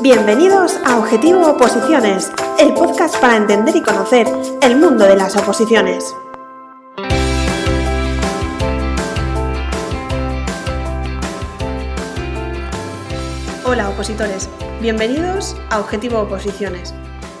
Bienvenidos 0.00 0.78
a 0.84 0.96
Objetivo 0.96 1.44
Oposiciones, 1.44 2.30
el 2.60 2.72
podcast 2.72 3.16
para 3.20 3.36
entender 3.36 3.74
y 3.74 3.82
conocer 3.82 4.28
el 4.62 4.76
mundo 4.76 5.04
de 5.04 5.16
las 5.16 5.34
oposiciones. 5.34 6.14
Hola 13.64 13.88
opositores, 13.88 14.48
bienvenidos 14.80 15.56
a 15.68 15.80
Objetivo 15.80 16.20
Oposiciones. 16.20 16.94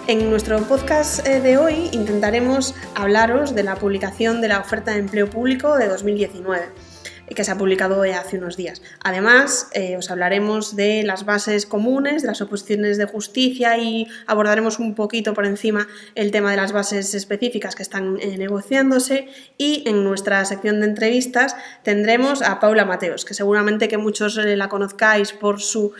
En 0.08 0.28
nuestro 0.28 0.58
podcast 0.64 1.24
eh, 1.28 1.40
de 1.40 1.58
hoy 1.58 1.90
intentaremos 1.92 2.74
hablaros 2.96 3.54
de 3.54 3.62
la 3.62 3.76
publicación 3.76 4.40
de 4.40 4.48
la 4.48 4.58
oferta 4.58 4.90
de 4.90 4.98
empleo 4.98 5.30
público 5.30 5.76
de 5.76 5.86
2019 5.86 6.87
que 7.34 7.44
se 7.44 7.50
ha 7.50 7.58
publicado 7.58 8.02
hace 8.02 8.38
unos 8.38 8.56
días. 8.56 8.82
Además, 9.02 9.68
eh, 9.72 9.96
os 9.96 10.10
hablaremos 10.10 10.76
de 10.76 11.02
las 11.02 11.24
bases 11.24 11.66
comunes, 11.66 12.22
de 12.22 12.28
las 12.28 12.40
oposiciones 12.40 12.98
de 12.98 13.06
justicia 13.06 13.78
y 13.78 14.06
abordaremos 14.26 14.78
un 14.78 14.94
poquito 14.94 15.34
por 15.34 15.46
encima 15.46 15.88
el 16.14 16.30
tema 16.30 16.50
de 16.50 16.56
las 16.56 16.72
bases 16.72 17.14
específicas 17.14 17.74
que 17.74 17.82
están 17.82 18.18
eh, 18.20 18.36
negociándose 18.38 19.28
y 19.56 19.84
en 19.86 20.04
nuestra 20.04 20.44
sección 20.44 20.80
de 20.80 20.86
entrevistas 20.86 21.56
tendremos 21.82 22.42
a 22.42 22.60
Paula 22.60 22.84
Mateos, 22.84 23.24
que 23.24 23.34
seguramente 23.34 23.88
que 23.88 23.98
muchos 23.98 24.36
eh, 24.38 24.56
la 24.56 24.68
conozcáis 24.68 25.32
por 25.32 25.60
su 25.60 25.92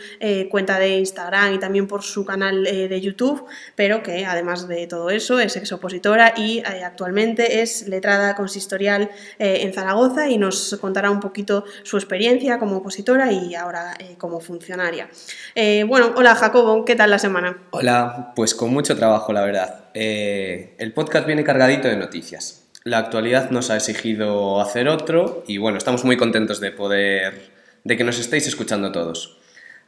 cuenta 0.49 0.79
de 0.79 0.97
Instagram 0.97 1.55
y 1.55 1.59
también 1.59 1.87
por 1.87 2.03
su 2.03 2.25
canal 2.25 2.63
de 2.63 3.01
YouTube, 3.01 3.45
pero 3.75 4.03
que 4.03 4.25
además 4.25 4.67
de 4.67 4.87
todo 4.87 5.09
eso 5.09 5.39
es 5.39 5.55
exopositora 5.55 6.33
y 6.35 6.61
actualmente 6.61 7.61
es 7.61 7.87
letrada 7.87 8.35
consistorial 8.35 9.09
en 9.39 9.73
Zaragoza 9.73 10.29
y 10.29 10.37
nos 10.37 10.77
contará 10.79 11.11
un 11.11 11.18
un 11.19 11.21
poquito 11.21 11.65
su 11.83 11.97
experiencia 11.97 12.57
como 12.57 12.77
opositora 12.77 13.31
y 13.31 13.55
ahora 13.55 13.93
eh, 13.99 14.15
como 14.17 14.39
funcionaria. 14.39 15.09
Eh, 15.53 15.83
bueno, 15.83 16.13
hola 16.15 16.33
Jacobo, 16.35 16.85
¿qué 16.85 16.95
tal 16.95 17.09
la 17.09 17.19
semana? 17.19 17.57
Hola, 17.71 18.31
pues 18.35 18.55
con 18.55 18.71
mucho 18.71 18.95
trabajo, 18.95 19.33
la 19.33 19.41
verdad. 19.41 19.89
Eh, 19.93 20.75
el 20.77 20.93
podcast 20.93 21.27
viene 21.27 21.43
cargadito 21.43 21.87
de 21.87 21.97
noticias. 21.97 22.67
La 22.85 22.99
actualidad 22.99 23.51
nos 23.51 23.69
ha 23.69 23.75
exigido 23.75 24.61
hacer 24.61 24.87
otro 24.87 25.43
y 25.45 25.57
bueno, 25.57 25.77
estamos 25.77 26.05
muy 26.05 26.15
contentos 26.15 26.61
de 26.61 26.71
poder, 26.71 27.51
de 27.83 27.97
que 27.97 28.05
nos 28.05 28.17
estéis 28.17 28.47
escuchando 28.47 28.91
todos. 28.91 29.38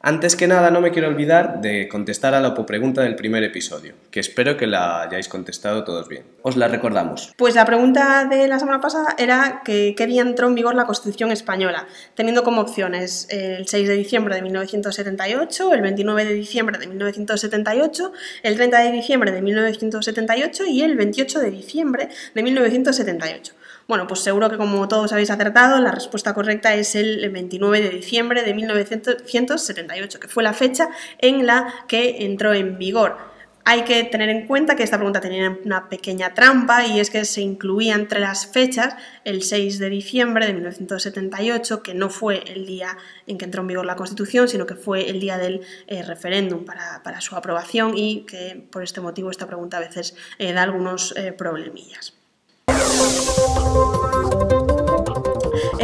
Antes 0.03 0.35
que 0.35 0.47
nada, 0.47 0.71
no 0.71 0.81
me 0.81 0.89
quiero 0.89 1.09
olvidar 1.09 1.61
de 1.61 1.87
contestar 1.87 2.33
a 2.33 2.41
la 2.41 2.55
pregunta 2.55 3.03
del 3.03 3.15
primer 3.15 3.43
episodio, 3.43 3.93
que 4.09 4.19
espero 4.19 4.57
que 4.57 4.65
la 4.65 5.03
hayáis 5.03 5.27
contestado 5.27 5.83
todos 5.83 6.07
bien. 6.07 6.23
Os 6.41 6.57
la 6.57 6.67
recordamos. 6.67 7.31
Pues 7.37 7.53
la 7.53 7.65
pregunta 7.65 8.25
de 8.25 8.47
la 8.47 8.57
semana 8.57 8.81
pasada 8.81 9.15
era 9.19 9.61
que 9.63 9.93
qué 9.95 10.07
día 10.07 10.23
entró 10.23 10.47
en 10.47 10.55
vigor 10.55 10.73
la 10.73 10.85
Constitución 10.85 11.31
española, 11.31 11.87
teniendo 12.15 12.43
como 12.43 12.61
opciones 12.61 13.27
el 13.29 13.67
6 13.67 13.87
de 13.87 13.95
diciembre 13.95 14.33
de 14.33 14.41
1978, 14.41 15.73
el 15.73 15.81
29 15.81 16.25
de 16.25 16.33
diciembre 16.33 16.79
de 16.79 16.87
1978, 16.87 18.11
el 18.41 18.55
30 18.55 18.79
de 18.79 18.91
diciembre 18.91 19.31
de 19.31 19.41
1978 19.43 20.65
y 20.65 20.81
el 20.81 20.95
28 20.95 21.39
de 21.39 21.51
diciembre 21.51 22.09
de 22.33 22.41
1978. 22.41 23.53
Bueno, 23.87 24.07
pues 24.07 24.21
seguro 24.21 24.49
que 24.49 24.57
como 24.57 24.87
todos 24.87 25.11
habéis 25.11 25.29
acertado, 25.31 25.79
la 25.79 25.91
respuesta 25.91 26.33
correcta 26.33 26.73
es 26.75 26.95
el 26.95 27.29
29 27.29 27.81
de 27.81 27.89
diciembre 27.89 28.43
de 28.43 28.53
1978, 28.53 30.19
que 30.19 30.27
fue 30.27 30.43
la 30.43 30.53
fecha 30.53 30.89
en 31.17 31.45
la 31.45 31.73
que 31.87 32.25
entró 32.25 32.53
en 32.53 32.77
vigor. 32.77 33.31
Hay 33.63 33.83
que 33.83 34.03
tener 34.05 34.29
en 34.29 34.47
cuenta 34.47 34.75
que 34.75 34.83
esta 34.83 34.97
pregunta 34.97 35.21
tenía 35.21 35.57
una 35.63 35.87
pequeña 35.87 36.33
trampa 36.33 36.85
y 36.85 36.99
es 36.99 37.11
que 37.11 37.25
se 37.25 37.41
incluía 37.41 37.93
entre 37.93 38.19
las 38.19 38.47
fechas 38.47 38.95
el 39.23 39.43
6 39.43 39.77
de 39.77 39.89
diciembre 39.89 40.47
de 40.47 40.53
1978, 40.53 41.83
que 41.83 41.93
no 41.93 42.09
fue 42.09 42.43
el 42.51 42.65
día 42.65 42.97
en 43.27 43.37
que 43.37 43.45
entró 43.45 43.61
en 43.61 43.67
vigor 43.67 43.85
la 43.85 43.95
Constitución, 43.95 44.47
sino 44.47 44.65
que 44.65 44.75
fue 44.75 45.09
el 45.09 45.19
día 45.19 45.37
del 45.37 45.61
eh, 45.87 46.01
referéndum 46.01 46.65
para, 46.65 47.21
su 47.21 47.35
aprobación 47.35 47.95
y 47.95 48.25
que 48.25 48.65
por 48.71 48.83
este 48.83 48.99
motivo 48.99 49.29
esta 49.29 49.45
pregunta 49.45 49.77
a 49.77 49.81
veces 49.81 50.15
eh, 50.39 50.53
da 50.53 50.63
algunos 50.63 51.13
eh, 51.15 51.31
problemillas. 51.31 52.20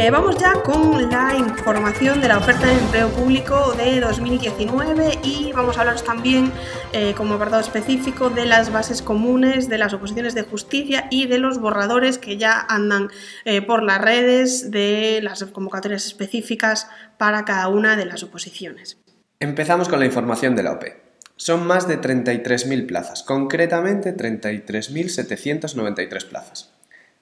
Eh, 0.08 0.10
vamos 0.10 0.38
ya 0.38 0.52
con 0.62 1.10
la 1.10 1.36
información 1.36 2.20
de 2.20 2.28
la 2.28 2.38
oferta 2.38 2.66
de 2.66 2.72
empleo 2.74 3.08
público 3.08 3.72
de 3.72 4.00
2019 4.00 5.18
y 5.24 5.50
vamos 5.52 5.76
a 5.76 5.80
hablaros 5.80 6.04
también, 6.04 6.52
eh, 6.92 7.14
como 7.16 7.34
apartado 7.34 7.60
específico, 7.60 8.30
de 8.30 8.46
las 8.46 8.72
bases 8.72 9.02
comunes, 9.02 9.68
de 9.68 9.76
las 9.76 9.92
oposiciones 9.92 10.34
de 10.34 10.44
justicia 10.44 11.08
y 11.10 11.26
de 11.26 11.38
los 11.38 11.60
borradores 11.60 12.16
que 12.16 12.36
ya 12.36 12.60
andan 12.68 13.10
eh, 13.44 13.60
por 13.60 13.82
las 13.82 14.00
redes 14.00 14.70
de 14.70 15.18
las 15.20 15.44
convocatorias 15.46 16.06
específicas 16.06 16.88
para 17.18 17.44
cada 17.44 17.66
una 17.66 17.96
de 17.96 18.06
las 18.06 18.22
oposiciones. 18.22 18.98
Empezamos 19.40 19.88
con 19.88 19.98
la 19.98 20.06
información 20.06 20.54
de 20.54 20.62
la 20.62 20.72
OPE. 20.72 21.07
Son 21.38 21.66
más 21.68 21.86
de 21.86 22.00
33.000 22.00 22.86
plazas, 22.86 23.22
concretamente 23.22 24.16
33.793 24.16 26.28
plazas. 26.28 26.72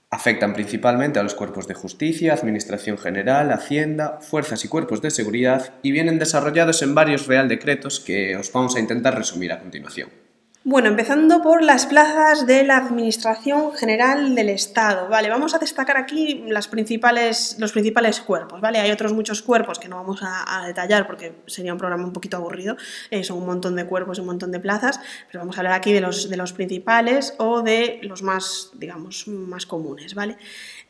Afectan 0.08 0.54
principalmente 0.54 1.18
a 1.18 1.22
los 1.22 1.34
cuerpos 1.34 1.68
de 1.68 1.74
justicia, 1.74 2.32
Administración 2.32 2.96
General, 2.96 3.52
Hacienda, 3.52 4.20
fuerzas 4.22 4.64
y 4.64 4.68
cuerpos 4.68 5.02
de 5.02 5.10
seguridad 5.10 5.74
y 5.82 5.90
vienen 5.90 6.18
desarrollados 6.18 6.80
en 6.80 6.94
varios 6.94 7.26
Real 7.26 7.46
Decretos 7.46 8.00
que 8.00 8.34
os 8.36 8.50
vamos 8.50 8.76
a 8.76 8.80
intentar 8.80 9.18
resumir 9.18 9.52
a 9.52 9.60
continuación. 9.60 10.08
Bueno, 10.68 10.88
empezando 10.88 11.42
por 11.42 11.62
las 11.62 11.86
plazas 11.86 12.44
de 12.44 12.64
la 12.64 12.78
Administración 12.78 13.72
General 13.72 14.34
del 14.34 14.48
Estado, 14.48 15.08
¿vale? 15.08 15.30
Vamos 15.30 15.54
a 15.54 15.60
destacar 15.60 15.96
aquí 15.96 16.42
los 16.48 16.66
principales 16.66 18.20
cuerpos, 18.26 18.60
¿vale? 18.60 18.80
Hay 18.80 18.90
otros 18.90 19.12
muchos 19.12 19.42
cuerpos 19.42 19.78
que 19.78 19.86
no 19.86 19.94
vamos 19.94 20.22
a, 20.24 20.66
detallar 20.66 21.06
porque 21.06 21.36
sería 21.46 21.72
un 21.72 21.78
programa 21.78 22.04
un 22.04 22.12
poquito 22.12 22.36
aburrido, 22.36 22.76
eh, 23.12 23.22
son 23.22 23.38
un 23.38 23.46
montón 23.46 23.76
de 23.76 23.86
cuerpos 23.86 24.18
y 24.18 24.22
un 24.22 24.26
montón 24.26 24.50
de 24.50 24.58
plazas, 24.58 24.98
pero 25.28 25.38
vamos 25.38 25.56
a 25.56 25.60
hablar 25.60 25.74
aquí 25.74 25.92
de 25.92 26.00
los, 26.00 26.28
de 26.28 26.36
los 26.36 26.52
principales 26.52 27.34
o 27.38 27.62
de 27.62 28.00
los 28.02 28.24
más, 28.24 28.72
digamos, 28.74 29.28
más 29.28 29.66
comunes, 29.66 30.16
¿vale? 30.16 30.36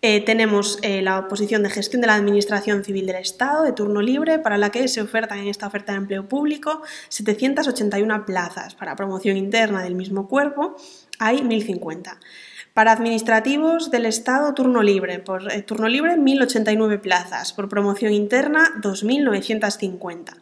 Eh, 0.08 0.20
tenemos 0.20 0.78
eh, 0.82 1.02
la 1.02 1.26
posición 1.26 1.64
de 1.64 1.70
gestión 1.70 2.00
de 2.00 2.06
la 2.06 2.14
Administración 2.14 2.84
Civil 2.84 3.06
del 3.06 3.16
Estado 3.16 3.64
de 3.64 3.72
turno 3.72 4.00
libre, 4.00 4.38
para 4.38 4.56
la 4.56 4.70
que 4.70 4.86
se 4.86 5.00
ofertan 5.00 5.40
en 5.40 5.48
esta 5.48 5.66
oferta 5.66 5.90
de 5.90 5.98
empleo 5.98 6.28
público 6.28 6.82
781 7.08 8.24
plazas. 8.24 8.76
Para 8.76 8.94
promoción 8.94 9.36
interna 9.36 9.82
del 9.82 9.96
mismo 9.96 10.28
cuerpo 10.28 10.76
hay 11.18 11.42
1050. 11.42 12.20
Para 12.72 12.92
administrativos 12.92 13.90
del 13.90 14.06
Estado, 14.06 14.54
turno 14.54 14.80
libre. 14.80 15.18
Por 15.18 15.50
eh, 15.50 15.62
turno 15.62 15.88
libre, 15.88 16.14
1.089 16.16 17.00
plazas. 17.00 17.52
Por 17.52 17.68
promoción 17.68 18.12
interna, 18.12 18.80
2.950. 18.80 20.36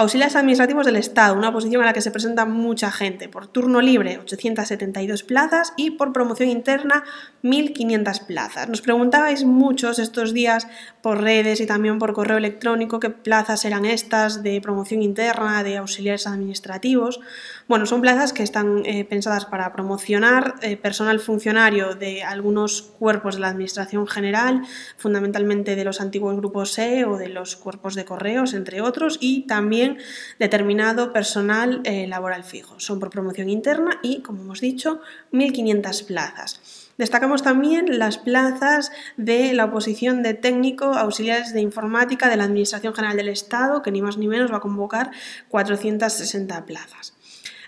Auxiliares 0.00 0.36
administrativos 0.36 0.86
del 0.86 0.94
Estado, 0.94 1.34
una 1.34 1.52
posición 1.52 1.82
a 1.82 1.86
la 1.86 1.92
que 1.92 2.00
se 2.00 2.12
presenta 2.12 2.44
mucha 2.44 2.92
gente. 2.92 3.28
Por 3.28 3.48
turno 3.48 3.80
libre, 3.80 4.20
872 4.20 5.24
plazas 5.24 5.72
y 5.76 5.90
por 5.90 6.12
promoción 6.12 6.50
interna, 6.50 7.02
1.500 7.42 8.24
plazas. 8.24 8.68
Nos 8.68 8.80
preguntabais 8.80 9.42
muchos 9.42 9.98
estos 9.98 10.32
días 10.32 10.68
por 11.02 11.20
redes 11.20 11.60
y 11.60 11.66
también 11.66 11.98
por 11.98 12.12
correo 12.12 12.36
electrónico 12.36 13.00
qué 13.00 13.10
plazas 13.10 13.64
eran 13.64 13.84
estas 13.86 14.44
de 14.44 14.60
promoción 14.60 15.02
interna, 15.02 15.64
de 15.64 15.78
auxiliares 15.78 16.28
administrativos. 16.28 17.18
Bueno, 17.68 17.84
son 17.84 18.00
plazas 18.00 18.32
que 18.32 18.42
están 18.42 18.86
eh, 18.86 19.04
pensadas 19.04 19.44
para 19.44 19.70
promocionar 19.74 20.54
eh, 20.62 20.78
personal 20.78 21.20
funcionario 21.20 21.94
de 21.94 22.22
algunos 22.22 22.80
cuerpos 22.80 23.34
de 23.34 23.42
la 23.42 23.48
Administración 23.48 24.06
General, 24.06 24.62
fundamentalmente 24.96 25.76
de 25.76 25.84
los 25.84 26.00
antiguos 26.00 26.34
grupos 26.34 26.78
E 26.78 27.04
o 27.04 27.18
de 27.18 27.28
los 27.28 27.56
cuerpos 27.56 27.94
de 27.94 28.06
correos, 28.06 28.54
entre 28.54 28.80
otros, 28.80 29.18
y 29.20 29.46
también 29.46 29.98
determinado 30.38 31.12
personal 31.12 31.82
eh, 31.84 32.06
laboral 32.06 32.42
fijo. 32.42 32.80
Son 32.80 33.00
por 33.00 33.10
promoción 33.10 33.50
interna 33.50 33.98
y, 34.02 34.22
como 34.22 34.40
hemos 34.40 34.62
dicho, 34.62 35.02
1.500 35.32 36.06
plazas. 36.06 36.88
Destacamos 36.96 37.42
también 37.42 37.98
las 37.98 38.16
plazas 38.16 38.92
de 39.18 39.52
la 39.52 39.66
oposición 39.66 40.22
de 40.22 40.32
técnico 40.32 40.94
auxiliares 40.94 41.52
de 41.52 41.60
informática 41.60 42.30
de 42.30 42.38
la 42.38 42.44
Administración 42.44 42.94
General 42.94 43.18
del 43.18 43.28
Estado, 43.28 43.82
que 43.82 43.92
ni 43.92 44.00
más 44.00 44.16
ni 44.16 44.26
menos 44.26 44.50
va 44.50 44.56
a 44.56 44.60
convocar 44.60 45.10
460 45.50 46.64
plazas. 46.64 47.17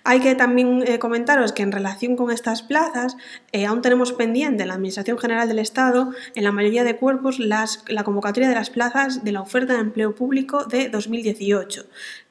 Hay 0.04 0.20
que 0.20 0.34
también 0.34 0.82
eh, 0.86 0.98
comentaros 0.98 1.52
que 1.52 1.62
en 1.62 1.72
relación 1.72 2.16
con 2.16 2.30
estas 2.30 2.62
plazas 2.62 3.16
eh, 3.52 3.66
aún 3.66 3.82
tenemos 3.82 4.12
pendiente 4.12 4.62
en 4.62 4.68
la 4.68 4.74
Administración 4.74 5.18
General 5.18 5.48
del 5.48 5.58
Estado, 5.58 6.10
en 6.34 6.44
la 6.44 6.52
mayoría 6.52 6.84
de 6.84 6.96
cuerpos, 6.96 7.38
la 7.38 8.04
convocatoria 8.04 8.48
de 8.48 8.54
las 8.54 8.70
plazas 8.70 9.24
de 9.24 9.32
la 9.32 9.42
oferta 9.42 9.74
de 9.74 9.80
empleo 9.80 10.14
público 10.14 10.64
de 10.64 10.88
2018, 10.88 11.86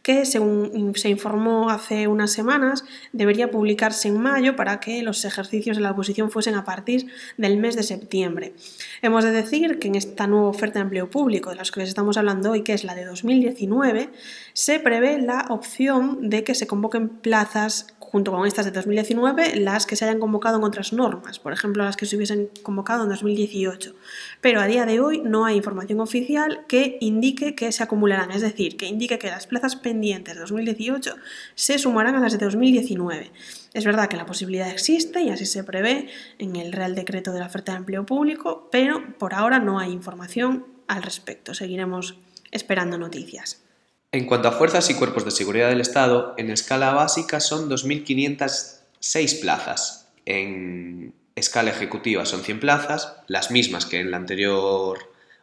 que 0.10 0.26
según 0.26 0.96
se 0.96 1.08
informó 1.08 1.70
hace 1.70 2.08
unas 2.08 2.32
semanas 2.32 2.84
debería 3.14 3.52
publicarse 3.52 4.08
en 4.08 4.20
mayo 4.20 4.56
para 4.56 4.80
que 4.80 5.04
los 5.04 5.24
ejercicios 5.24 5.78
de 5.78 5.84
la 5.84 5.92
oposición 5.92 6.32
fuesen 6.32 6.56
a 6.56 6.66
partir 6.66 7.06
del 7.38 7.58
mes 7.58 7.76
de 7.76 7.84
septiembre. 7.84 8.56
Hemos 9.04 9.24
de 9.24 9.30
decir 9.30 9.78
que 9.78 9.88
en 9.88 9.94
esta 9.94 10.26
nueva 10.26 10.48
oferta 10.48 10.80
de 10.80 10.86
empleo 10.86 11.12
público 11.12 11.52
de 11.52 11.58
las 11.58 11.70
que 11.70 11.82
les 11.82 11.90
estamos 11.90 12.18
hablando 12.18 12.50
hoy, 12.50 12.64
que 12.64 12.74
es 12.74 12.86
la 12.86 12.96
de 12.96 13.06
2019, 13.06 14.10
se 14.54 14.80
prevé 14.80 15.22
la 15.22 15.46
opción 15.50 16.28
de 16.28 16.44
que 16.44 16.56
se 16.56 16.66
convoquen 16.66 17.10
plazas 17.10 17.86
junto 18.12 18.32
con 18.32 18.48
estas 18.48 18.66
de 18.66 18.72
2019, 18.72 19.58
las 19.58 19.86
que 19.86 19.96
se 19.96 20.04
hayan 20.06 20.20
convocado 20.20 20.58
en 20.58 20.64
otras 20.64 20.94
normas, 20.94 21.38
por 21.38 21.54
ejemplo, 21.54 21.84
las 21.84 21.96
que 21.96 22.08
se 22.08 22.16
hubiesen 22.16 22.50
convocado 22.64 23.04
en 23.04 23.10
2018. 23.10 23.94
Pero 24.42 24.62
a 24.62 24.66
día 24.66 24.88
de 24.88 25.00
hoy 25.00 25.22
no 25.24 25.46
hay 25.46 25.58
información 25.58 26.00
oficial 26.00 26.66
que 26.68 26.98
indique 27.02 27.54
que 27.54 27.72
se 27.72 27.84
acumularán, 27.84 28.32
es 28.32 28.42
decir, 28.42 28.78
que 28.78 28.88
indique 28.88 29.20
que 29.20 29.28
las 29.28 29.46
plazas 29.46 29.76
pendientes 29.76 30.34
de 30.34 30.42
2018 30.42 31.16
se 31.54 31.78
sumarán 31.78 32.16
a 32.16 32.20
las 32.20 32.34
de 32.34 32.40
2019. 32.44 33.32
Es 33.76 33.86
verdad 33.86 34.10
que 34.10 34.18
la 34.18 34.26
posibilidad 34.26 34.72
existe 34.72 35.22
y 35.22 35.30
así 35.30 35.46
se 35.46 35.64
prevé 35.64 36.08
en 36.40 36.56
el 36.56 36.72
Real 36.72 36.96
Decreto 36.96 37.32
de 37.32 37.40
la 37.40 37.46
Oferta 37.46 37.74
de 37.74 37.78
Empleo 37.78 38.08
Público, 38.08 38.70
pero 38.72 39.18
por 39.20 39.36
ahora 39.36 39.60
no 39.60 39.78
hay 39.78 39.92
información 39.92 40.66
al 40.88 41.04
respecto. 41.04 41.54
Seguiremos 41.54 42.18
esperando 42.52 42.98
noticias. 42.98 43.69
En 44.12 44.26
cuanto 44.26 44.48
a 44.48 44.54
fuerzas 44.54 44.90
y 44.90 44.96
cuerpos 44.96 45.24
de 45.24 45.30
seguridad 45.30 45.70
del 45.70 45.82
Estado, 45.82 46.34
en 46.38 46.50
escala 46.50 46.94
básica 46.94 47.40
son 47.40 47.70
2.506 47.70 49.40
plazas. 49.40 50.10
En 50.26 51.14
escala 51.36 51.70
ejecutiva 51.70 52.26
son 52.26 52.42
100 52.42 52.60
plazas, 52.60 53.18
las 53.28 53.52
mismas 53.52 53.86
que 53.86 54.00
en 54.00 54.10
la 54.10 54.18
anterior 54.18 54.98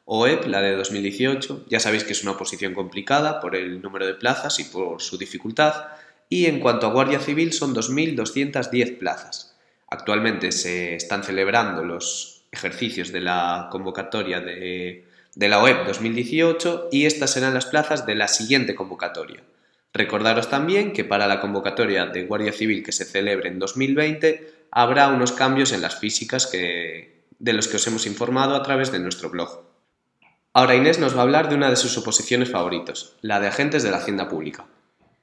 OEP, 0.04 0.46
la 0.46 0.62
de 0.62 0.74
2018. 0.74 1.66
Ya 1.68 1.78
sabéis 1.78 2.02
que 2.02 2.12
es 2.12 2.24
una 2.24 2.32
oposición 2.32 2.74
complicada 2.74 3.40
por 3.40 3.54
el 3.54 3.80
número 3.80 4.04
de 4.04 4.14
plazas 4.14 4.58
y 4.58 4.64
por 4.64 5.00
su 5.00 5.16
dificultad. 5.16 5.86
Y 6.28 6.46
en 6.46 6.58
cuanto 6.58 6.88
a 6.88 6.92
Guardia 6.92 7.20
Civil 7.20 7.52
son 7.52 7.72
2.210 7.72 8.98
plazas. 8.98 9.56
Actualmente 9.86 10.50
se 10.50 10.96
están 10.96 11.22
celebrando 11.22 11.84
los 11.84 12.42
ejercicios 12.50 13.12
de 13.12 13.20
la 13.20 13.68
convocatoria 13.70 14.40
de 14.40 15.05
de 15.36 15.48
la 15.48 15.62
OEP 15.62 15.86
2018 15.86 16.88
y 16.90 17.04
estas 17.04 17.30
serán 17.30 17.54
las 17.54 17.66
plazas 17.66 18.06
de 18.06 18.14
la 18.14 18.26
siguiente 18.26 18.74
convocatoria. 18.74 19.42
Recordaros 19.92 20.48
también 20.48 20.92
que 20.92 21.04
para 21.04 21.26
la 21.26 21.40
convocatoria 21.40 22.06
de 22.06 22.24
Guardia 22.24 22.52
Civil 22.52 22.82
que 22.82 22.92
se 22.92 23.04
celebre 23.04 23.48
en 23.48 23.58
2020 23.58 24.66
habrá 24.70 25.08
unos 25.08 25.32
cambios 25.32 25.72
en 25.72 25.82
las 25.82 26.00
físicas 26.00 26.46
que, 26.46 27.26
de 27.38 27.52
los 27.52 27.68
que 27.68 27.76
os 27.76 27.86
hemos 27.86 28.06
informado 28.06 28.56
a 28.56 28.62
través 28.62 28.90
de 28.90 28.98
nuestro 28.98 29.28
blog. 29.28 29.62
Ahora 30.54 30.74
Inés 30.74 30.98
nos 30.98 31.14
va 31.14 31.20
a 31.20 31.24
hablar 31.24 31.50
de 31.50 31.54
una 31.54 31.68
de 31.68 31.76
sus 31.76 31.96
oposiciones 31.98 32.50
favoritos, 32.50 33.16
la 33.20 33.38
de 33.38 33.48
agentes 33.48 33.82
de 33.82 33.90
la 33.90 33.98
Hacienda 33.98 34.30
Pública. 34.30 34.64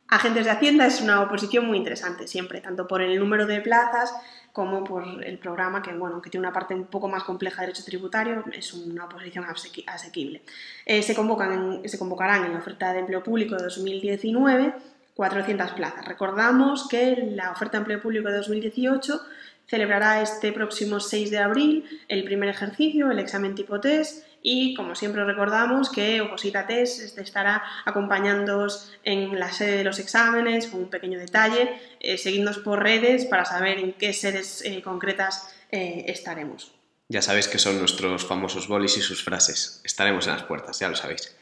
Agentes 0.09 0.45
de 0.45 0.51
Hacienda 0.51 0.85
es 0.85 1.01
una 1.01 1.21
oposición 1.21 1.65
muy 1.65 1.77
interesante 1.77 2.27
siempre, 2.27 2.61
tanto 2.61 2.87
por 2.87 3.01
el 3.01 3.17
número 3.17 3.47
de 3.47 3.61
plazas 3.61 4.13
como 4.53 4.83
por 4.83 5.03
el 5.23 5.39
programa 5.39 5.81
que, 5.81 5.91
bueno, 5.93 6.21
que 6.21 6.29
tiene 6.29 6.45
una 6.45 6.53
parte 6.53 6.75
un 6.75 6.85
poco 6.85 7.09
más 7.09 7.23
compleja 7.23 7.61
de 7.61 7.67
derecho 7.67 7.83
tributario, 7.83 8.45
es 8.53 8.71
una 8.73 9.05
oposición 9.05 9.45
asequible. 9.87 10.43
Eh, 10.85 11.01
se, 11.01 11.15
convocan 11.15 11.81
se 11.83 11.97
convocarán 11.97 12.45
en 12.45 12.53
la 12.53 12.59
oferta 12.59 12.93
de 12.93 12.99
empleo 12.99 13.23
público 13.23 13.55
de 13.55 13.63
2019 13.63 14.73
400 15.15 15.71
plazas. 15.71 16.05
Recordamos 16.05 16.87
que 16.87 17.31
la 17.31 17.51
oferta 17.51 17.77
de 17.77 17.81
empleo 17.81 18.01
público 18.01 18.29
de 18.29 18.37
2018 18.37 19.21
celebrará 19.67 20.21
este 20.21 20.51
próximo 20.51 20.99
6 20.99 21.31
de 21.31 21.37
abril 21.37 21.85
el 22.07 22.23
primer 22.23 22.49
ejercicio, 22.49 23.11
el 23.11 23.19
examen 23.19 23.55
tipo 23.55 23.79
test 23.79 24.25
y 24.43 24.73
como 24.73 24.93
siempre 24.93 25.23
recordamos 25.23 25.89
que 25.89 26.19
Oposita 26.19 26.67
Test 26.67 27.17
estará 27.17 27.63
acompañándoos 27.85 28.91
en 29.03 29.39
la 29.39 29.51
sede 29.51 29.77
de 29.77 29.83
los 29.85 29.99
exámenes 29.99 30.67
con 30.67 30.81
un 30.81 30.89
pequeño 30.89 31.17
detalle, 31.17 31.79
eh, 32.01 32.17
seguidnos 32.17 32.59
por 32.59 32.83
redes 32.83 33.25
para 33.25 33.45
saber 33.45 33.79
en 33.79 33.93
qué 33.93 34.11
sedes 34.11 34.61
eh, 34.65 34.81
concretas 34.81 35.55
eh, 35.71 36.03
estaremos. 36.07 36.73
Ya 37.07 37.21
sabéis 37.21 37.47
que 37.47 37.57
son 37.57 37.79
nuestros 37.79 38.25
famosos 38.25 38.67
bolis 38.67 38.97
y 38.97 39.01
sus 39.01 39.23
frases. 39.23 39.81
Estaremos 39.85 40.27
en 40.27 40.33
las 40.33 40.43
puertas, 40.43 40.77
ya 40.77 40.89
lo 40.89 40.95
sabéis. 40.95 41.35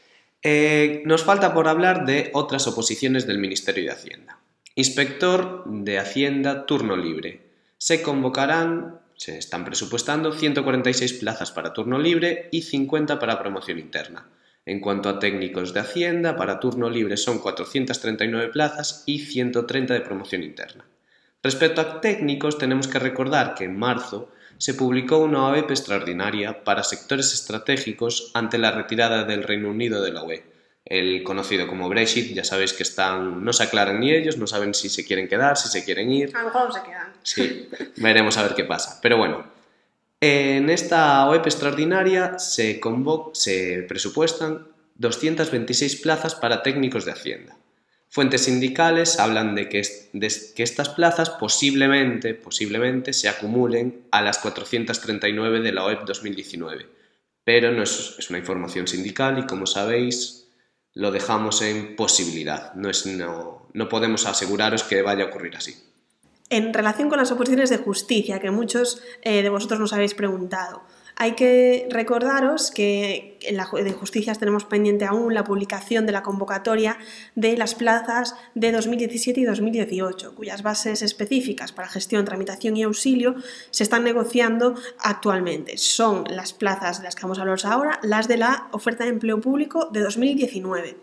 nos 1.04 1.24
falta 1.24 1.52
por 1.52 1.66
hablar 1.66 2.04
de 2.04 2.30
otras 2.34 2.66
oposiciones 2.68 3.26
del 3.26 3.38
Ministerio 3.38 3.84
de 3.84 3.90
Hacienda. 3.90 4.38
Inspector 4.76 5.64
de 5.66 5.98
Hacienda 5.98 6.66
turno 6.66 6.96
libre. 6.96 7.40
Se 7.78 8.00
convocarán 8.00 9.01
se 9.22 9.38
están 9.38 9.64
presupuestando 9.64 10.32
146 10.32 11.12
plazas 11.12 11.52
para 11.52 11.72
turno 11.72 11.96
libre 11.96 12.48
y 12.50 12.62
50 12.62 13.20
para 13.20 13.38
promoción 13.38 13.78
interna. 13.78 14.26
En 14.66 14.80
cuanto 14.80 15.08
a 15.08 15.20
técnicos 15.20 15.72
de 15.72 15.78
Hacienda, 15.78 16.34
para 16.34 16.58
turno 16.58 16.90
libre 16.90 17.16
son 17.16 17.38
439 17.38 18.48
plazas 18.48 19.04
y 19.06 19.20
130 19.20 19.94
de 19.94 20.00
promoción 20.00 20.42
interna. 20.42 20.86
Respecto 21.40 21.80
a 21.80 22.00
técnicos, 22.00 22.58
tenemos 22.58 22.88
que 22.88 22.98
recordar 22.98 23.54
que 23.54 23.62
en 23.62 23.78
marzo 23.78 24.32
se 24.58 24.74
publicó 24.74 25.18
una 25.18 25.46
OEP 25.50 25.70
extraordinaria 25.70 26.64
para 26.64 26.82
sectores 26.82 27.32
estratégicos 27.32 28.32
ante 28.34 28.58
la 28.58 28.72
retirada 28.72 29.22
del 29.22 29.44
Reino 29.44 29.70
Unido 29.70 30.02
de 30.02 30.12
la 30.12 30.24
UE. 30.24 30.51
El 30.92 31.22
conocido 31.22 31.66
como 31.66 31.88
Brexit, 31.88 32.34
ya 32.34 32.44
sabéis 32.44 32.74
que 32.74 32.82
están, 32.82 33.42
no 33.42 33.54
se 33.54 33.62
aclaran 33.62 33.98
ni 33.98 34.12
ellos, 34.12 34.36
no 34.36 34.46
saben 34.46 34.74
si 34.74 34.90
se 34.90 35.06
quieren 35.06 35.26
quedar, 35.26 35.56
si 35.56 35.70
se 35.70 35.86
quieren 35.86 36.12
ir. 36.12 36.36
A 36.36 36.40
lo 36.40 36.48
mejor 36.48 36.70
se 36.70 36.82
quedan. 36.82 37.14
Sí, 37.22 37.70
veremos 37.96 38.36
a 38.36 38.42
ver 38.42 38.54
qué 38.54 38.64
pasa. 38.64 38.98
Pero 39.00 39.16
bueno, 39.16 39.42
en 40.20 40.68
esta 40.68 41.26
OEP 41.30 41.46
extraordinaria 41.46 42.38
se, 42.38 42.78
se 43.32 43.86
presupuestan 43.88 44.66
226 44.96 45.96
plazas 45.96 46.34
para 46.34 46.62
técnicos 46.62 47.06
de 47.06 47.12
Hacienda. 47.12 47.56
Fuentes 48.10 48.42
sindicales 48.42 49.18
hablan 49.18 49.54
de 49.54 49.70
que, 49.70 49.80
que, 49.80 50.62
estas 50.62 50.90
plazas 50.90 51.30
posiblemente, 51.30 52.34
posiblemente 52.34 53.14
se 53.14 53.30
acumulen 53.30 54.02
a 54.10 54.20
las 54.20 54.36
439 54.40 55.60
de 55.60 55.72
la 55.72 55.86
OEP 55.86 56.02
2019, 56.02 56.86
pero 57.44 57.72
no 57.72 57.82
es, 57.82 58.16
es 58.18 58.28
una 58.28 58.40
información 58.40 58.86
sindical 58.86 59.38
y 59.38 59.46
como 59.46 59.64
sabéis 59.64 60.41
lo 60.94 61.10
dejamos 61.10 61.62
en 61.62 61.96
posibilidad, 61.96 62.74
no, 62.74 62.90
es, 62.90 63.06
no, 63.06 63.66
no 63.72 63.88
podemos 63.88 64.26
aseguraros 64.26 64.82
que 64.82 65.02
vaya 65.02 65.24
a 65.24 65.26
ocurrir 65.28 65.56
así 65.56 65.74
en 66.52 66.74
relación 66.74 67.08
con 67.08 67.18
las 67.18 67.32
oposiciones 67.32 67.70
de 67.70 67.78
justicia, 67.78 68.38
que 68.38 68.50
muchos 68.50 69.02
eh, 69.22 69.42
de 69.42 69.48
vosotros 69.48 69.80
nos 69.80 69.94
habéis 69.94 70.12
preguntado. 70.12 70.82
Hay 71.22 71.36
que 71.36 71.86
recordaros 71.88 72.72
que 72.72 73.38
en 73.42 73.56
la 73.56 73.68
de 73.72 73.92
Justicias 73.92 74.40
tenemos 74.40 74.64
pendiente 74.64 75.04
aún 75.04 75.34
la 75.34 75.44
publicación 75.44 76.04
de 76.04 76.10
la 76.10 76.24
convocatoria 76.24 76.98
de 77.36 77.56
las 77.56 77.76
plazas 77.76 78.34
de 78.56 78.72
2017 78.72 79.38
y 79.38 79.44
2018, 79.44 80.34
cuyas 80.34 80.64
bases 80.64 81.00
específicas 81.00 81.70
para 81.70 81.86
gestión, 81.86 82.24
tramitación 82.24 82.76
y 82.76 82.82
auxilio 82.82 83.36
se 83.70 83.84
están 83.84 84.02
negociando 84.02 84.74
actualmente. 84.98 85.78
Son 85.78 86.24
las 86.28 86.52
plazas 86.52 86.98
de 86.98 87.04
las 87.04 87.14
que 87.14 87.22
vamos 87.22 87.38
a 87.38 87.42
hablar 87.42 87.60
ahora, 87.66 88.00
las 88.02 88.26
de 88.26 88.38
la 88.38 88.66
oferta 88.72 89.04
de 89.04 89.10
empleo 89.10 89.40
público 89.40 89.90
de 89.92 90.00
2019 90.00 90.96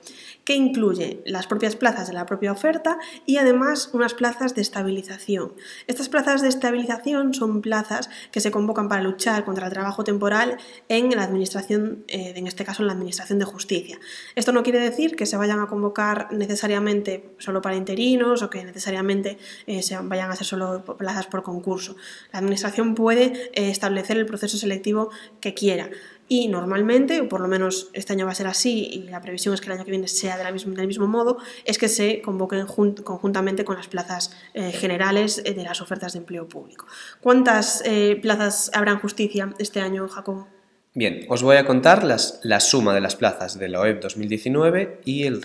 que 0.50 0.56
incluye 0.56 1.22
las 1.28 1.46
propias 1.46 1.76
plazas 1.76 2.08
de 2.08 2.14
la 2.14 2.26
propia 2.26 2.52
oferta 2.52 2.98
y 3.28 3.38
además 3.38 3.92
unas 3.94 4.16
plazas 4.16 4.56
de 4.56 4.64
estabilización. 4.64 5.54
Estas 5.86 6.10
plazas 6.10 6.42
de 6.42 6.48
estabilización 6.48 7.36
son 7.36 7.62
plazas 7.62 8.10
que 8.32 8.40
se 8.40 8.50
convocan 8.50 8.90
para 8.90 9.04
luchar 9.04 9.46
contra 9.46 9.68
el 9.68 9.74
trabajo 9.74 10.04
temporal 10.04 10.58
en 10.88 11.12
la 11.12 11.22
administración, 11.22 12.04
eh, 12.08 12.34
en 12.36 12.48
este 12.48 12.66
caso 12.66 12.82
en 12.82 12.88
la 12.88 12.94
administración 12.94 13.38
de 13.38 13.46
justicia. 13.46 14.00
Esto 14.34 14.52
no 14.52 14.64
quiere 14.64 14.80
decir 14.80 15.16
que 15.16 15.28
se 15.28 15.38
vayan 15.38 15.60
a 15.60 15.68
convocar 15.68 16.34
necesariamente 16.34 17.30
solo 17.38 17.62
para 17.62 17.76
interinos 17.76 18.42
o 18.42 18.50
que 18.50 18.66
necesariamente 18.66 19.38
eh, 19.68 19.84
se 19.84 20.00
vayan 20.00 20.32
a 20.32 20.36
ser 20.36 20.48
solo 20.48 20.84
plazas 20.98 21.28
por 21.28 21.44
concurso. 21.44 21.96
La 22.34 22.40
administración 22.40 22.96
puede 22.96 23.52
eh, 23.54 23.70
establecer 23.70 24.18
el 24.18 24.26
proceso 24.26 24.58
selectivo 24.58 25.12
que 25.42 25.54
quiera 25.54 25.92
y 26.30 26.48
normalmente, 26.48 27.20
o 27.22 27.28
por 27.28 27.42
lo 27.42 27.48
menos 27.48 27.90
este 27.94 28.14
año 28.14 28.28
va 28.28 28.32
a 28.32 28.36
ser 28.36 28.48
así 28.48 28.88
y 28.92 29.04
la 29.10 29.20
previsión 29.20 29.56
es 29.56 29.62
que 29.62 29.66
el 29.66 29.74
año 29.74 29.84
que 29.84 29.92
viene 29.92 30.08
sea 30.08 30.38
del 30.38 30.88
mismo 30.88 31.08
modo, 31.08 31.40
es 31.66 31.80
que 31.80 31.90
se 31.90 32.22
convoquen 32.22 32.66
conjuntamente 32.68 33.66
con 33.66 33.76
las 33.76 33.88
plazas 33.88 34.32
eh, 34.54 34.72
generales 34.72 35.42
eh, 35.44 35.56
de 35.56 35.64
las 35.64 35.82
ofertas 35.82 36.14
de 36.14 36.20
empleo 36.20 36.48
público. 36.48 36.86
¿Cuántas 37.20 37.82
eh, 37.84 38.18
plazas 38.22 38.70
habrá 38.76 38.92
en 38.92 39.00
justicia 39.00 39.54
este 39.58 39.82
año, 39.82 40.08
Jacobo? 40.08 40.48
Bien, 40.94 41.26
os 41.30 41.42
voy 41.42 41.58
a 41.58 41.66
contar 41.66 42.04
las, 42.04 42.40
la 42.44 42.60
suma 42.60 42.94
de 42.94 43.02
las 43.02 43.16
plazas 43.16 43.58
de 43.58 43.68
la 43.68 43.80
OEP 43.80 44.02
2019 44.02 45.02
y 45.06 45.24
el, 45.24 45.42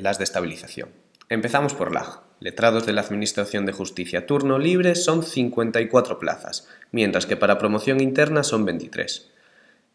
las 0.00 0.16
de 0.16 0.24
estabilización. 0.24 0.88
Empezamos 1.28 1.74
por 1.74 1.92
LAG. 1.92 2.22
Letrados 2.40 2.86
de 2.86 2.92
la 2.92 3.02
Administración 3.02 3.66
de 3.66 3.72
Justicia 3.72 4.26
turno 4.26 4.58
libre 4.58 4.94
son 4.94 5.22
54 5.22 6.18
plazas, 6.18 6.68
mientras 6.90 7.26
que 7.26 7.36
para 7.36 7.58
promoción 7.58 8.00
interna 8.00 8.42
son 8.42 8.64
23. 8.64 9.31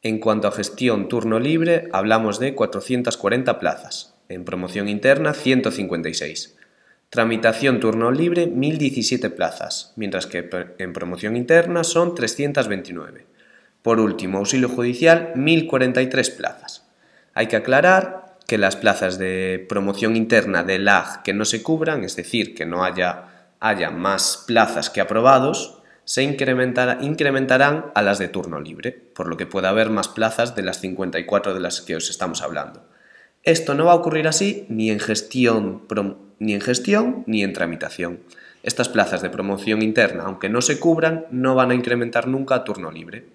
En 0.07 0.19
cuanto 0.19 0.47
a 0.47 0.53
gestión 0.53 1.09
turno 1.09 1.37
libre, 1.37 1.89
hablamos 1.91 2.39
de 2.39 2.55
440 2.55 3.59
plazas, 3.59 4.15
en 4.29 4.45
promoción 4.45 4.87
interna 4.87 5.33
156. 5.33 6.55
Tramitación 7.09 7.81
turno 7.81 8.09
libre 8.09 8.47
1017 8.47 9.29
plazas, 9.31 9.91
mientras 9.97 10.25
que 10.25 10.49
en 10.77 10.93
promoción 10.93 11.35
interna 11.35 11.83
son 11.83 12.15
329. 12.15 13.25
Por 13.81 13.99
último, 13.99 14.37
auxilio 14.37 14.69
judicial 14.69 15.33
1043 15.35 16.29
plazas. 16.29 16.87
Hay 17.33 17.47
que 17.47 17.57
aclarar 17.57 18.37
que 18.47 18.57
las 18.57 18.77
plazas 18.77 19.17
de 19.17 19.65
promoción 19.67 20.15
interna 20.15 20.63
de 20.63 20.79
LAG 20.79 21.21
que 21.23 21.33
no 21.33 21.43
se 21.43 21.61
cubran, 21.61 22.05
es 22.05 22.15
decir, 22.15 22.55
que 22.55 22.65
no 22.65 22.85
haya, 22.85 23.49
haya 23.59 23.91
más 23.91 24.45
plazas 24.47 24.89
que 24.89 25.01
aprobados, 25.01 25.76
se 26.07 26.23
incrementarán 26.23 27.91
a 27.93 28.01
las 28.01 28.17
de 28.17 28.29
turno 28.29 28.61
libre, 28.61 28.93
por 28.93 29.27
lo 29.27 29.35
que 29.35 29.45
puede 29.45 29.67
haber 29.67 29.89
más 29.89 30.07
plazas 30.07 30.55
de 30.55 30.63
las 30.63 30.79
54 30.79 31.53
de 31.53 31.59
las 31.59 31.81
que 31.81 31.97
os 31.97 32.09
estamos 32.09 32.41
hablando. 32.41 32.87
Esto 33.43 33.73
no 33.73 33.83
va 33.83 33.91
a 33.91 33.95
ocurrir 33.95 34.25
así 34.25 34.65
ni 34.69 34.89
en 34.89 35.01
gestión, 35.01 35.81
ni 36.39 36.53
en, 36.53 36.61
gestión, 36.61 37.25
ni 37.27 37.43
en 37.43 37.51
tramitación. 37.51 38.21
Estas 38.63 38.87
plazas 38.87 39.21
de 39.21 39.29
promoción 39.29 39.81
interna, 39.81 40.23
aunque 40.27 40.47
no 40.47 40.61
se 40.61 40.79
cubran, 40.79 41.25
no 41.29 41.55
van 41.55 41.71
a 41.71 41.75
incrementar 41.75 42.25
nunca 42.25 42.55
a 42.55 42.63
turno 42.63 42.89
libre. 42.89 43.25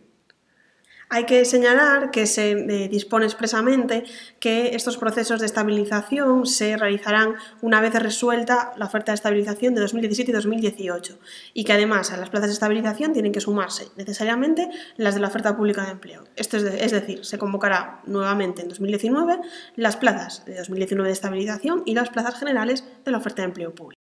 Hay 1.14 1.26
que 1.26 1.44
señalar 1.44 2.10
que 2.10 2.26
se 2.26 2.52
eh, 2.52 2.88
dispone 2.88 3.26
expresamente 3.26 4.04
que 4.40 4.74
estos 4.74 4.96
procesos 4.96 5.40
de 5.40 5.46
estabilización 5.46 6.46
se 6.46 6.78
realizarán 6.78 7.34
una 7.60 7.82
vez 7.82 7.92
resuelta 7.92 8.72
la 8.78 8.86
oferta 8.86 9.12
de 9.12 9.16
estabilización 9.16 9.74
de 9.74 9.82
2017 9.82 10.30
y 10.30 10.34
2018 10.34 11.18
y 11.52 11.64
que 11.64 11.74
además 11.74 12.12
a 12.12 12.16
las 12.16 12.30
plazas 12.30 12.48
de 12.48 12.54
estabilización 12.54 13.12
tienen 13.12 13.30
que 13.30 13.42
sumarse 13.42 13.88
necesariamente 13.96 14.70
las 14.96 15.14
de 15.14 15.20
la 15.20 15.28
oferta 15.28 15.54
pública 15.54 15.84
de 15.84 15.90
empleo. 15.90 16.24
Esto 16.34 16.56
es, 16.56 16.64
es 16.64 16.92
decir, 16.92 17.26
se 17.26 17.36
convocará 17.36 18.00
nuevamente 18.06 18.62
en 18.62 18.70
2019 18.70 19.38
las 19.76 19.98
plazas 19.98 20.46
de 20.46 20.56
2019 20.56 21.08
de 21.08 21.12
estabilización 21.12 21.82
y 21.84 21.92
las 21.92 22.08
plazas 22.08 22.38
generales 22.38 22.84
de 23.04 23.10
la 23.10 23.18
oferta 23.18 23.42
de 23.42 23.48
empleo 23.48 23.74
público. 23.74 24.01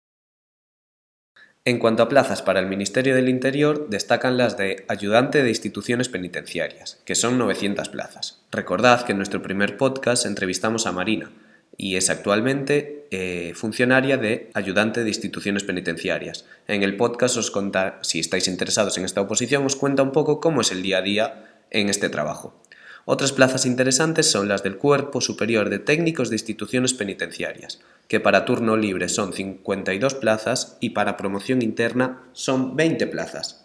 En 1.65 1.79
cuanto 1.79 2.03
a 2.03 2.09
plazas 2.09 2.41
para 2.41 2.59
el 2.59 2.67
Ministerio 2.67 3.15
del 3.15 3.29
Interior, 3.29 3.87
destacan 3.87 4.35
las 4.35 4.57
de 4.57 4.83
ayudante 4.89 5.43
de 5.43 5.47
instituciones 5.47 6.09
penitenciarias, 6.09 6.99
que 7.05 7.15
son 7.15 7.37
900 7.37 7.87
plazas. 7.87 8.41
Recordad 8.51 9.05
que 9.05 9.13
en 9.13 9.17
nuestro 9.17 9.41
primer 9.41 9.77
podcast 9.77 10.25
entrevistamos 10.25 10.87
a 10.87 10.91
Marina 10.91 11.31
y 11.77 11.95
es 11.95 12.09
actualmente 12.09 13.07
eh, 13.11 13.53
funcionaria 13.55 14.17
de 14.17 14.49
ayudante 14.53 15.03
de 15.03 15.09
instituciones 15.09 15.63
penitenciarias. 15.63 16.43
En 16.67 16.83
el 16.83 16.97
podcast 16.97 17.37
os 17.37 17.49
conta, 17.49 17.97
si 18.01 18.19
estáis 18.19 18.49
interesados 18.49 18.97
en 18.97 19.05
esta 19.05 19.21
oposición, 19.21 19.65
os 19.65 19.77
cuenta 19.77 20.03
un 20.03 20.11
poco 20.11 20.41
cómo 20.41 20.59
es 20.59 20.71
el 20.73 20.83
día 20.83 20.97
a 20.97 21.01
día 21.01 21.45
en 21.71 21.87
este 21.87 22.09
trabajo. 22.09 22.61
Otras 23.05 23.33
plazas 23.33 23.65
interesantes 23.65 24.31
son 24.31 24.47
las 24.47 24.63
del 24.63 24.77
Cuerpo 24.77 25.19
Superior 25.19 25.69
de 25.69 25.79
Técnicos 25.79 26.29
de 26.29 26.35
Instituciones 26.35 26.93
Penitenciarias, 26.93 27.81
que 28.07 28.21
para 28.21 28.45
turno 28.45 28.77
libre 28.77 29.09
son 29.09 29.33
52 29.33 30.15
plazas 30.15 30.77
y 30.79 30.91
para 30.91 31.17
promoción 31.17 31.61
interna 31.61 32.23
son 32.31 32.77
20 32.77 33.07
plazas. 33.07 33.63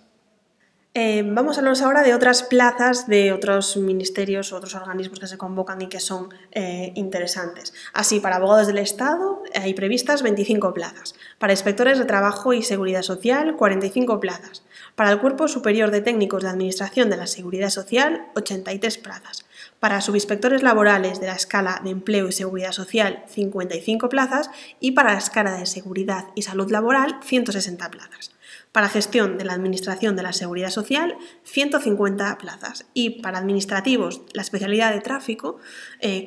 Eh, 0.94 1.22
vamos 1.24 1.56
a 1.56 1.60
hablar 1.60 1.76
ahora 1.84 2.02
de 2.02 2.12
otras 2.12 2.42
plazas 2.42 3.06
de 3.06 3.30
otros 3.30 3.76
ministerios, 3.76 4.52
otros 4.52 4.74
organismos 4.74 5.20
que 5.20 5.28
se 5.28 5.38
convocan 5.38 5.80
y 5.82 5.88
que 5.88 6.00
son 6.00 6.30
eh, 6.50 6.92
interesantes. 6.96 7.72
Así, 7.92 8.18
para 8.18 8.36
abogados 8.36 8.66
del 8.66 8.78
Estado 8.78 9.42
hay 9.54 9.74
previstas 9.74 10.22
25 10.22 10.74
plazas. 10.74 11.14
Para 11.38 11.52
inspectores 11.52 11.98
de 11.98 12.04
trabajo 12.06 12.52
y 12.52 12.62
seguridad 12.62 13.02
social, 13.02 13.54
45 13.54 14.18
plazas. 14.18 14.64
Para 14.98 15.12
el 15.12 15.20
Cuerpo 15.20 15.46
Superior 15.46 15.92
de 15.92 16.00
Técnicos 16.00 16.42
de 16.42 16.48
Administración 16.48 17.08
de 17.08 17.16
la 17.16 17.28
Seguridad 17.28 17.70
Social, 17.70 18.26
83 18.34 18.98
plazas. 18.98 19.46
Para 19.78 20.00
subinspectores 20.00 20.64
laborales 20.64 21.20
de 21.20 21.28
la 21.28 21.36
escala 21.36 21.80
de 21.84 21.90
empleo 21.90 22.26
y 22.26 22.32
seguridad 22.32 22.72
social, 22.72 23.22
55 23.28 24.08
plazas. 24.08 24.50
Y 24.80 24.90
para 24.90 25.12
la 25.12 25.20
escala 25.20 25.52
de 25.52 25.66
seguridad 25.66 26.24
y 26.34 26.42
salud 26.42 26.68
laboral, 26.72 27.20
160 27.22 27.88
plazas. 27.92 28.32
Para 28.72 28.88
gestión 28.88 29.38
de 29.38 29.44
la 29.44 29.52
Administración 29.52 30.16
de 30.16 30.24
la 30.24 30.32
Seguridad 30.32 30.70
Social, 30.70 31.16
150 31.44 32.36
plazas. 32.38 32.84
Y 32.92 33.22
para 33.22 33.38
administrativos, 33.38 34.22
la 34.32 34.42
especialidad 34.42 34.92
de 34.92 35.00
tráfico, 35.00 35.58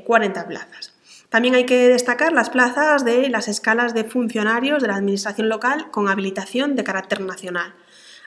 40 0.06 0.40
eh, 0.40 0.44
plazas. 0.46 0.94
También 1.28 1.56
hay 1.56 1.66
que 1.66 1.90
destacar 1.90 2.32
las 2.32 2.50
plazas 2.50 3.04
de 3.04 3.28
las 3.28 3.50
escalas 3.50 3.94
de 3.94 4.06
funcionarios 4.06 4.82
de 4.82 4.88
la 4.88 4.96
Administración 4.96 5.50
local 5.50 5.92
con 5.92 6.08
habilitación 6.08 6.78
de 6.78 6.86
carácter 6.86 7.20
nacional. 7.20 7.74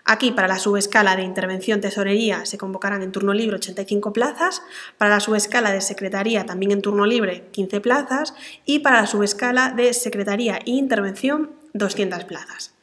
Aquí, 0.07 0.33
para 0.33 0.49
la 0.49 0.59
subescala 0.59 1.17
de 1.17 1.23
intervención 1.23 1.81
tesorería, 1.81 2.45
se 2.45 2.59
convocarán 2.59 3.03
en 3.03 3.11
turno 3.11 3.33
libre 3.33 3.57
85 3.57 4.13
plazas, 4.13 4.61
para 4.99 5.11
la 5.11 5.21
subescala 5.21 5.73
de 5.73 5.81
secretaría, 5.81 6.45
también 6.45 6.73
en 6.73 6.83
turno 6.83 7.07
libre, 7.07 7.49
15 7.53 7.81
plazas, 7.81 8.35
y 8.67 8.81
para 8.81 9.01
la 9.01 9.07
subescala 9.07 9.71
de 9.71 9.95
secretaría 9.95 10.57
e 10.57 10.73
intervención, 10.73 11.53
200 11.73 12.25
plazas. 12.25 12.75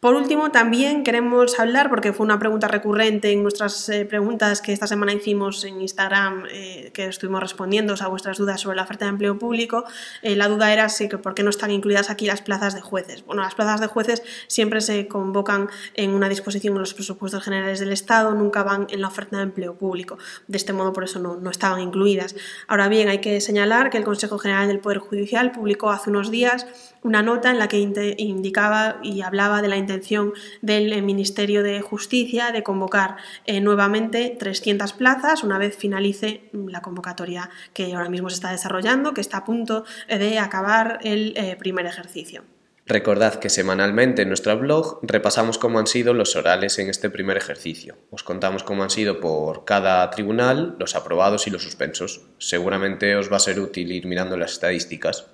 Por 0.00 0.14
último, 0.14 0.52
también 0.52 1.02
queremos 1.02 1.58
hablar, 1.58 1.90
porque 1.90 2.12
fue 2.12 2.24
una 2.24 2.38
pregunta 2.38 2.68
recurrente 2.68 3.32
en 3.32 3.42
nuestras 3.42 3.88
eh, 3.88 4.04
preguntas 4.04 4.62
que 4.62 4.72
esta 4.72 4.86
semana 4.86 5.12
hicimos 5.12 5.64
en 5.64 5.80
Instagram, 5.80 6.44
eh, 6.52 6.92
que 6.94 7.06
estuvimos 7.06 7.40
respondiendo 7.40 7.96
a 7.98 8.06
vuestras 8.06 8.38
dudas 8.38 8.60
sobre 8.60 8.76
la 8.76 8.84
oferta 8.84 9.06
de 9.06 9.08
empleo 9.08 9.40
público, 9.40 9.82
eh, 10.22 10.36
la 10.36 10.46
duda 10.46 10.72
era 10.72 10.88
si, 10.88 11.08
por 11.08 11.34
qué 11.34 11.42
no 11.42 11.50
están 11.50 11.72
incluidas 11.72 12.10
aquí 12.10 12.26
las 12.26 12.42
plazas 12.42 12.76
de 12.76 12.80
jueces. 12.80 13.26
Bueno, 13.26 13.42
las 13.42 13.56
plazas 13.56 13.80
de 13.80 13.88
jueces 13.88 14.22
siempre 14.46 14.80
se 14.82 15.08
convocan 15.08 15.68
en 15.94 16.10
una 16.10 16.28
disposición 16.28 16.74
en 16.74 16.80
los 16.80 16.94
presupuestos 16.94 17.42
generales 17.42 17.80
del 17.80 17.90
Estado, 17.90 18.34
nunca 18.34 18.62
van 18.62 18.86
en 18.90 19.00
la 19.00 19.08
oferta 19.08 19.38
de 19.38 19.42
empleo 19.42 19.74
público. 19.74 20.16
De 20.46 20.58
este 20.58 20.72
modo, 20.72 20.92
por 20.92 21.02
eso 21.02 21.18
no, 21.18 21.34
no 21.40 21.50
estaban 21.50 21.80
incluidas. 21.80 22.36
Ahora 22.68 22.86
bien, 22.86 23.08
hay 23.08 23.20
que 23.20 23.40
señalar 23.40 23.90
que 23.90 23.98
el 23.98 24.04
Consejo 24.04 24.38
General 24.38 24.68
del 24.68 24.78
Poder 24.78 24.98
Judicial 24.98 25.50
publicó 25.50 25.90
hace 25.90 26.10
unos 26.10 26.30
días 26.30 26.68
una 27.02 27.22
nota 27.22 27.50
en 27.50 27.58
la 27.58 27.68
que 27.68 27.78
indicaba 27.78 28.98
y 29.02 29.22
hablaba 29.22 29.62
de 29.62 29.68
la 29.68 29.76
intención 29.76 30.32
del 30.62 30.92
eh, 30.92 31.02
Ministerio 31.02 31.62
de 31.62 31.80
Justicia 31.80 32.52
de 32.52 32.62
convocar 32.62 33.16
eh, 33.46 33.60
nuevamente 33.60 34.36
300 34.38 34.92
plazas 34.92 35.42
una 35.44 35.58
vez 35.58 35.76
finalice 35.76 36.42
mm, 36.52 36.68
la 36.68 36.82
convocatoria 36.82 37.50
que 37.72 37.94
ahora 37.94 38.08
mismo 38.08 38.30
se 38.30 38.34
está 38.34 38.50
desarrollando, 38.50 39.14
que 39.14 39.20
está 39.20 39.38
a 39.38 39.44
punto 39.44 39.84
eh, 40.08 40.18
de 40.18 40.38
acabar 40.38 40.98
el 41.02 41.34
primer 41.58 41.86
ejercicio. 41.86 42.42
Recordad 42.88 43.34
que 43.34 43.50
semanalmente 43.50 44.22
en 44.22 44.28
nuestro 44.28 44.58
blog 44.58 45.00
repasamos 45.02 45.58
cómo 45.58 45.78
han 45.78 45.86
sido 45.86 46.14
los 46.14 46.36
orales 46.36 46.78
en 46.78 46.88
este 46.88 47.10
primer 47.10 47.36
ejercicio. 47.36 47.96
Os 48.10 48.22
contamos 48.22 48.62
cómo 48.62 48.82
han 48.82 48.88
sido 48.88 49.20
por 49.20 49.66
cada 49.66 50.08
tribunal, 50.10 50.74
los 50.78 50.96
aprobados 50.96 51.46
y 51.46 51.50
los 51.50 51.62
suspensos. 51.62 52.22
Seguramente 52.38 53.14
os 53.16 53.30
va 53.30 53.36
a 53.36 53.40
ser 53.40 53.60
útil 53.60 53.92
ir 53.92 54.06
mirando 54.06 54.38
las 54.38 54.52
estadísticas. 54.52 55.26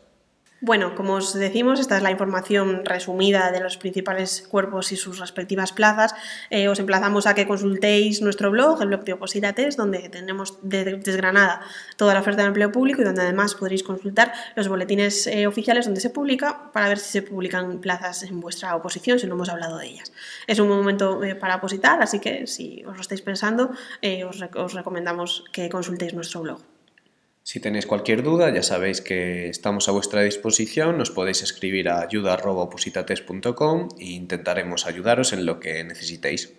Bueno, 0.67 0.95
como 0.95 1.17
os 1.21 1.35
decimos, 1.35 1.79
esta 1.79 1.99
es 1.99 2.03
la 2.03 2.11
información 2.11 2.87
resumida 2.87 3.53
de 3.53 3.61
los 3.61 3.77
principales 3.77 4.49
cuerpos 4.49 4.93
y 4.93 4.97
sus 4.97 5.19
respectivas 5.19 5.73
plazas. 5.73 6.15
Eh, 6.49 6.69
os 6.69 6.79
emplazamos 6.79 7.27
a 7.27 7.35
que 7.35 7.47
consultéis 7.47 8.23
nuestro 8.23 8.51
blog, 8.51 8.81
el 8.81 8.89
blog 8.89 9.05
de 9.05 9.13
Opositates, 9.13 9.77
donde 9.77 10.09
tenemos 10.09 10.57
desgranada 10.63 11.61
toda 11.99 12.15
la 12.15 12.21
oferta 12.21 12.41
de 12.41 12.49
empleo 12.49 12.73
público 12.73 13.03
y 13.03 13.05
donde 13.05 13.21
además 13.21 13.55
podréis 13.55 13.83
consultar 13.83 14.33
los 14.57 14.69
boletines 14.69 15.27
eh, 15.27 15.47
oficiales 15.47 15.85
donde 15.85 16.01
se 16.01 16.09
publica 16.09 16.73
para 16.73 16.89
ver 16.89 16.99
si 16.99 17.11
se 17.13 17.21
publican 17.21 17.83
plazas 17.83 18.23
en 18.23 18.41
vuestra 18.41 18.75
oposición, 18.75 19.19
si 19.19 19.27
no 19.27 19.35
hemos 19.35 19.51
hablado 19.51 19.77
de 19.77 19.89
ellas. 19.89 20.13
Es 20.47 20.61
un 20.61 20.69
momento 20.69 21.23
eh, 21.23 21.35
para 21.35 21.57
opositar, 21.57 22.01
así 22.01 22.21
que 22.21 22.47
si 22.47 22.83
os 22.87 22.97
lo 22.97 23.03
estáis 23.03 23.21
pensando, 23.21 23.73
os 24.57 24.73
recomendamos 24.73 25.45
que 25.53 25.69
consultéis 25.69 26.15
nuestro 26.15 26.41
blog. 26.41 26.74
Si 27.45 27.61
tenéis 27.61 27.85
cualquier 27.85 28.23
duda, 28.23 28.49
ya 28.55 28.63
sabéis 28.63 29.03
que 29.03 29.51
estamos 29.51 29.87
a 29.91 29.93
vuestra 29.93 30.23
disposición, 30.23 30.97
nos 30.97 31.11
podéis 31.11 31.43
escribir 31.43 31.91
a 31.91 32.01
ayuda.opositates.com 32.01 33.89
e 33.99 34.05
intentaremos 34.05 34.87
ayudaros 34.87 35.35
en 35.35 35.45
lo 35.45 35.61
que 35.61 35.85
necesitéis. 35.85 36.55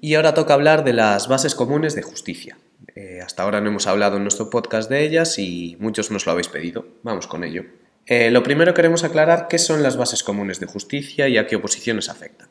Y 0.00 0.14
ahora 0.14 0.34
toca 0.34 0.54
hablar 0.54 0.84
de 0.84 0.92
las 0.92 1.26
bases 1.26 1.56
comunes 1.56 1.96
de 1.96 2.02
justicia. 2.02 2.58
Eh, 2.94 3.20
hasta 3.20 3.42
ahora 3.42 3.60
no 3.60 3.70
hemos 3.70 3.88
hablado 3.88 4.18
en 4.18 4.22
nuestro 4.22 4.50
podcast 4.50 4.88
de 4.88 5.04
ellas 5.04 5.36
y 5.36 5.76
muchos 5.80 6.12
nos 6.12 6.26
lo 6.26 6.30
habéis 6.30 6.46
pedido. 6.46 6.86
Vamos 7.02 7.26
con 7.26 7.42
ello. 7.42 7.64
Eh, 8.06 8.30
lo 8.30 8.44
primero 8.44 8.74
queremos 8.74 9.02
aclarar 9.02 9.48
qué 9.48 9.58
son 9.58 9.82
las 9.82 9.96
bases 9.96 10.22
comunes 10.22 10.60
de 10.60 10.66
justicia 10.66 11.26
y 11.26 11.38
a 11.38 11.48
qué 11.48 11.56
oposiciones 11.56 12.08
afectan. 12.08 12.50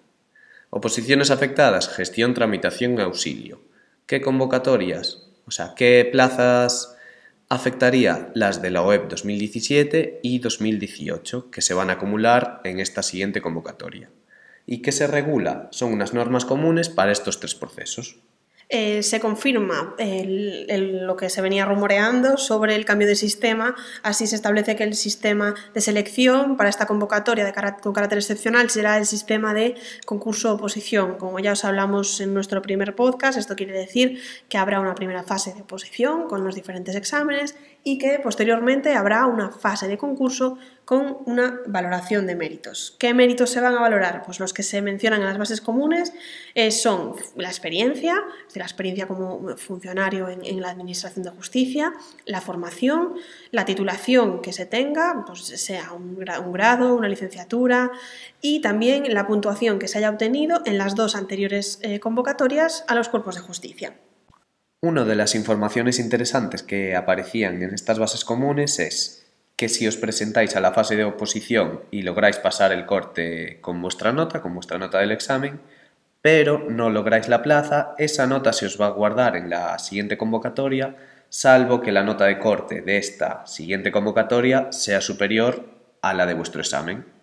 Oposiciones 0.69 1.31
afectadas, 1.31 1.87
gestión, 1.87 2.33
tramitación 2.33 2.99
auxilio. 2.99 3.61
¿Qué 4.05 4.19
convocatorias? 4.19 5.29
O 5.45 5.51
sea, 5.51 5.75
¿qué 5.77 6.09
plazas 6.11 6.96
afectaría 7.49 8.29
las 8.33 8.61
de 8.61 8.71
la 8.71 8.81
OEP 8.81 9.09
2017 9.09 10.19
y 10.21 10.39
2018, 10.39 11.49
que 11.49 11.61
se 11.61 11.73
van 11.73 11.89
a 11.89 11.93
acumular 11.93 12.61
en 12.65 12.79
esta 12.79 13.03
siguiente 13.03 13.41
convocatoria. 13.41 14.09
¿Y 14.65 14.81
qué 14.81 14.91
se 14.91 15.07
regula? 15.07 15.69
Son 15.71 15.93
unas 15.93 16.13
normas 16.13 16.43
comunes 16.43 16.89
para 16.89 17.13
estos 17.13 17.39
tres 17.39 17.55
procesos. 17.55 18.17
Eh, 18.69 19.01
se 19.01 19.21
confirma 19.21 19.95
lo 19.97 21.15
que 21.15 21.29
se 21.29 21.41
venía 21.41 21.63
rumoreando 21.63 22.35
sobre 22.35 22.75
el 22.75 22.83
cambio 22.83 23.07
de 23.07 23.15
sistema. 23.15 23.75
Así 24.03 24.27
se 24.27 24.35
establece 24.35 24.75
que 24.75 24.83
el 24.83 24.93
sistema 24.95 25.55
de 25.73 25.79
selección 25.79 26.57
para 26.57 26.69
esta 26.69 26.85
convocatoria 26.85 27.45
de 27.45 27.53
con 27.81 27.93
carácter 27.93 28.17
excepcional 28.17 28.69
será 28.69 28.97
el 28.97 29.05
sistema 29.05 29.53
de 29.53 29.75
concurso-oposición. 30.05 31.15
Como 31.17 31.39
ya 31.39 31.53
os 31.53 31.63
hablamos 31.63 32.19
en 32.19 32.33
nuestro 32.33 32.61
primer 32.61 32.93
podcast, 32.93 33.37
esto 33.37 33.55
quiere 33.55 33.71
decir 33.71 34.21
que 34.49 34.57
habrá 34.57 34.81
una 34.81 34.95
primera 34.95 35.23
fase 35.23 35.53
de 35.53 35.61
oposición 35.61 36.27
con 36.27 36.43
los 36.43 36.53
diferentes 36.53 36.95
exámenes 36.95 37.55
y 37.85 37.97
que 37.97 38.19
posteriormente 38.19 38.95
habrá 38.95 39.27
una 39.27 39.49
fase 39.49 39.87
de 39.87 39.97
concurso 39.97 40.57
con 40.87 41.17
una 41.25 41.59
valoración 41.67 42.27
de 42.27 42.35
méritos. 42.37 42.95
¿Qué 42.97 43.13
méritos 43.13 43.49
se 43.49 43.59
van 43.59 43.75
a 43.75 43.81
valorar? 43.81 44.23
Pues 44.25 44.39
los 44.39 44.53
que 44.53 44.63
se 44.63 44.81
mencionan 44.81 45.19
en 45.19 45.27
las 45.27 45.37
bases 45.37 45.59
comunes 45.59 46.13
eh, 46.55 46.71
son 46.71 47.13
la 47.35 47.49
experiencia, 47.49 48.15
la 48.53 48.63
experiencia 48.63 49.05
como 49.05 49.57
funcionario 49.57 50.29
en, 50.29 50.61
la 50.61 50.69
Administración 50.69 51.25
de 51.25 51.31
Justicia, 51.31 51.91
la 52.25 52.39
formación, 52.39 53.15
la 53.51 53.65
titulación 53.65 54.41
que 54.41 54.53
se 54.53 54.65
tenga, 54.65 55.25
pues 55.27 55.41
sea 55.41 55.91
un, 55.91 56.15
grado, 56.53 56.95
una 56.95 57.09
licenciatura 57.09 57.91
y 58.39 58.61
también 58.61 59.13
la 59.13 59.27
puntuación 59.27 59.79
que 59.79 59.89
se 59.89 59.97
haya 59.97 60.09
obtenido 60.09 60.61
en 60.65 60.77
las 60.77 60.95
dos 60.95 61.17
anteriores 61.17 61.79
eh, 61.81 61.99
convocatorias 61.99 62.85
a 62.87 62.95
los 62.95 63.09
cuerpos 63.09 63.35
de 63.35 63.41
justicia. 63.41 63.97
Una 64.81 65.03
de 65.03 65.15
las 65.15 65.35
informaciones 65.35 65.99
interesantes 65.99 66.63
que 66.63 66.95
aparecían 66.95 67.61
en 67.61 67.73
estas 67.73 67.99
bases 67.99 68.23
comunes 68.23 68.79
es 68.79 69.26
que 69.57 69.69
si 69.69 69.87
os 69.87 69.97
presentáis 69.97 70.55
a 70.55 70.61
la 70.61 70.71
fase 70.71 70.95
de 70.95 71.03
oposición 71.03 71.81
y 71.89 72.03
lográis 72.03 72.37
pasar 72.37 72.71
el 72.71 72.85
corte 72.85 73.57
con 73.59 73.81
vuestra 73.81 74.13
nota, 74.13 74.39
con 74.39 74.53
vuestra 74.53 74.77
nota 74.77 74.99
del 74.99 75.11
examen, 75.11 75.59
pero 76.21 76.63
no 76.69 76.91
lográis 76.91 77.27
la 77.27 77.41
plaza, 77.41 77.95
esa 77.97 78.27
nota 78.27 78.53
se 78.53 78.67
os 78.67 78.79
va 78.79 78.85
a 78.85 78.91
guardar 78.91 79.35
en 79.35 79.49
la 79.49 79.79
siguiente 79.79 80.15
convocatoria, 80.15 80.95
salvo 81.29 81.81
que 81.81 81.91
la 81.91 82.03
nota 82.03 82.25
de 82.25 82.37
corte 82.37 82.81
de 82.81 82.97
esta 82.97 83.47
siguiente 83.47 83.91
convocatoria 83.91 84.71
sea 84.71 85.01
superior 85.01 85.65
a 86.03 86.13
la 86.13 86.27
de 86.27 86.35
vuestro 86.35 86.61
examen. 86.61 87.16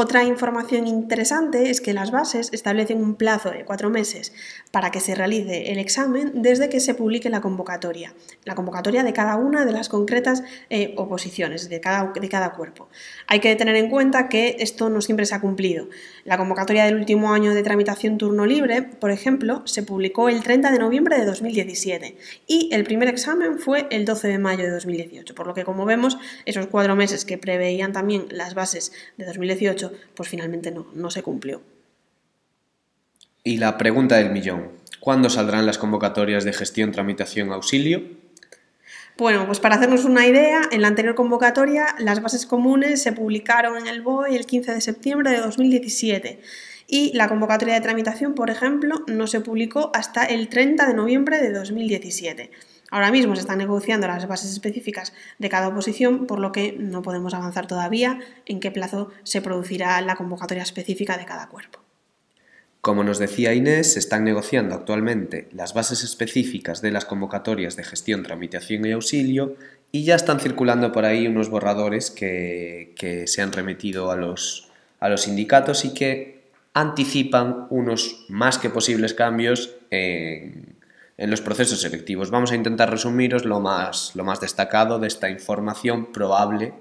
Otra 0.00 0.22
información 0.22 0.86
interesante 0.86 1.70
es 1.70 1.80
que 1.80 1.92
las 1.92 2.12
bases 2.12 2.50
establecen 2.52 3.02
un 3.02 3.16
plazo 3.16 3.50
de 3.50 3.64
cuatro 3.64 3.90
meses 3.90 4.32
para 4.70 4.92
que 4.92 5.00
se 5.00 5.16
realice 5.16 5.72
el 5.72 5.78
examen 5.80 6.30
desde 6.40 6.68
que 6.68 6.78
se 6.78 6.94
publique 6.94 7.28
la 7.30 7.40
convocatoria, 7.40 8.14
la 8.44 8.54
convocatoria 8.54 9.02
de 9.02 9.12
cada 9.12 9.34
una 9.34 9.64
de 9.64 9.72
las 9.72 9.88
concretas 9.88 10.44
eh, 10.70 10.94
oposiciones, 10.96 11.68
de 11.68 11.80
cada, 11.80 12.12
de 12.12 12.28
cada 12.28 12.52
cuerpo. 12.52 12.88
Hay 13.26 13.40
que 13.40 13.56
tener 13.56 13.74
en 13.74 13.90
cuenta 13.90 14.28
que 14.28 14.58
esto 14.60 14.88
no 14.88 15.00
siempre 15.00 15.26
se 15.26 15.34
ha 15.34 15.40
cumplido. 15.40 15.88
La 16.28 16.36
convocatoria 16.36 16.84
del 16.84 16.96
último 16.96 17.32
año 17.32 17.54
de 17.54 17.62
tramitación 17.62 18.18
turno 18.18 18.44
libre, 18.44 18.82
por 18.82 19.10
ejemplo, 19.10 19.62
se 19.64 19.82
publicó 19.82 20.28
el 20.28 20.42
30 20.42 20.70
de 20.70 20.78
noviembre 20.78 21.18
de 21.18 21.24
2017 21.24 22.18
y 22.46 22.68
el 22.70 22.84
primer 22.84 23.08
examen 23.08 23.58
fue 23.58 23.86
el 23.90 24.04
12 24.04 24.28
de 24.28 24.38
mayo 24.38 24.64
de 24.64 24.70
2018, 24.72 25.34
por 25.34 25.46
lo 25.46 25.54
que 25.54 25.64
como 25.64 25.86
vemos, 25.86 26.18
esos 26.44 26.66
cuatro 26.66 26.96
meses 26.96 27.24
que 27.24 27.38
preveían 27.38 27.94
también 27.94 28.26
las 28.30 28.52
bases 28.52 28.92
de 29.16 29.24
2018 29.24 29.90
pues 30.14 30.28
finalmente 30.28 30.70
no, 30.70 30.88
no 30.92 31.08
se 31.08 31.22
cumplió. 31.22 31.62
Y 33.42 33.56
la 33.56 33.78
pregunta 33.78 34.16
del 34.16 34.30
millón, 34.30 34.72
¿cuándo 35.00 35.30
saldrán 35.30 35.64
las 35.64 35.78
convocatorias 35.78 36.44
de 36.44 36.52
gestión, 36.52 36.92
tramitación, 36.92 37.52
auxilio? 37.52 38.02
Bueno, 39.18 39.46
pues 39.46 39.58
para 39.58 39.74
hacernos 39.74 40.04
una 40.04 40.28
idea, 40.28 40.60
en 40.70 40.80
la 40.80 40.86
anterior 40.86 41.16
convocatoria 41.16 41.96
las 41.98 42.22
bases 42.22 42.46
comunes 42.46 43.02
se 43.02 43.10
publicaron 43.10 43.76
en 43.76 43.88
el 43.88 44.00
BOE 44.00 44.36
el 44.36 44.46
15 44.46 44.72
de 44.74 44.80
septiembre 44.80 45.32
de 45.32 45.38
2017 45.38 46.40
y 46.86 47.12
la 47.14 47.28
convocatoria 47.28 47.74
de 47.74 47.80
tramitación, 47.80 48.36
por 48.36 48.48
ejemplo, 48.48 49.02
no 49.08 49.26
se 49.26 49.40
publicó 49.40 49.90
hasta 49.92 50.24
el 50.24 50.48
30 50.48 50.86
de 50.86 50.94
noviembre 50.94 51.42
de 51.42 51.52
2017. 51.52 52.52
Ahora 52.92 53.10
mismo 53.10 53.34
se 53.34 53.40
están 53.40 53.58
negociando 53.58 54.06
las 54.06 54.28
bases 54.28 54.52
específicas 54.52 55.12
de 55.40 55.48
cada 55.48 55.66
oposición, 55.66 56.28
por 56.28 56.38
lo 56.38 56.52
que 56.52 56.76
no 56.78 57.02
podemos 57.02 57.34
avanzar 57.34 57.66
todavía 57.66 58.20
en 58.46 58.60
qué 58.60 58.70
plazo 58.70 59.10
se 59.24 59.42
producirá 59.42 60.00
la 60.00 60.14
convocatoria 60.14 60.62
específica 60.62 61.18
de 61.18 61.24
cada 61.24 61.48
cuerpo. 61.48 61.87
Como 62.88 63.04
nos 63.04 63.18
decía 63.18 63.52
Inés, 63.52 63.92
se 63.92 63.98
están 63.98 64.24
negociando 64.24 64.74
actualmente 64.74 65.46
las 65.52 65.74
bases 65.74 66.04
específicas 66.04 66.80
de 66.80 66.90
las 66.90 67.04
convocatorias 67.04 67.76
de 67.76 67.84
gestión, 67.84 68.22
tramitación 68.22 68.86
y 68.86 68.92
auxilio 68.92 69.56
y 69.92 70.04
ya 70.04 70.14
están 70.14 70.40
circulando 70.40 70.90
por 70.90 71.04
ahí 71.04 71.26
unos 71.26 71.50
borradores 71.50 72.10
que, 72.10 73.24
se 73.26 73.42
han 73.42 73.52
remitido 73.52 74.10
a 74.10 74.16
los, 74.16 74.70
a 75.00 75.10
los 75.10 75.24
sindicatos 75.24 75.84
y 75.84 75.92
que 75.92 76.44
anticipan 76.72 77.66
unos 77.68 78.24
más 78.30 78.56
que 78.56 78.70
posibles 78.70 79.12
cambios 79.12 79.74
en, 79.90 80.78
en 81.18 81.30
los 81.30 81.42
procesos 81.42 81.82
selectivos. 81.82 82.30
Vamos 82.30 82.52
a 82.52 82.54
intentar 82.54 82.90
resumiros 82.90 83.44
lo 83.44 83.60
más, 83.60 84.12
lo 84.14 84.24
más 84.24 84.40
destacado 84.40 84.98
de 84.98 85.08
esta 85.08 85.28
información 85.28 86.10
probable, 86.10 86.72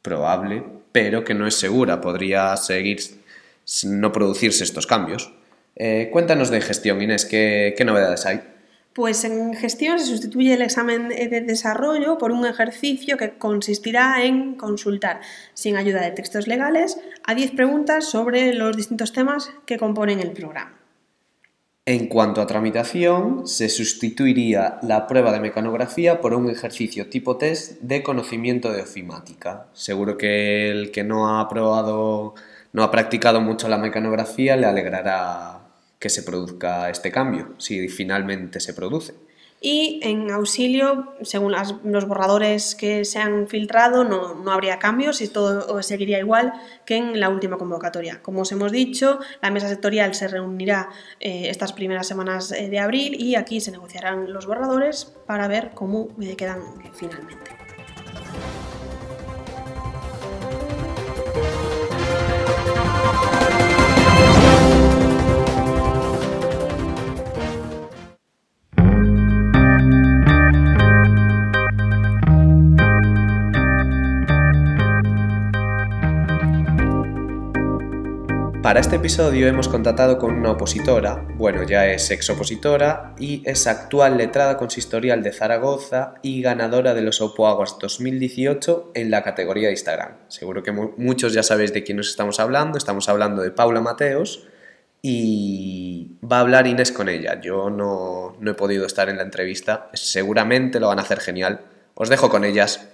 probable, 0.00 0.62
pero 0.92 1.24
que 1.24 1.34
no 1.34 1.48
es 1.48 1.56
segura. 1.56 2.00
Podría 2.00 2.56
seguir 2.56 3.00
no 3.84 4.12
producirse 4.12 4.62
estos 4.62 4.86
cambios. 4.86 5.32
Eh, 5.82 6.10
cuéntanos 6.12 6.50
de 6.50 6.60
gestión, 6.60 7.00
Inés, 7.00 7.24
¿qué, 7.24 7.74
¿qué 7.74 7.86
novedades 7.86 8.26
hay? 8.26 8.42
Pues 8.92 9.24
en 9.24 9.54
gestión 9.54 9.98
se 9.98 10.04
sustituye 10.04 10.52
el 10.52 10.60
examen 10.60 11.08
de 11.08 11.40
desarrollo 11.40 12.18
por 12.18 12.32
un 12.32 12.44
ejercicio 12.44 13.16
que 13.16 13.38
consistirá 13.38 14.22
en 14.22 14.56
consultar, 14.56 15.22
sin 15.54 15.78
ayuda 15.78 16.02
de 16.02 16.10
textos 16.10 16.46
legales, 16.46 16.98
a 17.24 17.34
10 17.34 17.52
preguntas 17.52 18.04
sobre 18.04 18.52
los 18.52 18.76
distintos 18.76 19.14
temas 19.14 19.52
que 19.64 19.78
componen 19.78 20.20
el 20.20 20.32
programa. 20.32 20.78
En 21.86 22.08
cuanto 22.08 22.42
a 22.42 22.46
tramitación, 22.46 23.48
se 23.48 23.70
sustituiría 23.70 24.80
la 24.82 25.06
prueba 25.06 25.32
de 25.32 25.40
mecanografía 25.40 26.20
por 26.20 26.34
un 26.34 26.50
ejercicio 26.50 27.08
tipo 27.08 27.38
test 27.38 27.80
de 27.80 28.02
conocimiento 28.02 28.70
de 28.70 28.82
ofimática. 28.82 29.68
Seguro 29.72 30.18
que 30.18 30.70
el 30.70 30.90
que 30.90 31.04
no 31.04 31.40
ha 31.40 31.48
probado, 31.48 32.34
no 32.74 32.82
ha 32.82 32.90
practicado 32.90 33.40
mucho 33.40 33.66
la 33.66 33.78
mecanografía 33.78 34.58
le 34.58 34.66
alegrará 34.66 35.59
que 36.00 36.08
se 36.08 36.24
produzca 36.24 36.90
este 36.90 37.12
cambio, 37.12 37.54
si 37.58 37.88
finalmente 37.88 38.58
se 38.58 38.74
produce. 38.74 39.14
Y 39.62 40.00
en 40.02 40.30
auxilio, 40.30 41.12
según 41.20 41.52
los 41.84 42.08
borradores 42.08 42.74
que 42.74 43.04
se 43.04 43.18
han 43.18 43.46
filtrado, 43.46 44.04
no, 44.04 44.50
habría 44.50 44.78
cambios 44.78 45.20
y 45.20 45.28
todo 45.28 45.82
seguiría 45.82 46.18
igual 46.18 46.54
que 46.86 46.96
en 46.96 47.20
la 47.20 47.28
última 47.28 47.58
convocatoria. 47.58 48.22
Como 48.22 48.40
os 48.40 48.52
hemos 48.52 48.72
dicho, 48.72 49.20
la 49.42 49.50
mesa 49.50 49.68
sectorial 49.68 50.14
se 50.14 50.28
reunirá 50.28 50.88
eh, 51.20 51.50
estas 51.50 51.74
primeras 51.74 52.08
semanas 52.08 52.52
eh, 52.52 52.70
de 52.70 52.78
abril 52.78 53.20
y 53.20 53.34
aquí 53.34 53.60
se 53.60 53.70
negociarán 53.70 54.32
los 54.32 54.46
borradores 54.46 55.04
para 55.26 55.46
ver 55.46 55.72
cómo 55.74 56.08
quedan 56.38 56.62
finalmente. 56.94 57.50
Para 78.62 78.80
este 78.80 78.96
episodio 78.96 79.46
hemos 79.46 79.68
contactado 79.68 80.18
con 80.18 80.34
una 80.34 80.50
opositora, 80.50 81.26
bueno, 81.36 81.62
ya 81.62 81.86
es 81.86 82.10
ex 82.10 82.28
opositora 82.28 83.14
y 83.18 83.42
es 83.46 83.66
actual 83.66 84.18
letrada 84.18 84.58
consistorial 84.58 85.22
de 85.22 85.32
Zaragoza 85.32 86.16
y 86.20 86.42
ganadora 86.42 86.92
de 86.92 87.00
los 87.00 87.22
Opoaguas 87.22 87.78
2018 87.80 88.92
en 88.94 89.10
la 89.10 89.22
categoría 89.22 89.68
de 89.68 89.72
Instagram. 89.72 90.18
Seguro 90.28 90.62
que 90.62 90.72
muchos 90.72 91.32
ya 91.32 91.42
sabéis 91.42 91.72
de 91.72 91.84
quién 91.84 91.96
nos 91.96 92.10
estamos 92.10 92.38
hablando, 92.38 92.76
estamos 92.76 93.08
hablando 93.08 93.40
de 93.40 93.50
Paula 93.50 93.80
Mateos 93.80 94.46
y 95.00 96.18
va 96.22 96.36
a 96.36 96.40
hablar 96.40 96.66
Inés 96.66 96.92
con 96.92 97.08
ella. 97.08 97.40
Yo 97.40 97.70
no, 97.70 98.36
no 98.40 98.50
he 98.50 98.54
podido 98.54 98.84
estar 98.84 99.08
en 99.08 99.16
la 99.16 99.22
entrevista, 99.22 99.88
seguramente 99.94 100.80
lo 100.80 100.88
van 100.88 100.98
a 100.98 101.02
hacer 101.02 101.20
genial. 101.20 101.62
Os 101.94 102.10
dejo 102.10 102.28
con 102.28 102.44
ellas. 102.44 102.86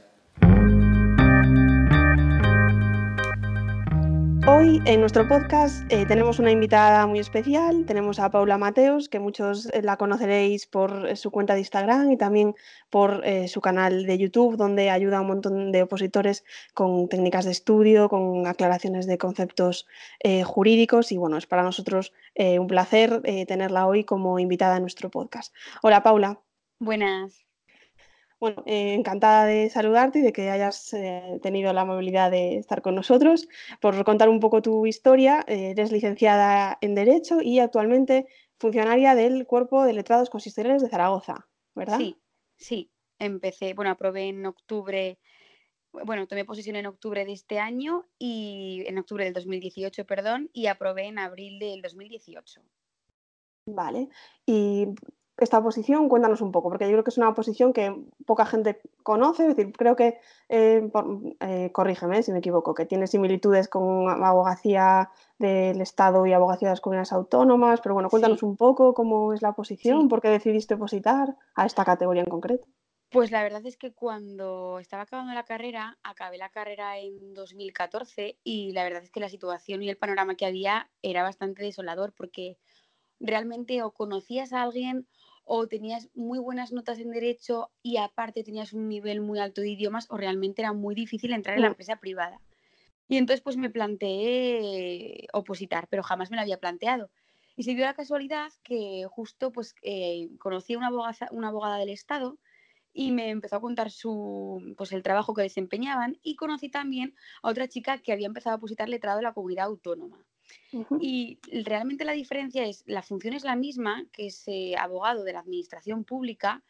Hoy 4.66 4.82
en 4.84 4.98
nuestro 4.98 5.28
podcast 5.28 5.84
eh, 5.92 6.06
tenemos 6.06 6.40
una 6.40 6.50
invitada 6.50 7.06
muy 7.06 7.20
especial, 7.20 7.84
tenemos 7.86 8.18
a 8.18 8.32
Paula 8.32 8.58
Mateos, 8.58 9.08
que 9.08 9.20
muchos 9.20 9.66
eh, 9.66 9.80
la 9.80 9.96
conoceréis 9.96 10.66
por 10.66 11.06
eh, 11.06 11.14
su 11.14 11.30
cuenta 11.30 11.54
de 11.54 11.60
Instagram 11.60 12.10
y 12.10 12.16
también 12.16 12.52
por 12.90 13.22
su 13.46 13.60
canal 13.60 14.06
de 14.06 14.18
YouTube, 14.18 14.56
donde 14.56 14.90
ayuda 14.90 15.18
a 15.18 15.20
un 15.20 15.28
montón 15.28 15.70
de 15.70 15.84
opositores 15.84 16.44
con 16.74 17.08
técnicas 17.08 17.44
de 17.44 17.52
estudio, 17.52 18.08
con 18.08 18.48
aclaraciones 18.48 19.06
de 19.06 19.18
conceptos 19.18 19.86
jurídicos 20.44 21.12
y 21.12 21.16
bueno, 21.16 21.36
es 21.36 21.46
para 21.46 21.62
nosotros 21.62 22.12
un 22.36 22.66
placer 22.66 23.22
tenerla 23.46 23.86
hoy 23.86 24.02
como 24.04 24.38
invitada 24.40 24.76
en 24.76 24.82
nuestro 24.82 25.10
podcast. 25.10 25.54
Hola 25.82 26.02
Paula. 26.02 26.40
Buenas. 26.80 27.45
Bueno, 28.38 28.62
eh, 28.66 28.92
encantada 28.92 29.46
de 29.46 29.70
saludarte 29.70 30.18
y 30.18 30.22
de 30.22 30.32
que 30.32 30.50
hayas 30.50 30.92
eh, 30.92 31.40
tenido 31.42 31.72
la 31.72 31.86
movilidad 31.86 32.30
de 32.30 32.58
estar 32.58 32.82
con 32.82 32.94
nosotros. 32.94 33.48
Por 33.80 34.04
contar 34.04 34.28
un 34.28 34.40
poco 34.40 34.60
tu 34.60 34.86
historia, 34.86 35.42
eh, 35.48 35.70
eres 35.70 35.90
licenciada 35.90 36.76
en 36.82 36.94
Derecho 36.94 37.40
y 37.40 37.60
actualmente 37.60 38.26
funcionaria 38.58 39.14
del 39.14 39.46
Cuerpo 39.46 39.84
de 39.84 39.94
Letrados 39.94 40.28
Consistoriales 40.28 40.82
de 40.82 40.90
Zaragoza, 40.90 41.48
¿verdad? 41.74 41.98
Sí, 41.98 42.20
sí. 42.56 42.90
Empecé, 43.18 43.72
bueno, 43.72 43.90
aprobé 43.90 44.28
en 44.28 44.44
octubre, 44.44 45.18
bueno, 45.92 46.26
tomé 46.26 46.44
posición 46.44 46.76
en 46.76 46.84
octubre 46.84 47.24
de 47.24 47.32
este 47.32 47.58
año 47.58 48.06
y 48.18 48.84
en 48.86 48.98
octubre 48.98 49.24
del 49.24 49.32
2018, 49.32 50.04
perdón, 50.04 50.50
y 50.52 50.66
aprobé 50.66 51.06
en 51.06 51.18
abril 51.18 51.58
del 51.58 51.80
2018. 51.80 52.60
Vale. 53.68 54.10
Y 54.44 54.88
esta 55.38 55.62
posición, 55.62 56.08
cuéntanos 56.08 56.40
un 56.40 56.50
poco, 56.50 56.70
porque 56.70 56.86
yo 56.86 56.92
creo 56.92 57.04
que 57.04 57.10
es 57.10 57.18
una 57.18 57.34
posición 57.34 57.72
que 57.72 57.94
poca 58.24 58.46
gente 58.46 58.80
conoce, 59.02 59.46
es 59.46 59.56
decir, 59.56 59.72
creo 59.76 59.94
que, 59.94 60.18
eh, 60.48 60.90
eh, 61.40 61.70
corrígeme 61.72 62.22
si 62.22 62.32
me 62.32 62.38
equivoco, 62.38 62.74
que 62.74 62.86
tiene 62.86 63.06
similitudes 63.06 63.68
con 63.68 64.08
abogacía 64.08 65.10
del 65.38 65.80
Estado 65.80 66.24
y 66.26 66.32
abogacía 66.32 66.68
de 66.68 66.72
las 66.72 66.80
comunidades 66.80 67.12
autónomas, 67.12 67.80
pero 67.82 67.94
bueno, 67.94 68.08
cuéntanos 68.08 68.42
un 68.42 68.56
poco 68.56 68.94
cómo 68.94 69.34
es 69.34 69.42
la 69.42 69.52
posición, 69.52 70.08
por 70.08 70.22
qué 70.22 70.28
decidiste 70.28 70.74
opositar 70.74 71.36
a 71.54 71.66
esta 71.66 71.84
categoría 71.84 72.22
en 72.22 72.30
concreto. 72.30 72.66
Pues 73.10 73.30
la 73.30 73.42
verdad 73.42 73.64
es 73.64 73.76
que 73.76 73.92
cuando 73.92 74.78
estaba 74.80 75.04
acabando 75.04 75.32
la 75.32 75.44
carrera, 75.44 75.96
acabé 76.02 76.38
la 76.38 76.48
carrera 76.48 76.98
en 76.98 77.34
2014 77.34 78.38
y 78.42 78.72
la 78.72 78.84
verdad 78.84 79.02
es 79.02 79.10
que 79.10 79.20
la 79.20 79.28
situación 79.28 79.82
y 79.82 79.88
el 79.88 79.96
panorama 79.96 80.34
que 80.34 80.44
había 80.46 80.90
era 81.02 81.22
bastante 81.22 81.62
desolador 81.62 82.12
porque 82.14 82.58
realmente 83.20 83.82
o 83.82 83.92
conocías 83.92 84.52
a 84.52 84.62
alguien 84.62 85.06
o 85.46 85.68
tenías 85.68 86.10
muy 86.14 86.40
buenas 86.40 86.72
notas 86.72 86.98
en 86.98 87.12
derecho 87.12 87.70
y 87.80 87.96
aparte 87.98 88.42
tenías 88.42 88.72
un 88.72 88.88
nivel 88.88 89.20
muy 89.20 89.38
alto 89.38 89.60
de 89.60 89.70
idiomas 89.70 90.06
o 90.10 90.16
realmente 90.16 90.60
era 90.60 90.72
muy 90.72 90.94
difícil 90.94 91.32
entrar 91.32 91.56
en 91.56 91.62
la 91.62 91.68
empresa 91.68 91.96
privada. 91.96 92.40
Y 93.08 93.16
entonces 93.16 93.42
pues 93.42 93.56
me 93.56 93.70
planteé 93.70 95.28
opositar, 95.32 95.86
pero 95.88 96.02
jamás 96.02 96.30
me 96.30 96.36
lo 96.36 96.42
había 96.42 96.58
planteado. 96.58 97.10
Y 97.54 97.62
se 97.62 97.74
dio 97.74 97.84
la 97.84 97.94
casualidad 97.94 98.52
que 98.64 99.06
justo 99.08 99.52
pues 99.52 99.76
eh, 99.82 100.28
conocí 100.40 100.74
a 100.74 100.78
una 100.78 100.88
abogada, 100.88 101.28
una 101.30 101.48
abogada 101.48 101.78
del 101.78 101.90
Estado 101.90 102.38
y 102.92 103.12
me 103.12 103.30
empezó 103.30 103.56
a 103.56 103.60
contar 103.60 103.90
su, 103.90 104.74
pues, 104.76 104.90
el 104.92 105.02
trabajo 105.02 105.32
que 105.32 105.42
desempeñaban 105.42 106.18
y 106.22 106.34
conocí 106.34 106.70
también 106.70 107.14
a 107.42 107.50
otra 107.50 107.68
chica 107.68 107.98
que 107.98 108.12
había 108.12 108.26
empezado 108.26 108.56
a 108.56 108.60
positar 108.60 108.88
letrado 108.88 109.18
de 109.18 109.22
la 109.22 109.32
comunidad 109.32 109.66
autónoma. 109.66 110.18
Y 111.00 111.38
realmente 111.64 112.04
la 112.04 112.12
diferencia 112.12 112.66
es, 112.66 112.84
la 112.86 113.02
función 113.02 113.34
es 113.34 113.44
la 113.44 113.56
misma, 113.56 114.04
que 114.12 114.26
es 114.26 114.44
abogado 114.78 115.24
de 115.24 115.32
la 115.32 115.40
administración 115.40 116.04
pública, 116.04 116.62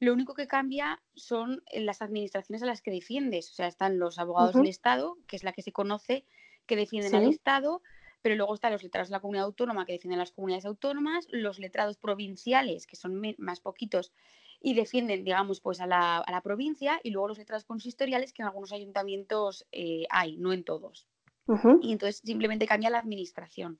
lo 0.00 0.12
único 0.12 0.34
que 0.34 0.46
cambia 0.46 1.02
son 1.14 1.62
las 1.72 2.02
administraciones 2.02 2.62
a 2.62 2.66
las 2.66 2.82
que 2.82 2.90
defiendes. 2.90 3.50
O 3.50 3.54
sea, 3.54 3.68
están 3.68 3.98
los 3.98 4.18
abogados 4.18 4.54
del 4.54 4.66
Estado, 4.66 5.16
que 5.26 5.36
es 5.36 5.44
la 5.44 5.52
que 5.52 5.62
se 5.62 5.72
conoce, 5.72 6.26
que 6.66 6.76
defienden 6.76 7.14
al 7.14 7.28
Estado, 7.28 7.80
pero 8.20 8.34
luego 8.36 8.54
están 8.54 8.72
los 8.72 8.82
letrados 8.82 9.08
de 9.08 9.12
la 9.12 9.20
comunidad 9.20 9.46
autónoma, 9.46 9.86
que 9.86 9.92
defienden 9.92 10.18
las 10.18 10.32
comunidades 10.32 10.66
autónomas, 10.66 11.26
los 11.30 11.58
letrados 11.58 11.96
provinciales, 11.96 12.86
que 12.86 12.96
son 12.96 13.20
más 13.38 13.60
poquitos, 13.60 14.12
y 14.60 14.74
defienden, 14.74 15.24
digamos, 15.24 15.60
pues 15.60 15.80
a 15.80 15.86
la, 15.86 16.18
a 16.18 16.32
la, 16.32 16.40
provincia, 16.40 17.00
y 17.02 17.10
luego 17.10 17.28
los 17.28 17.38
letrados 17.38 17.64
consistoriales, 17.64 18.32
que 18.32 18.42
en 18.42 18.48
algunos 18.48 18.72
ayuntamientos 18.72 19.66
eh, 19.72 20.04
hay, 20.10 20.36
no 20.38 20.52
en 20.52 20.64
todos. 20.64 21.06
Y 21.82 21.92
entonces 21.92 22.22
simplemente 22.24 22.66
cambia 22.66 22.90
la 22.90 22.98
administración. 22.98 23.78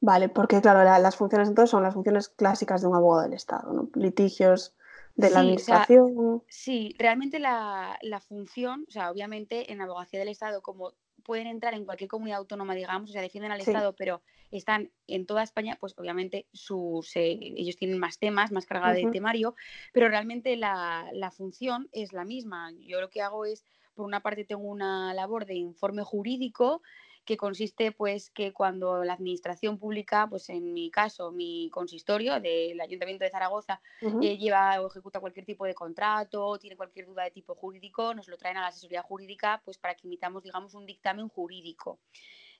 Vale, 0.00 0.28
porque 0.28 0.60
claro, 0.60 0.82
las 0.82 1.16
funciones 1.16 1.48
entonces 1.48 1.70
son 1.70 1.84
las 1.84 1.94
funciones 1.94 2.28
clásicas 2.28 2.82
de 2.82 2.88
un 2.88 2.96
abogado 2.96 3.22
del 3.22 3.34
Estado, 3.34 3.72
¿no? 3.72 3.88
Litigios 3.94 4.74
de 5.14 5.30
la 5.30 5.40
administración. 5.40 6.42
sí, 6.48 6.96
realmente 6.98 7.38
la, 7.38 7.98
la, 8.02 8.20
función, 8.20 8.84
o 8.88 8.90
sea, 8.90 9.10
obviamente 9.10 9.70
en 9.70 9.80
abogacía 9.80 10.18
del 10.18 10.30
Estado, 10.30 10.62
como 10.62 10.94
pueden 11.22 11.46
entrar 11.46 11.74
en 11.74 11.84
cualquier 11.84 12.08
comunidad 12.08 12.38
autónoma, 12.38 12.74
digamos, 12.74 13.10
o 13.10 13.12
sea, 13.12 13.22
defienden 13.22 13.52
al 13.52 13.60
Estado, 13.60 13.94
pero 13.94 14.22
están 14.50 14.90
en 15.06 15.24
toda 15.24 15.42
España, 15.42 15.76
pues 15.80 15.94
obviamente 15.96 16.46
sus, 16.52 17.14
eh, 17.16 17.38
ellos 17.40 17.76
tienen 17.76 17.98
más 17.98 18.18
temas, 18.18 18.52
más 18.52 18.66
carga 18.66 18.92
de 18.92 19.06
temario, 19.10 19.54
pero 19.92 20.08
realmente 20.08 20.56
la, 20.56 21.08
la 21.12 21.30
función 21.30 21.88
es 21.92 22.12
la 22.12 22.24
misma. 22.24 22.72
Yo 22.80 23.00
lo 23.00 23.08
que 23.08 23.22
hago 23.22 23.44
es 23.44 23.64
por 23.94 24.06
una 24.06 24.20
parte 24.20 24.44
tengo 24.44 24.62
una 24.62 25.14
labor 25.14 25.46
de 25.46 25.54
informe 25.54 26.02
jurídico 26.02 26.82
que 27.24 27.36
consiste 27.36 27.92
pues 27.92 28.30
que 28.30 28.52
cuando 28.52 29.04
la 29.04 29.14
administración 29.14 29.78
pública, 29.78 30.26
pues 30.28 30.48
en 30.48 30.72
mi 30.72 30.90
caso, 30.90 31.30
mi 31.30 31.70
consistorio 31.70 32.40
del 32.40 32.80
Ayuntamiento 32.80 33.24
de 33.24 33.30
Zaragoza 33.30 33.80
eh, 34.00 34.36
lleva 34.38 34.80
o 34.80 34.88
ejecuta 34.88 35.20
cualquier 35.20 35.46
tipo 35.46 35.64
de 35.64 35.74
contrato, 35.74 36.58
tiene 36.58 36.76
cualquier 36.76 37.06
duda 37.06 37.24
de 37.24 37.30
tipo 37.30 37.54
jurídico, 37.54 38.14
nos 38.14 38.28
lo 38.28 38.36
traen 38.36 38.56
a 38.56 38.62
la 38.62 38.66
asesoría 38.68 39.02
jurídica 39.02 39.62
pues 39.64 39.78
para 39.78 39.94
que 39.94 40.06
imitamos 40.06 40.42
digamos 40.42 40.74
un 40.74 40.86
dictamen 40.86 41.28
jurídico. 41.28 42.00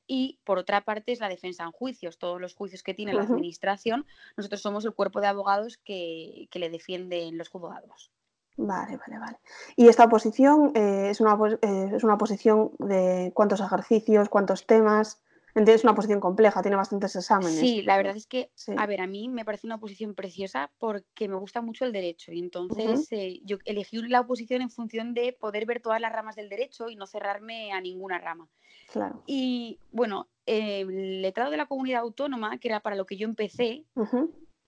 Y 0.06 0.40
por 0.44 0.58
otra 0.58 0.80
parte 0.80 1.12
es 1.12 1.20
la 1.20 1.28
defensa 1.28 1.62
en 1.64 1.70
juicios, 1.70 2.18
todos 2.18 2.40
los 2.40 2.54
juicios 2.54 2.82
que 2.82 2.94
tiene 2.94 3.14
la 3.14 3.22
administración, 3.22 4.04
nosotros 4.36 4.60
somos 4.60 4.84
el 4.84 4.94
cuerpo 4.94 5.20
de 5.20 5.28
abogados 5.28 5.78
que, 5.78 6.48
que 6.50 6.58
le 6.58 6.70
defienden 6.70 7.38
los 7.38 7.48
juzgados. 7.48 8.10
Vale, 8.56 8.98
vale, 8.98 9.18
vale. 9.18 9.38
Y 9.76 9.88
esta 9.88 10.04
oposición 10.04 10.72
eh, 10.74 11.08
es, 11.10 11.20
una, 11.20 11.38
eh, 11.62 11.92
es 11.94 12.04
una 12.04 12.18
posición 12.18 12.72
de 12.78 13.32
cuántos 13.34 13.60
ejercicios, 13.60 14.28
cuántos 14.28 14.66
temas. 14.66 15.22
Entiendo, 15.54 15.76
es 15.76 15.84
una 15.84 15.94
posición 15.94 16.20
compleja, 16.20 16.62
tiene 16.62 16.76
bastantes 16.76 17.14
exámenes. 17.14 17.58
Sí, 17.58 17.82
la 17.82 17.98
verdad 17.98 18.16
es 18.16 18.26
que, 18.26 18.50
a 18.74 18.86
ver, 18.86 19.02
a 19.02 19.06
mí 19.06 19.28
me 19.28 19.44
parece 19.44 19.66
una 19.66 19.76
oposición 19.76 20.14
preciosa 20.14 20.70
porque 20.78 21.28
me 21.28 21.36
gusta 21.36 21.60
mucho 21.60 21.84
el 21.84 21.92
derecho 21.92 22.32
y 22.32 22.38
entonces 22.38 23.06
eh, 23.10 23.40
yo 23.44 23.58
elegí 23.66 24.00
la 24.08 24.20
oposición 24.20 24.62
en 24.62 24.70
función 24.70 25.12
de 25.12 25.36
poder 25.38 25.66
ver 25.66 25.82
todas 25.82 26.00
las 26.00 26.10
ramas 26.10 26.36
del 26.36 26.48
derecho 26.48 26.88
y 26.88 26.96
no 26.96 27.06
cerrarme 27.06 27.70
a 27.72 27.82
ninguna 27.82 28.18
rama. 28.18 28.48
Claro. 28.90 29.22
Y 29.26 29.78
bueno, 29.90 30.28
el 30.46 31.20
letrado 31.20 31.50
de 31.50 31.58
la 31.58 31.66
comunidad 31.66 32.00
autónoma, 32.00 32.56
que 32.58 32.68
era 32.68 32.80
para 32.80 32.96
lo 32.96 33.04
que 33.04 33.18
yo 33.18 33.26
empecé, 33.26 33.84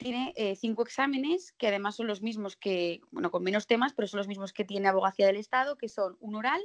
tiene 0.04 0.34
eh, 0.36 0.54
cinco 0.54 0.82
exámenes 0.82 1.52
que 1.52 1.68
además 1.68 1.96
son 1.96 2.06
los 2.06 2.20
mismos 2.20 2.56
que, 2.56 3.00
bueno, 3.10 3.30
con 3.30 3.42
menos 3.42 3.66
temas, 3.66 3.94
pero 3.94 4.06
son 4.06 4.18
los 4.18 4.28
mismos 4.28 4.52
que 4.52 4.62
tiene 4.62 4.86
Abogacía 4.86 5.26
del 5.26 5.38
Estado, 5.38 5.78
que 5.78 5.88
son 5.88 6.18
un 6.20 6.34
oral, 6.34 6.60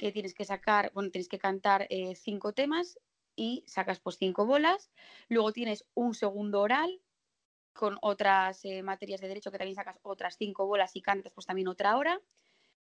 que 0.00 0.10
tienes 0.10 0.34
que 0.34 0.44
sacar, 0.44 0.90
bueno, 0.92 1.12
tienes 1.12 1.28
que 1.28 1.38
cantar 1.38 1.86
eh, 1.90 2.16
cinco 2.16 2.52
temas 2.52 2.98
y 3.36 3.62
sacas 3.68 4.00
pues 4.00 4.16
cinco 4.18 4.46
bolas. 4.46 4.90
Luego 5.28 5.52
tienes 5.52 5.84
un 5.94 6.12
segundo 6.12 6.60
oral 6.60 7.00
con 7.72 7.98
otras 8.02 8.64
eh, 8.64 8.82
materias 8.82 9.20
de 9.20 9.28
derecho 9.28 9.52
que 9.52 9.58
también 9.58 9.76
sacas 9.76 10.00
otras 10.02 10.36
cinco 10.36 10.66
bolas 10.66 10.96
y 10.96 11.02
cantas 11.02 11.32
pues 11.32 11.46
también 11.46 11.68
otra 11.68 11.96
hora. 11.96 12.20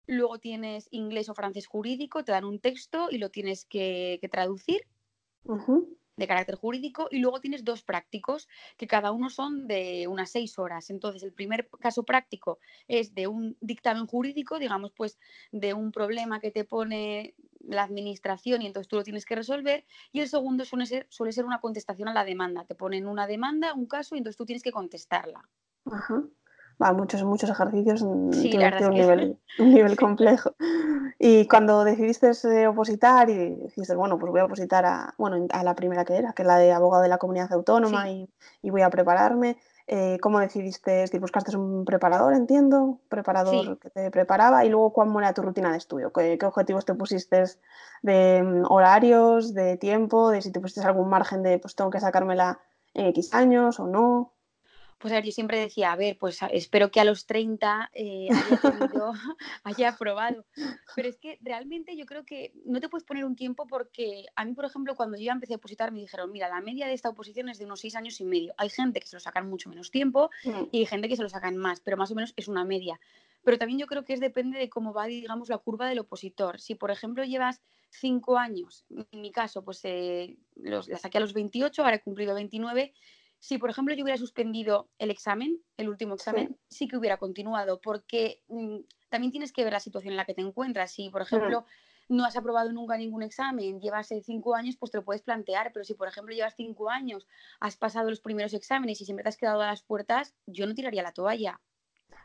Luego 0.08 0.39
tienes 0.39 0.89
inglés 0.91 1.30
o 1.30 1.36
francés 1.36 1.67
jurídico, 1.67 2.26
te 2.26 2.34
dan 2.34 2.43
un 2.43 2.60
texto 2.60 3.08
y 3.10 3.17
lo 3.17 3.30
tienes 3.30 3.63
que, 3.63 4.19
traducir 4.30 4.86
de 6.15 6.28
carácter 6.28 6.56
jurídico 6.56 7.08
y 7.12 7.19
luego 7.19 7.39
tienes 7.39 7.63
dos 7.63 7.84
prácticos 7.84 8.47
que 8.78 8.88
cada 8.88 9.12
uno 9.12 9.30
son 9.30 9.67
de 9.67 10.08
unas 10.08 10.32
seis 10.32 10.60
horas. 10.60 10.89
Entonces, 10.89 11.23
el 11.23 11.34
primer 11.34 11.69
caso 11.80 12.04
práctico 12.04 12.60
es 12.88 13.13
de 13.13 13.28
un 13.28 13.58
dictamen 13.62 14.08
jurídico, 14.08 14.60
digamos, 14.60 14.91
pues 14.91 15.19
de 15.52 15.73
un 15.73 15.91
problema 15.91 16.39
que 16.39 16.52
te 16.52 16.65
pone 16.65 17.36
la 17.60 17.84
administración 17.84 18.62
y 18.62 18.67
entonces 18.67 18.88
tú 18.88 18.97
lo 18.97 19.04
tienes 19.04 19.26
que 19.26 19.36
resolver. 19.36 19.86
Y 20.12 20.19
el 20.19 20.28
segundo 20.28 20.65
suele 20.65 20.86
ser, 20.86 21.08
suele 21.10 21.32
ser 21.32 21.45
una 21.45 21.60
contestación 21.60 22.08
a 22.08 22.13
la 22.13 22.26
demanda. 22.26 22.65
Te 22.65 22.76
ponen 22.76 23.08
una 23.08 23.28
demanda, 23.28 23.73
un 23.73 23.88
caso 23.88 24.15
y 24.15 24.19
entonces 24.19 24.38
tú 24.38 24.45
tienes 24.45 24.63
que 24.63 24.71
contestarla. 24.71 25.49
Ajá 25.86 26.23
muchos, 26.79 27.23
muchos 27.23 27.49
ejercicios, 27.49 27.99
sí, 27.99 28.05
un, 28.81 28.89
nivel, 28.91 29.38
un 29.59 29.73
nivel 29.73 29.95
complejo. 29.97 30.53
Y 31.19 31.47
cuando 31.47 31.83
decidiste 31.83 32.31
eh, 32.45 32.67
opositar 32.67 33.29
y 33.29 33.55
dijiste, 33.55 33.95
bueno, 33.95 34.19
pues 34.19 34.31
voy 34.31 34.41
a 34.41 34.45
opositar 34.45 34.86
a, 34.86 35.13
bueno, 35.17 35.47
a 35.51 35.63
la 35.63 35.75
primera 35.75 36.03
que 36.03 36.15
era, 36.17 36.33
que 36.33 36.41
es 36.41 36.47
la 36.47 36.57
de 36.57 36.71
abogado 36.71 37.03
de 37.03 37.09
la 37.09 37.17
comunidad 37.17 37.51
autónoma 37.53 38.09
y, 38.09 38.29
y, 38.62 38.69
voy 38.69 38.81
a 38.81 38.89
prepararme, 38.89 39.57
eh, 39.88 40.17
¿cómo 40.21 40.39
decidiste? 40.39 41.05
Buscaste 41.19 41.55
un 41.55 41.86
preparador, 41.86 42.33
entiendo, 42.33 42.99
preparador 43.09 43.79
que 43.79 43.89
te 43.89 44.12
preparaba 44.12 44.65
y 44.65 44.69
luego 44.69 44.91
cuál 44.91 45.13
era 45.17 45.33
tu 45.33 45.41
rutina 45.41 45.71
de 45.71 45.77
estudio, 45.77 46.12
¿Qué, 46.12 46.38
qué, 46.38 46.45
objetivos 46.45 46.86
te 46.86 46.93
pusiste 46.93 47.43
de 48.01 48.43
mm, 48.43 48.71
horarios, 48.71 49.53
de 49.53 49.77
tiempo, 49.77 50.29
de 50.29 50.41
si 50.41 50.51
te 50.51 50.59
pusiste 50.59 50.88
algún 50.88 51.09
margen 51.09 51.43
de, 51.43 51.59
pues 51.59 51.75
tengo 51.75 51.89
que 51.89 51.99
sacármela 51.99 52.59
en 52.93 53.07
X 53.07 53.33
años 53.33 53.79
o 53.79 53.88
no 53.88 54.33
pues 55.03 55.11
a 55.11 55.17
ver, 55.17 55.25
yo 55.25 55.33
siempre 55.33 55.59
decía, 55.59 55.91
a 55.91 55.97
ver, 55.97 56.17
pues 56.17 56.39
espero 56.53 56.89
que 56.89 57.01
a 57.01 57.03
los 57.03 57.25
30 57.25 57.91
eh, 57.93 58.29
haya, 58.31 59.11
haya 59.65 59.89
aprobado. 59.89 60.45
Pero 60.95 61.09
es 61.09 61.17
que 61.17 61.37
realmente 61.41 61.97
yo 61.97 62.05
creo 62.05 62.23
que 62.23 62.53
no 62.63 62.79
te 62.79 62.87
puedes 62.87 63.03
poner 63.03 63.25
un 63.25 63.35
tiempo 63.35 63.67
porque 63.67 64.27
a 64.37 64.45
mí, 64.45 64.53
por 64.53 64.63
ejemplo, 64.63 64.95
cuando 64.95 65.17
yo 65.17 65.25
ya 65.25 65.33
empecé 65.33 65.55
a 65.55 65.57
opositar, 65.57 65.91
me 65.91 65.99
dijeron, 65.99 66.31
mira, 66.31 66.47
la 66.47 66.61
media 66.61 66.87
de 66.87 66.93
esta 66.93 67.09
oposición 67.09 67.49
es 67.49 67.57
de 67.57 67.65
unos 67.65 67.81
6 67.81 67.97
años 67.97 68.21
y 68.21 68.23
medio. 68.23 68.53
Hay 68.57 68.69
gente 68.69 69.01
que 69.01 69.07
se 69.07 69.17
lo 69.17 69.19
sacan 69.19 69.49
mucho 69.49 69.67
menos 69.67 69.91
tiempo 69.91 70.29
mm. 70.45 70.69
y 70.71 70.79
hay 70.79 70.85
gente 70.85 71.09
que 71.09 71.17
se 71.17 71.23
lo 71.23 71.27
sacan 71.27 71.57
más, 71.57 71.81
pero 71.81 71.97
más 71.97 72.09
o 72.11 72.15
menos 72.15 72.33
es 72.37 72.47
una 72.47 72.63
media. 72.63 72.97
Pero 73.43 73.57
también 73.57 73.79
yo 73.79 73.87
creo 73.87 74.05
que 74.05 74.13
es 74.13 74.21
depende 74.21 74.57
de 74.57 74.69
cómo 74.69 74.93
va, 74.93 75.07
digamos, 75.07 75.49
la 75.49 75.57
curva 75.57 75.89
del 75.89 75.99
opositor. 75.99 76.61
Si, 76.61 76.75
por 76.75 76.91
ejemplo, 76.91 77.25
llevas 77.25 77.61
5 77.89 78.37
años, 78.37 78.85
en 79.11 79.19
mi 79.19 79.33
caso, 79.33 79.65
pues 79.65 79.81
eh, 79.83 80.37
los, 80.55 80.87
la 80.87 80.97
saqué 80.97 81.17
a 81.17 81.21
los 81.21 81.33
28, 81.33 81.83
ahora 81.83 81.97
he 81.97 82.01
cumplido 82.01 82.35
29 82.35 82.93
si, 83.43 83.58
por 83.58 83.69
ejemplo, 83.69 83.93
yo 83.93 84.06
hubiera 84.06 84.17
suspendido 84.17 84.89
el 84.99 85.12
examen, 85.12 85.62
el 85.75 85.89
último 85.89 86.15
examen, 86.15 86.58
sí, 86.69 86.88
que 86.88 86.95
hubiera 86.95 87.17
continuado, 87.17 87.82
porque 87.82 88.41
mm, 88.47 88.77
también 89.10 89.32
tienes 89.32 89.51
que 89.51 89.65
ver 89.65 89.73
la 89.73 89.82
situación 89.82 90.13
en 90.13 90.17
la 90.17 90.23
que 90.23 90.34
te 90.34 90.39
encuentras. 90.39 90.93
Si, 90.93 91.10
por 91.10 91.23
ejemplo, 91.23 91.65
no 92.08 92.23
has 92.23 92.38
aprobado 92.38 92.71
nunca 92.71 92.95
ningún 92.95 93.21
examen, 93.21 93.82
llevas 93.82 94.10
eh, 94.13 94.21
cinco 94.23 94.56
años, 94.56 94.77
pues 94.79 94.93
te 94.93 94.97
lo 94.99 95.03
puedes 95.03 95.23
plantear, 95.23 95.71
pero 95.73 95.84
si, 95.84 95.93
por 95.93 96.08
ejemplo, 96.08 96.34
llevas 96.34 96.53
cinco 96.56 96.89
años, 96.89 97.27
has 97.60 97.75
pasado 97.75 98.10
los 98.10 98.21
primeros 98.21 98.53
exámenes 98.53 99.01
y 99.01 99.06
siempre 99.06 99.23
te 99.23 99.29
has 99.29 99.38
quedado 99.38 99.60
a 99.60 99.67
las 99.67 99.84
puertas, 99.84 100.34
yo 100.45 100.65
no 100.65 100.73
tiraría 100.73 101.03
la 101.03 101.12
toalla. 101.12 101.60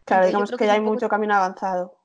Claro, 0.04 0.24
digamos 0.24 0.52
que, 0.52 0.66
ya 0.66 0.74
hay 0.74 0.80
mucho 0.80 1.08
camino 1.08 1.34
avanzado. 1.34 1.97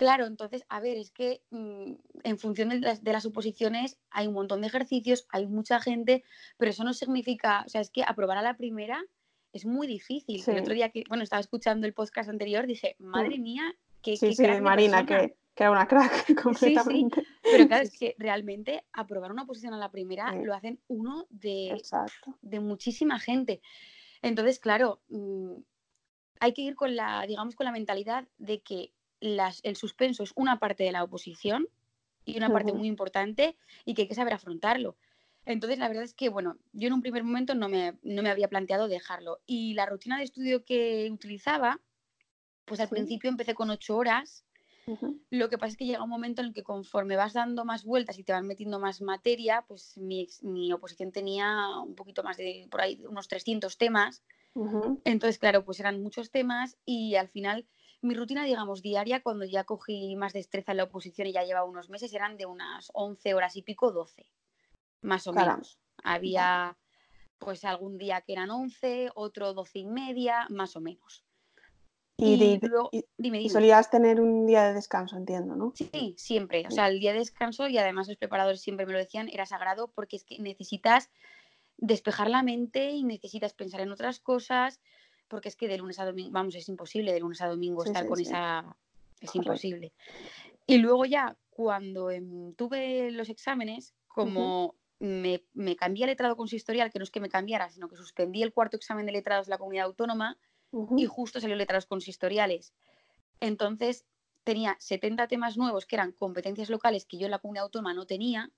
Claro, 0.00 0.24
entonces, 0.24 0.64
a 0.70 0.80
ver, 0.80 0.96
es 0.96 1.10
que 1.10 1.42
mm, 1.50 1.92
en 2.24 2.38
función 2.38 2.70
de 2.70 2.80
las, 2.80 3.04
de 3.04 3.12
las, 3.12 3.26
oposiciones 3.26 3.98
hay 4.08 4.28
un 4.28 4.32
montón 4.32 4.62
de 4.62 4.68
ejercicios, 4.68 5.26
hay 5.28 5.46
mucha 5.46 5.78
gente, 5.78 6.24
pero 6.56 6.70
eso 6.70 6.84
no 6.84 6.94
significa, 6.94 7.64
o 7.66 7.68
sea, 7.68 7.82
es 7.82 7.90
que 7.90 8.02
aprobar 8.02 8.38
a 8.38 8.42
la 8.42 8.56
primera 8.56 9.04
es 9.52 9.66
muy 9.66 9.86
difícil. 9.86 10.42
El 10.46 10.60
otro 10.60 10.72
día 10.72 10.88
que, 10.88 11.04
bueno, 11.06 11.22
estaba 11.22 11.40
escuchando 11.40 11.86
el 11.86 11.92
podcast 11.92 12.30
anterior, 12.30 12.66
dije, 12.66 12.96
madre 12.98 13.38
mía, 13.38 13.74
qué, 14.00 14.16
sí, 14.16 14.32
sí, 14.32 14.46
Marina, 14.62 15.04
que, 15.04 15.36
que, 15.54 15.64
era 15.64 15.70
una 15.70 15.86
crack 15.86 16.34
completamente. 16.42 17.20
Sí, 17.20 17.26
pero 17.42 17.68
claro, 17.68 17.82
es 17.84 17.98
que 17.98 18.14
realmente 18.16 18.86
aprobar 18.94 19.30
una 19.32 19.42
oposición 19.42 19.74
a 19.74 19.78
la 19.78 19.90
primera 19.90 20.34
lo 20.34 20.54
hacen 20.54 20.80
uno 20.88 21.26
de, 21.28 21.78
de 22.40 22.60
muchísima 22.60 23.18
gente. 23.20 23.60
Entonces, 24.22 24.60
claro, 24.60 25.02
mm, 25.10 25.56
hay 26.40 26.54
que 26.54 26.62
ir 26.62 26.74
con 26.74 26.96
la, 26.96 27.26
digamos, 27.26 27.54
con 27.54 27.66
la 27.66 27.72
mentalidad 27.72 28.26
de 28.38 28.62
que 28.62 28.94
el 29.20 29.76
suspenso 29.76 30.22
es 30.22 30.32
una 30.34 30.58
parte 30.58 30.84
de 30.84 30.92
la 30.92 31.04
oposición 31.04 31.68
y 32.24 32.36
una 32.36 32.50
parte 32.50 32.72
muy 32.72 32.88
importante 32.88 33.56
y 33.84 33.94
que 33.94 34.02
hay 34.02 34.08
que 34.08 34.14
saber 34.14 34.34
afrontarlo. 34.34 34.96
Entonces, 35.46 35.78
la 35.78 35.88
verdad 35.88 36.04
es 36.04 36.14
que, 36.14 36.28
bueno, 36.28 36.58
yo 36.72 36.88
en 36.88 36.92
un 36.92 37.00
primer 37.00 37.24
momento 37.24 37.54
no 37.54 37.68
me, 37.68 37.98
no 38.02 38.22
me 38.22 38.30
había 38.30 38.48
planteado 38.48 38.88
dejarlo. 38.88 39.40
Y 39.46 39.74
la 39.74 39.86
rutina 39.86 40.18
de 40.18 40.24
estudio 40.24 40.64
que 40.64 41.08
utilizaba, 41.10 41.80
pues 42.66 42.78
al 42.80 42.88
principio 42.88 43.30
empecé 43.30 43.54
con 43.54 43.70
ocho 43.70 43.96
horas 43.96 44.44
Lo 45.30 45.48
que 45.48 45.58
pasa 45.58 45.72
es 45.72 45.76
que 45.76 45.86
llega 45.86 46.02
un 46.02 46.10
momento 46.10 46.40
en 46.40 46.48
el 46.48 46.54
que 46.54 46.62
conforme 46.62 47.16
vas 47.16 47.34
dando 47.34 47.64
más 47.64 47.84
vueltas 47.84 48.18
y 48.18 48.24
te 48.24 48.32
van 48.32 48.46
metiendo 48.46 48.80
más 48.80 49.00
materia, 49.00 49.64
pues 49.68 49.96
mi, 49.96 50.26
mi 50.42 50.72
oposición 50.72 51.12
tenía 51.12 51.68
un 51.84 51.94
poquito 51.94 52.22
más 52.22 52.36
de, 52.36 52.66
por 52.70 52.80
ahí, 52.80 53.00
unos 53.08 53.28
300 53.28 53.76
temas. 53.78 54.22
Entonces, 55.04 55.38
claro, 55.38 55.64
pues 55.64 55.78
eran 55.78 56.02
muchos 56.02 56.30
temas 56.30 56.76
y 56.84 57.14
al 57.14 57.28
final 57.28 57.66
mi 58.02 58.14
rutina, 58.14 58.44
digamos, 58.44 58.82
diaria, 58.82 59.22
cuando 59.22 59.44
ya 59.44 59.64
cogí 59.64 60.16
más 60.16 60.32
destreza 60.32 60.72
en 60.72 60.78
la 60.78 60.84
oposición 60.84 61.28
y 61.28 61.32
ya 61.32 61.44
llevaba 61.44 61.66
unos 61.66 61.90
meses, 61.90 62.12
eran 62.12 62.36
de 62.36 62.46
unas 62.46 62.90
11 62.94 63.34
horas 63.34 63.56
y 63.56 63.62
pico, 63.62 63.92
12, 63.92 64.26
más 65.02 65.26
o 65.26 65.32
menos. 65.32 65.78
Había 66.02 66.76
pues 67.38 67.64
algún 67.64 67.98
día 67.98 68.20
que 68.20 68.34
eran 68.34 68.50
11, 68.50 69.10
otro 69.14 69.54
12 69.54 69.78
y 69.80 69.86
media, 69.86 70.46
más 70.50 70.76
o 70.76 70.80
menos. 70.80 71.24
Y, 72.18 72.60
y, 73.18 73.48
solías 73.48 73.88
tener 73.90 74.20
un 74.20 74.44
día 74.46 74.64
de 74.64 74.74
descanso, 74.74 75.16
entiendo, 75.16 75.56
¿no? 75.56 75.72
Sí, 75.74 76.14
siempre. 76.18 76.66
O 76.66 76.70
sea, 76.70 76.88
el 76.88 77.00
día 77.00 77.14
de 77.14 77.20
descanso, 77.20 77.66
y 77.66 77.78
además 77.78 78.08
los 78.08 78.18
preparadores 78.18 78.60
siempre 78.60 78.84
me 78.84 78.92
lo 78.92 78.98
decían, 78.98 79.30
era 79.30 79.46
sagrado 79.46 79.90
porque 79.94 80.16
es 80.16 80.24
que 80.24 80.38
necesitas 80.38 81.10
despejar 81.78 82.28
la 82.28 82.42
mente 82.42 82.90
y 82.90 83.04
necesitas 83.04 83.54
pensar 83.54 83.80
en 83.80 83.90
otras 83.90 84.20
cosas, 84.20 84.80
porque 85.30 85.48
es 85.48 85.56
que 85.56 85.68
de 85.68 85.78
lunes 85.78 85.98
a 86.00 86.04
domingo, 86.04 86.30
vamos, 86.32 86.54
es 86.56 86.68
imposible 86.68 87.12
de 87.12 87.20
lunes 87.20 87.40
a 87.40 87.48
domingo 87.48 87.84
estar 87.84 88.06
con 88.06 88.20
esa... 88.20 88.76
Es 89.20 89.34
imposible. 89.34 89.92
Y 90.66 90.78
luego 90.78 91.04
ya, 91.04 91.36
cuando 91.50 92.10
em, 92.10 92.54
tuve 92.54 93.10
los 93.12 93.28
exámenes, 93.28 93.94
como 94.08 94.74
me, 94.98 95.44
me, 95.52 95.76
cambié 95.76 96.04
a 96.04 96.06
letrado 96.08 96.36
consistorial, 96.36 96.90
que 96.90 96.98
no 96.98 97.04
es 97.04 97.10
que 97.10 97.20
me 97.20 97.28
cambiara, 97.28 97.70
sino 97.70 97.88
que 97.88 97.96
suspendí 97.96 98.42
el 98.42 98.52
cuarto 98.52 98.76
examen 98.76 99.06
de 99.06 99.12
letrados 99.12 99.46
de 99.46 99.50
la 99.50 99.58
comunidad 99.58 99.86
autónoma 99.86 100.36
y 100.96 101.06
justo 101.06 101.40
salió 101.40 101.56
letrados 101.56 101.86
consistoriales. 101.86 102.72
Entonces 103.40 104.06
tenía 104.44 104.76
70 104.78 105.28
temas 105.28 105.56
nuevos 105.56 105.86
que 105.86 105.96
eran 105.96 106.12
competencias 106.12 106.70
locales 106.70 107.04
que 107.04 107.18
yo 107.18 107.26
en 107.26 107.32
la 107.32 107.38
comunidad 107.38 107.64
autónoma 107.64 107.94
no 107.94 108.06
tenía. 108.06 108.50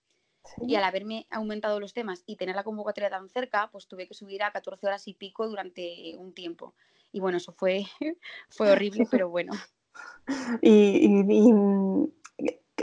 Y 0.61 0.74
al 0.74 0.85
haberme 0.85 1.26
aumentado 1.31 1.81
los 1.81 1.92
temas 1.92 2.22
y 2.26 2.37
tener 2.37 2.57
la 2.57 2.64
convocatoria 2.64 3.11
tan 3.11 3.28
cerca, 3.28 3.68
pues 3.70 3.87
tuve 3.87 4.09
que 4.09 4.14
subir 4.14 4.42
a 4.42 4.52
14 4.52 4.87
horas 4.87 5.09
y 5.09 5.14
pico 5.14 5.48
durante 5.48 6.16
un 6.18 6.33
tiempo. 6.33 6.74
Y 7.12 7.20
bueno, 7.20 7.38
eso 7.38 7.52
fue, 7.52 7.85
fue 8.48 8.70
horrible, 8.70 9.07
pero 9.11 9.28
bueno. 9.28 9.52
y, 10.62 11.22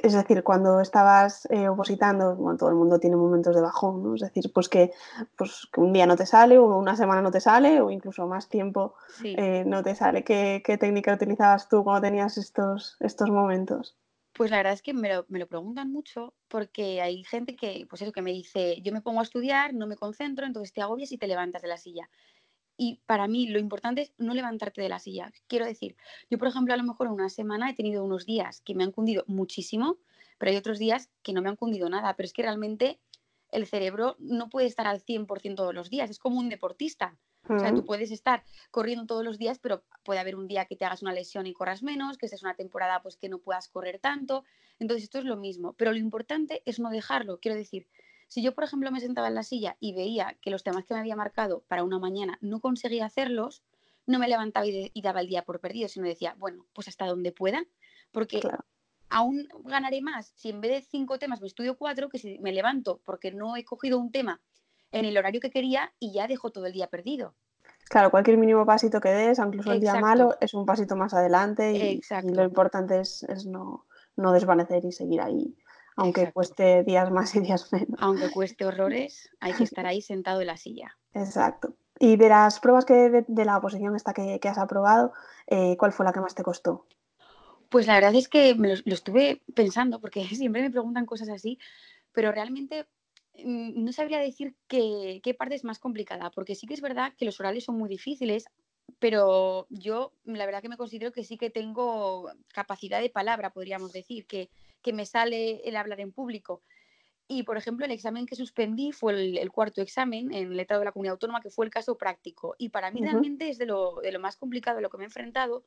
es 0.03 0.13
decir, 0.13 0.43
cuando 0.43 0.79
estabas 0.79 1.47
eh, 1.51 1.67
opositando, 1.67 2.35
bueno, 2.35 2.57
todo 2.57 2.69
el 2.69 2.75
mundo 2.75 2.99
tiene 2.99 3.15
momentos 3.15 3.55
de 3.55 3.61
bajón, 3.61 4.03
¿no? 4.03 4.15
Es 4.15 4.21
decir, 4.21 4.51
pues 4.53 4.69
que, 4.69 4.91
pues 5.37 5.67
que 5.71 5.81
un 5.81 5.93
día 5.93 6.05
no 6.05 6.15
te 6.15 6.25
sale, 6.25 6.57
o 6.57 6.77
una 6.77 6.95
semana 6.95 7.21
no 7.21 7.31
te 7.31 7.41
sale, 7.41 7.81
o 7.81 7.89
incluso 7.89 8.27
más 8.27 8.49
tiempo 8.49 8.95
eh, 9.23 9.63
no 9.65 9.83
te 9.83 9.95
sale. 9.95 10.23
¿Qué, 10.23 10.61
técnica 10.79 11.13
utilizabas 11.13 11.67
tú 11.69 11.83
cuando 11.83 12.01
tenías 12.01 12.37
estos, 12.37 12.97
estos 12.99 13.29
momentos? 13.29 13.97
Pues 14.33 14.51
la 14.51 14.57
verdad 14.57 14.73
es 14.73 14.81
que 14.81 14.93
me 14.93 15.13
lo, 15.13 15.25
me 15.27 15.39
lo, 15.39 15.47
preguntan 15.47 15.91
mucho 15.91 16.33
porque 16.47 17.01
hay 17.01 17.23
gente 17.23 17.55
que, 17.55 17.85
pues 17.89 18.01
eso, 18.01 18.11
que 18.11 18.21
me 18.21 18.31
dice, 18.31 18.81
yo 18.81 18.93
me 18.93 19.01
pongo 19.01 19.19
a 19.19 19.23
estudiar, 19.23 19.73
no 19.73 19.87
me 19.87 19.97
concentro, 19.97 20.45
entonces 20.45 20.71
te 20.71 20.81
agobias 20.81 21.11
y 21.11 21.17
te 21.17 21.27
levantas 21.27 21.61
de 21.61 21.67
la 21.67 21.77
silla. 21.77 22.09
Y 22.77 23.01
para 23.05 23.27
mí 23.27 23.47
lo 23.47 23.59
importante 23.59 24.03
es 24.03 24.13
no 24.17 24.33
levantarte 24.33 24.81
de 24.81 24.87
la 24.87 24.99
silla. 24.99 25.33
Quiero 25.47 25.65
decir, 25.65 25.97
yo 26.29 26.37
por 26.37 26.47
ejemplo 26.47 26.73
a 26.73 26.77
lo 26.77 26.83
mejor 26.83 27.07
una 27.07 27.27
semana 27.27 27.69
he 27.69 27.73
tenido 27.73 28.05
unos 28.05 28.25
días 28.25 28.61
que 28.61 28.73
me 28.73 28.85
han 28.85 28.91
cundido 28.93 29.25
muchísimo, 29.27 29.97
pero 30.37 30.51
hay 30.51 30.57
otros 30.57 30.79
días 30.79 31.09
que 31.21 31.33
no 31.33 31.41
me 31.41 31.49
han 31.49 31.57
cundido 31.57 31.89
nada. 31.89 32.15
Pero 32.15 32.25
es 32.25 32.31
que 32.31 32.43
realmente 32.43 33.01
el 33.51 33.67
cerebro 33.67 34.15
no 34.19 34.49
puede 34.49 34.67
estar 34.67 34.87
al 34.87 35.01
100% 35.01 35.55
todos 35.55 35.75
los 35.75 35.89
días, 35.89 36.09
es 36.09 36.19
como 36.19 36.39
un 36.39 36.47
deportista. 36.47 37.17
O 37.49 37.59
sea, 37.59 37.73
tú 37.73 37.83
puedes 37.83 38.11
estar 38.11 38.43
corriendo 38.69 39.05
todos 39.05 39.23
los 39.23 39.37
días, 39.37 39.57
pero 39.59 39.83
puede 40.03 40.19
haber 40.19 40.35
un 40.35 40.47
día 40.47 40.65
que 40.65 40.75
te 40.75 40.85
hagas 40.85 41.01
una 41.01 41.13
lesión 41.13 41.47
y 41.47 41.53
corras 41.53 41.81
menos, 41.81 42.17
que 42.17 42.27
es 42.27 42.43
una 42.43 42.55
temporada 42.55 43.01
pues 43.01 43.17
que 43.17 43.27
no 43.27 43.39
puedas 43.39 43.69
correr 43.69 43.99
tanto. 43.99 44.43
Entonces 44.77 45.05
esto 45.05 45.17
es 45.17 45.25
lo 45.25 45.35
mismo, 45.35 45.73
pero 45.73 45.91
lo 45.91 45.97
importante 45.97 46.61
es 46.65 46.79
no 46.79 46.91
dejarlo. 46.91 47.39
Quiero 47.39 47.57
decir, 47.57 47.87
si 48.27 48.43
yo, 48.43 48.53
por 48.53 48.63
ejemplo, 48.63 48.91
me 48.91 48.99
sentaba 48.99 49.27
en 49.27 49.35
la 49.35 49.43
silla 49.43 49.75
y 49.79 49.93
veía 49.93 50.37
que 50.41 50.51
los 50.51 50.63
temas 50.63 50.85
que 50.85 50.93
me 50.93 50.99
había 50.99 51.15
marcado 51.15 51.63
para 51.67 51.83
una 51.83 51.97
mañana 51.97 52.37
no 52.41 52.59
conseguía 52.59 53.05
hacerlos, 53.05 53.63
no 54.05 54.19
me 54.19 54.27
levantaba 54.27 54.67
y, 54.67 54.91
daba 55.01 55.21
el 55.21 55.27
día 55.27 55.43
por 55.43 55.59
perdido, 55.59 55.89
sino 55.89 56.05
decía, 56.07 56.35
bueno, 56.37 56.67
pues 56.73 56.87
hasta 56.87 57.07
donde 57.07 57.31
pueda, 57.31 57.63
porque 58.11 58.39
aún 59.09 59.47
ganaré 59.63 60.01
más 60.01 60.33
si 60.35 60.49
en 60.49 60.61
vez 60.61 60.71
de 60.71 60.81
cinco 60.81 61.17
temas 61.17 61.41
me 61.41 61.47
estudio 61.47 61.77
cuatro, 61.77 62.09
que 62.09 62.19
si 62.19 62.37
me 62.39 62.53
levanto 62.53 63.01
porque 63.03 63.31
no 63.31 63.55
he 63.55 63.65
cogido 63.65 63.97
un 63.97 64.11
tema 64.11 64.41
en 64.91 65.05
el 65.05 65.17
horario 65.17 65.41
que 65.41 65.51
quería 65.51 65.91
y 65.99 66.13
ya 66.13 66.27
dejo 66.27 66.51
todo 66.51 66.65
el 66.65 66.73
día 66.73 66.87
perdido. 66.87 67.35
Claro, 67.89 68.11
cualquier 68.11 68.37
mínimo 68.37 68.65
pasito 68.65 69.01
que 69.01 69.09
des, 69.09 69.39
incluso 69.39 69.71
el 69.71 69.79
día 69.79 69.95
malo, 69.95 70.35
es 70.39 70.53
un 70.53 70.65
pasito 70.65 70.95
más 70.95 71.13
adelante 71.13 71.73
y, 71.73 72.01
lo 72.23 72.43
importante 72.43 72.99
es, 72.99 73.25
no, 73.47 73.85
no, 74.15 74.31
desvanecer 74.31 74.85
y 74.85 74.91
seguir 74.91 75.21
ahí 75.21 75.55
aunque 75.99 76.31
cueste 76.31 76.83
días 76.83 77.11
más 77.11 77.35
y 77.35 77.41
días 77.41 77.71
menos. 77.73 77.99
Aunque 77.99 78.31
cueste 78.31 78.65
horrores, 78.65 79.29
hay 79.41 79.53
que 79.53 79.65
estar 79.65 79.85
ahí 79.85 80.01
sentado 80.01 80.39
en 80.41 80.47
la 80.47 80.57
silla. 80.57 80.97
Exacto. 81.13 81.75
Y 81.99 82.15
de 82.15 82.29
las 82.29 82.59
pruebas 82.61 82.85
que 82.85 83.25
de, 83.27 83.45
la 83.45 83.57
oposición 83.57 83.95
esta 83.95 84.13
que, 84.13 84.39
has 84.41 84.57
aprobado, 84.57 85.11
eh, 85.47 85.75
¿cuál 85.77 85.91
fue 85.91 86.05
la 86.05 86.13
que 86.13 86.21
más 86.21 86.35
te 86.35 86.43
costó? 86.43 86.85
Pues 87.67 87.85
la 87.85 87.95
verdad 87.95 88.15
es 88.15 88.29
que 88.29 88.55
me 88.55 88.69
lo, 88.69 88.93
estuve 88.93 89.43
pensando, 89.53 89.99
porque 89.99 90.23
siempre 90.35 90.61
me 90.61 90.71
preguntan 90.71 91.05
cosas 91.05 91.29
así, 91.29 91.59
pero 92.13 92.31
realmente 92.31 92.87
no 93.45 93.91
sabría 93.91 94.19
decir 94.19 94.55
qué, 94.67 95.21
qué 95.23 95.33
parte 95.33 95.55
es 95.55 95.63
más 95.63 95.79
complicada, 95.79 96.31
porque 96.31 96.55
sí 96.55 96.67
que 96.67 96.73
es 96.73 96.81
verdad 96.81 97.13
que 97.17 97.25
los 97.25 97.39
orales 97.39 97.63
son 97.63 97.77
muy 97.77 97.89
difíciles, 97.89 98.45
pero 98.99 99.67
yo 99.69 100.13
la 100.25 100.45
verdad 100.45 100.61
que 100.61 100.69
me 100.69 100.77
considero 100.77 101.11
que 101.11 101.23
sí 101.23 101.37
que 101.37 101.49
tengo 101.49 102.31
capacidad 102.53 103.01
de 103.01 103.09
palabra, 103.09 103.51
podríamos 103.51 103.91
decir, 103.91 104.25
que, 104.25 104.49
que 104.81 104.93
me 104.93 105.05
sale 105.05 105.61
el 105.67 105.75
hablar 105.75 105.99
en 105.99 106.11
público. 106.11 106.63
Y, 107.31 107.43
por 107.43 107.57
ejemplo, 107.57 107.85
el 107.85 107.91
examen 107.91 108.25
que 108.25 108.35
suspendí 108.35 108.91
fue 108.91 109.13
el, 109.39 109.51
cuarto 109.51 109.83
examen 109.83 110.33
en 110.33 110.57
letrado 110.57 110.79
de 110.79 110.85
la 110.85 110.91
comunidad 110.91 111.13
autónoma, 111.13 111.41
que 111.41 111.51
fue 111.51 111.63
el 111.63 111.71
caso 111.71 111.95
práctico. 111.95 112.55
Y 112.57 112.69
para 112.69 112.89
mí 112.89 113.01
realmente 113.01 113.49
es 113.49 113.59
de 113.59 113.67
lo, 113.67 113.99
de 114.01 114.11
lo 114.11 114.19
más 114.19 114.35
complicado 114.35 114.77
de 114.77 114.81
lo 114.81 114.89
que 114.89 114.97
me 114.97 115.03
he 115.03 115.05
enfrentado, 115.05 115.63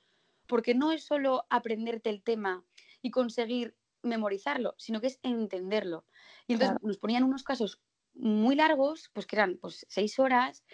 porque 0.48 0.74
no 0.74 0.90
es 0.90 1.04
solo 1.04 1.44
aprenderte 1.50 2.11
el 2.11 2.20
tema 2.20 2.64
y 3.00 3.12
conseguir 3.12 3.76
memorizarlo, 4.03 4.75
sino 4.79 5.01
que 5.01 5.09
es 5.09 5.21
entenderlo. 5.23 6.05
Y 6.47 6.55
entonces 6.55 6.79
nos 6.83 6.99
ponían 6.99 7.25
unos 7.25 7.43
casos 7.43 7.81
muy 8.15 8.57
largos, 8.57 9.11
pues 9.12 9.27
que 9.27 9.37
eran 9.37 9.59
pues, 9.61 9.87
seis 9.88 10.19
horas, 10.19 10.65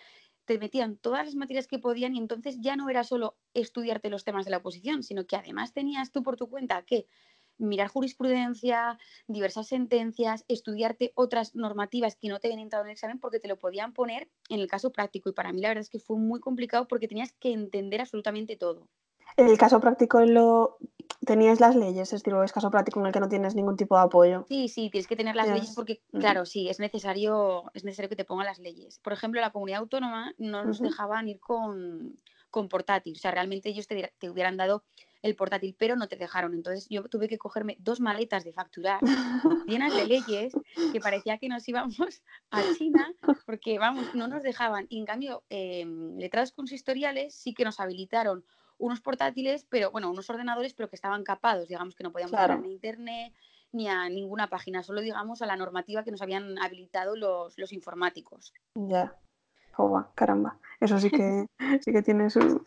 te 0.45 0.59
metían 0.59 0.97
todas 0.97 1.27
las 1.27 1.35
materias 1.35 1.67
que 1.67 1.79
podían 1.79 2.15
y 2.15 2.19
entonces 2.19 2.59
ya 2.61 2.75
no 2.75 2.89
era 2.89 3.05
solo 3.05 3.37
estudiarte 3.53 4.09
los 4.09 4.25
temas 4.25 4.45
de 4.45 4.51
la 4.51 4.59
oposición, 4.59 5.03
sino 5.03 5.27
que 5.27 5.37
además 5.37 5.73
tenías 5.73 6.11
tú 6.11 6.23
por 6.23 6.37
tu 6.37 6.49
cuenta 6.49 6.83
que 6.83 7.07
mirar 7.59 7.89
jurisprudencia, 7.89 8.99
diversas 9.27 9.69
sentencias, 9.69 10.45
estudiarte 10.49 11.13
otras 11.15 11.55
normativas 11.55 12.17
que 12.17 12.29
no 12.29 12.39
te 12.39 12.49
habían 12.49 12.61
entrado 12.61 12.85
en 12.85 12.91
el 12.91 12.93
examen 12.93 13.19
porque 13.19 13.41
te 13.41 13.49
lo 13.49 13.59
podían 13.59 13.93
poner 13.93 14.31
en 14.49 14.61
el 14.61 14.69
caso 14.69 14.91
práctico. 14.91 15.29
Y 15.29 15.33
para 15.33 15.53
mí 15.53 15.61
la 15.61 15.69
verdad 15.69 15.83
es 15.83 15.91
que 15.91 15.99
fue 15.99 16.17
muy 16.17 16.41
complicado 16.41 16.89
porque 16.89 17.09
tenías 17.09 17.33
que 17.33 17.53
entender 17.53 18.01
absolutamente 18.01 18.57
todo. 18.57 18.89
En 19.37 19.49
el 19.49 19.59
caso 19.59 19.81
práctico 19.81 20.21
lo 20.21 20.79
tenías 21.29 21.61
las 21.61 21.77
leyes, 21.77 22.11
es 22.15 22.23
decir, 22.23 22.35
es 22.43 22.53
caso 22.53 22.71
práctico 22.71 23.01
en 23.01 23.07
el 23.07 23.13
que 23.13 23.21
no 23.21 23.29
tienes 23.29 23.55
ningún 23.55 23.77
tipo 23.77 23.95
de 23.97 24.03
apoyo. 24.03 24.47
Sí, 24.49 24.69
sí, 24.69 24.89
tienes 24.89 25.07
que 25.07 25.15
tener 25.15 25.37
las 25.37 25.47
leyes 25.47 25.75
porque, 25.77 26.01
claro, 26.11 26.47
sí, 26.47 26.71
es 26.71 26.81
necesario, 26.81 27.71
es 27.75 27.85
necesario 27.85 28.09
que 28.09 28.17
te 28.17 28.25
pongan 28.25 28.47
las 28.47 28.59
leyes. 28.59 28.99
Por 29.01 29.13
ejemplo, 29.13 29.39
la 29.41 29.53
comunidad 29.53 29.81
autónoma 29.81 30.33
no 30.39 30.65
nos 30.65 30.81
dejaban 30.81 31.29
ir 31.29 31.39
con, 31.39 32.19
con 32.51 32.71
portátil, 32.71 33.13
o 33.15 33.19
sea, 33.21 33.31
realmente 33.31 33.69
ellos 33.69 33.87
te, 33.87 34.11
te 34.19 34.31
hubieran 34.31 34.57
dado 34.57 34.85
el 35.21 35.37
portátil, 35.37 35.75
pero 35.79 35.97
no 35.97 36.09
te 36.09 36.17
dejaron. 36.17 36.55
Entonces 36.55 36.87
yo 36.89 37.03
tuve 37.05 37.29
que 37.29 37.37
cogerme 37.37 37.77
dos 37.81 38.01
maletas 38.01 38.45
de 38.45 38.53
facturar 38.53 39.01
llenas 39.67 39.95
de 39.95 40.07
leyes 40.07 40.55
que 40.93 41.01
parecía 41.01 41.39
que 41.39 41.49
nos 41.49 41.69
íbamos 41.69 42.23
a 42.51 42.63
China 42.79 43.13
porque, 43.45 43.79
vamos, 43.79 44.15
no 44.15 44.29
nos 44.29 44.43
dejaban. 44.43 44.87
Y 44.89 44.99
en 44.99 45.05
cambio, 45.05 45.45
em, 45.51 46.17
letrados 46.17 46.53
consistoriales 46.53 47.35
sí 47.35 47.53
que 47.53 47.65
nos 47.65 47.81
habilitaron 47.81 48.45
unos 48.79 49.01
portátiles, 49.01 49.67
pero 49.69 49.91
bueno, 49.91 50.11
unos 50.11 50.31
ordenadores, 50.31 50.75
pero 50.75 50.89
que 50.89 50.97
estaban 50.97 51.25
capados, 51.25 51.69
digamos 51.69 51.95
que 51.95 52.05
no 52.05 52.13
podíamos 52.13 52.33
entrar 52.33 52.63
a 52.63 52.67
internet 52.67 53.35
ni 53.71 53.89
a 53.89 54.09
ninguna 54.09 54.49
página, 54.49 54.83
solo 54.83 55.03
digamos 55.03 55.43
a 55.43 55.47
la 55.47 55.57
normativa 55.57 56.03
que 56.03 56.11
nos 56.11 56.23
habían 56.23 56.59
habilitado 56.59 57.17
los, 57.17 57.59
los 57.59 57.73
informáticos. 57.73 58.55
Ya 58.75 59.15
caramba, 60.15 60.59
eso 60.81 60.99
sí 60.99 61.11
que, 61.11 61.47
sí 61.83 61.93
que 61.93 62.03
tiene 62.03 62.31
su, 62.31 62.63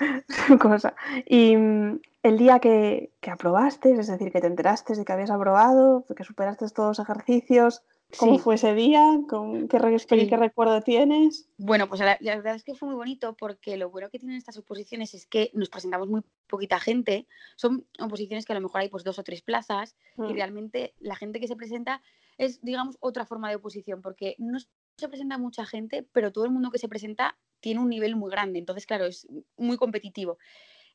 cosa. 0.59 0.93
Y 1.25 1.55
mm, 1.57 1.99
el 2.23 2.37
día 2.37 2.59
que, 2.59 3.11
que, 3.19 3.31
aprobaste, 3.31 3.93
es 3.93 4.07
decir, 4.07 4.31
que 4.31 4.41
te 4.41 4.47
enteraste 4.47 4.95
de 4.95 5.05
que 5.05 5.13
habías 5.13 5.31
aprobado, 5.31 6.05
que 6.15 6.23
superaste 6.23 6.69
todos 6.69 6.97
los 6.97 7.09
ejercicios, 7.09 7.83
¿cómo 8.17 8.39
fue 8.39 8.55
ese 8.55 8.73
día? 8.73 9.19
¿Con 9.29 9.67
qué, 9.67 9.77
qué 10.07 10.37
recuerdo 10.37 10.81
tienes? 10.81 11.49
Bueno, 11.57 11.87
pues 11.87 12.01
la, 12.01 12.17
verdad 12.21 12.55
es 12.55 12.63
que 12.63 12.75
fue 12.75 12.87
muy 12.87 12.95
bonito 12.95 13.35
porque 13.35 13.77
lo 13.77 13.89
bueno 13.89 14.09
que 14.09 14.19
tienen 14.19 14.37
estas 14.37 14.57
oposiciones 14.57 15.13
es 15.13 15.25
que 15.25 15.51
nos 15.53 15.69
presentamos 15.69 16.07
muy 16.07 16.21
poquita 16.47 16.79
gente. 16.79 17.27
Son 17.55 17.85
oposiciones 17.99 18.45
que 18.45 18.53
a 18.53 18.55
lo 18.55 18.61
mejor 18.61 18.81
hay 18.81 18.89
pues 18.89 19.03
dos 19.03 19.19
o 19.19 19.23
tres 19.23 19.41
plazas 19.41 19.95
y 20.17 20.21
mm. 20.21 20.33
realmente 20.33 20.93
la 20.99 21.15
gente 21.15 21.39
que 21.39 21.47
se 21.47 21.55
presenta 21.55 22.01
es, 22.37 22.61
digamos, 22.61 22.97
otra 22.99 23.25
forma 23.25 23.49
de 23.49 23.55
oposición 23.55 24.01
porque 24.01 24.35
no 24.37 24.59
se 24.59 25.09
presenta 25.09 25.37
mucha 25.37 25.65
gente, 25.65 26.07
pero 26.11 26.31
todo 26.31 26.45
el 26.45 26.51
mundo 26.51 26.71
que 26.71 26.79
se 26.79 26.87
presenta 26.87 27.37
tiene 27.59 27.79
un 27.79 27.89
nivel 27.89 28.15
muy 28.15 28.31
grande, 28.31 28.59
entonces, 28.59 28.85
claro, 28.85 29.05
es 29.05 29.27
muy 29.57 29.77
competitivo. 29.77 30.37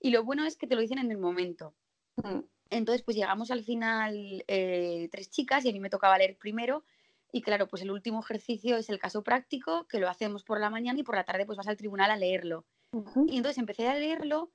Y 0.01 0.11
lo 0.11 0.25
bueno 0.25 0.45
es 0.45 0.57
que 0.57 0.67
te 0.67 0.75
lo 0.75 0.81
dicen 0.81 0.99
en 0.99 1.11
el 1.11 1.19
momento. 1.19 1.75
Mm. 2.17 2.41
Entonces, 2.71 3.03
pues 3.03 3.17
llegamos 3.17 3.51
al 3.51 3.63
final 3.63 4.45
eh, 4.49 5.09
tres 5.13 5.31
chicas 5.31 5.65
y 5.65 5.69
a 5.69 5.73
mí 5.73 5.81
me 5.81 5.91
tocaba 5.91 6.19
leer 6.19 6.37
primero. 6.37 6.85
Y 7.33 7.43
claro, 7.43 7.69
pues 7.69 7.83
el 7.83 7.91
último 7.91 8.21
ejercicio 8.21 8.77
es 8.77 8.89
el 8.89 8.99
caso 8.99 9.23
práctico, 9.23 9.87
que 9.89 9.99
lo 9.99 10.09
hacemos 10.09 10.45
por 10.45 10.61
la 10.61 10.71
mañana 10.71 11.01
y 11.01 11.03
por 11.03 11.17
la 11.17 11.25
tarde 11.25 11.45
pues 11.45 11.59
vas 11.59 11.69
al 11.69 11.77
tribunal 11.77 12.11
a 12.11 12.17
leerlo. 12.17 12.65
Y 13.27 13.37
entonces 13.37 13.59
empecé 13.59 13.89
a 13.89 13.95
leerlo 13.95 14.53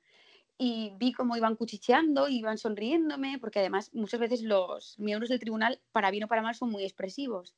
y 0.58 0.94
vi 0.98 1.12
cómo 1.12 1.36
iban 1.36 1.56
cuchicheando, 1.56 2.28
iban 2.28 2.58
sonriéndome, 2.58 3.38
porque 3.40 3.60
además 3.60 3.94
muchas 3.94 4.20
veces 4.20 4.42
los 4.42 4.98
miembros 5.00 5.30
del 5.30 5.40
tribunal, 5.40 5.82
para 5.92 6.12
bien 6.12 6.24
o 6.24 6.28
para 6.28 6.42
mal, 6.42 6.56
son 6.56 6.72
muy 6.72 6.84
expresivos. 6.84 7.56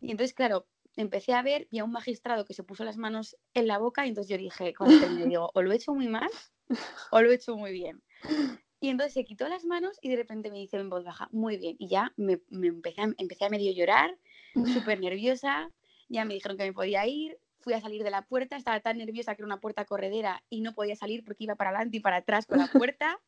Y 0.00 0.10
entonces, 0.10 0.34
claro, 0.34 0.66
empecé 0.96 1.32
a 1.32 1.42
ver, 1.42 1.68
vi 1.70 1.78
a 1.78 1.84
un 1.84 1.92
magistrado 1.92 2.44
que 2.44 2.54
se 2.54 2.62
puso 2.62 2.84
las 2.84 2.96
manos 2.96 3.36
en 3.54 3.66
la 3.66 3.78
boca 3.78 4.04
y 4.04 4.10
entonces 4.10 4.30
yo 4.30 4.38
dije, 4.38 4.74
cuando 4.74 5.00
terminé, 5.00 5.26
digo, 5.26 5.50
o 5.54 5.62
lo 5.62 5.72
he 5.72 5.76
hecho 5.76 5.94
muy 5.94 6.08
mal 6.08 6.30
o 7.10 7.20
lo 7.20 7.30
he 7.30 7.34
hecho 7.34 7.56
muy 7.56 7.72
bien. 7.72 8.02
Y 8.80 8.88
entonces 8.88 9.14
se 9.14 9.24
quitó 9.24 9.48
las 9.48 9.64
manos 9.64 9.98
y 10.02 10.10
de 10.10 10.16
repente 10.16 10.50
me 10.50 10.58
dice 10.58 10.76
en 10.76 10.90
voz 10.90 11.04
baja, 11.04 11.28
muy 11.32 11.56
bien. 11.56 11.76
Y 11.78 11.88
ya 11.88 12.12
me, 12.16 12.40
empecé, 12.50 13.00
a, 13.00 13.08
empecé 13.16 13.44
a 13.46 13.48
medio 13.48 13.72
llorar, 13.72 14.18
súper 14.54 15.00
nerviosa. 15.00 15.70
Ya 16.08 16.24
me 16.24 16.34
dijeron 16.34 16.56
que 16.56 16.64
me 16.64 16.72
podía 16.72 17.06
ir. 17.06 17.38
Fui 17.60 17.72
a 17.72 17.80
salir 17.80 18.02
de 18.02 18.10
la 18.10 18.22
puerta, 18.22 18.56
estaba 18.56 18.80
tan 18.80 18.98
nerviosa 18.98 19.34
que 19.34 19.40
era 19.40 19.46
una 19.46 19.60
puerta 19.60 19.86
corredera 19.86 20.42
y 20.50 20.60
no 20.60 20.74
podía 20.74 20.96
salir 20.96 21.24
porque 21.24 21.44
iba 21.44 21.54
para 21.54 21.70
adelante 21.70 21.96
y 21.96 22.00
para 22.00 22.16
atrás 22.16 22.44
con 22.44 22.58
la 22.58 22.66
puerta. 22.66 23.18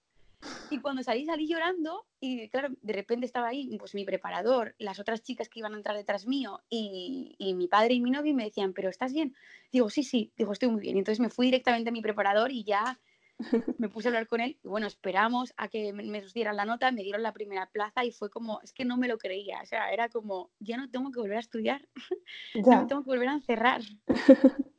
Y 0.71 0.81
cuando 0.81 1.03
salí, 1.03 1.25
salí 1.25 1.49
llorando 1.49 2.05
y 2.21 2.49
claro, 2.51 2.69
de 2.83 2.93
repente 2.93 3.25
estaba 3.25 3.49
ahí 3.49 3.75
pues 3.79 3.95
mi 3.95 4.05
preparador, 4.05 4.75
las 4.79 4.99
otras 4.99 5.23
chicas 5.23 5.49
que 5.49 5.61
iban 5.61 5.73
a 5.73 5.79
entrar 5.79 5.97
detrás 5.97 6.27
mío 6.27 6.61
y, 6.69 7.35
y 7.39 7.55
mi 7.55 7.67
padre 7.67 7.95
y 7.95 8.01
mi 8.01 8.11
novio 8.11 8.35
me 8.35 8.45
decían, 8.45 8.75
pero 8.75 8.91
¿estás 8.91 9.15
bien? 9.15 9.35
Digo, 9.73 9.89
sí, 9.89 10.03
sí, 10.03 10.33
digo, 10.37 10.53
estoy 10.53 10.69
muy 10.69 10.83
bien. 10.83 10.97
Y 10.97 10.99
entonces 10.99 11.21
me 11.21 11.31
fui 11.31 11.47
directamente 11.47 11.89
a 11.89 11.93
mi 11.93 12.03
preparador 12.03 12.53
y 12.53 12.65
ya 12.65 12.99
me 13.79 13.89
puse 13.89 14.09
a 14.09 14.11
hablar 14.11 14.27
con 14.27 14.41
él 14.41 14.59
y 14.63 14.69
bueno, 14.69 14.87
esperamos 14.87 15.53
a 15.57 15.69
que 15.69 15.93
me, 15.93 16.23
dieran 16.35 16.57
la 16.57 16.65
nota, 16.65 16.91
me 16.91 17.03
dieron 17.03 17.23
la 17.23 17.33
primera 17.33 17.67
plaza 17.67 18.05
y 18.05 18.13
fue 18.13 18.31
como, 18.31 18.61
es 18.63 18.73
que 18.73 18.85
no 18.85 18.97
me 18.97 19.09
lo 19.09 19.19
creía, 19.19 19.61
o 19.63 19.67
sea, 19.67 19.91
era 19.93 20.09
como, 20.09 20.51
ya 20.59 20.77
no 20.77 20.91
tengo 20.91 21.11
que 21.11 21.21
volver 21.21 21.37
a 21.37 21.41
estudiar, 21.41 21.87
ya 22.55 22.81
me 22.81 22.87
tengo 22.87 23.03
que 23.03 23.11
volver 23.11 23.29
a 23.29 23.35
encerrar. 23.35 23.83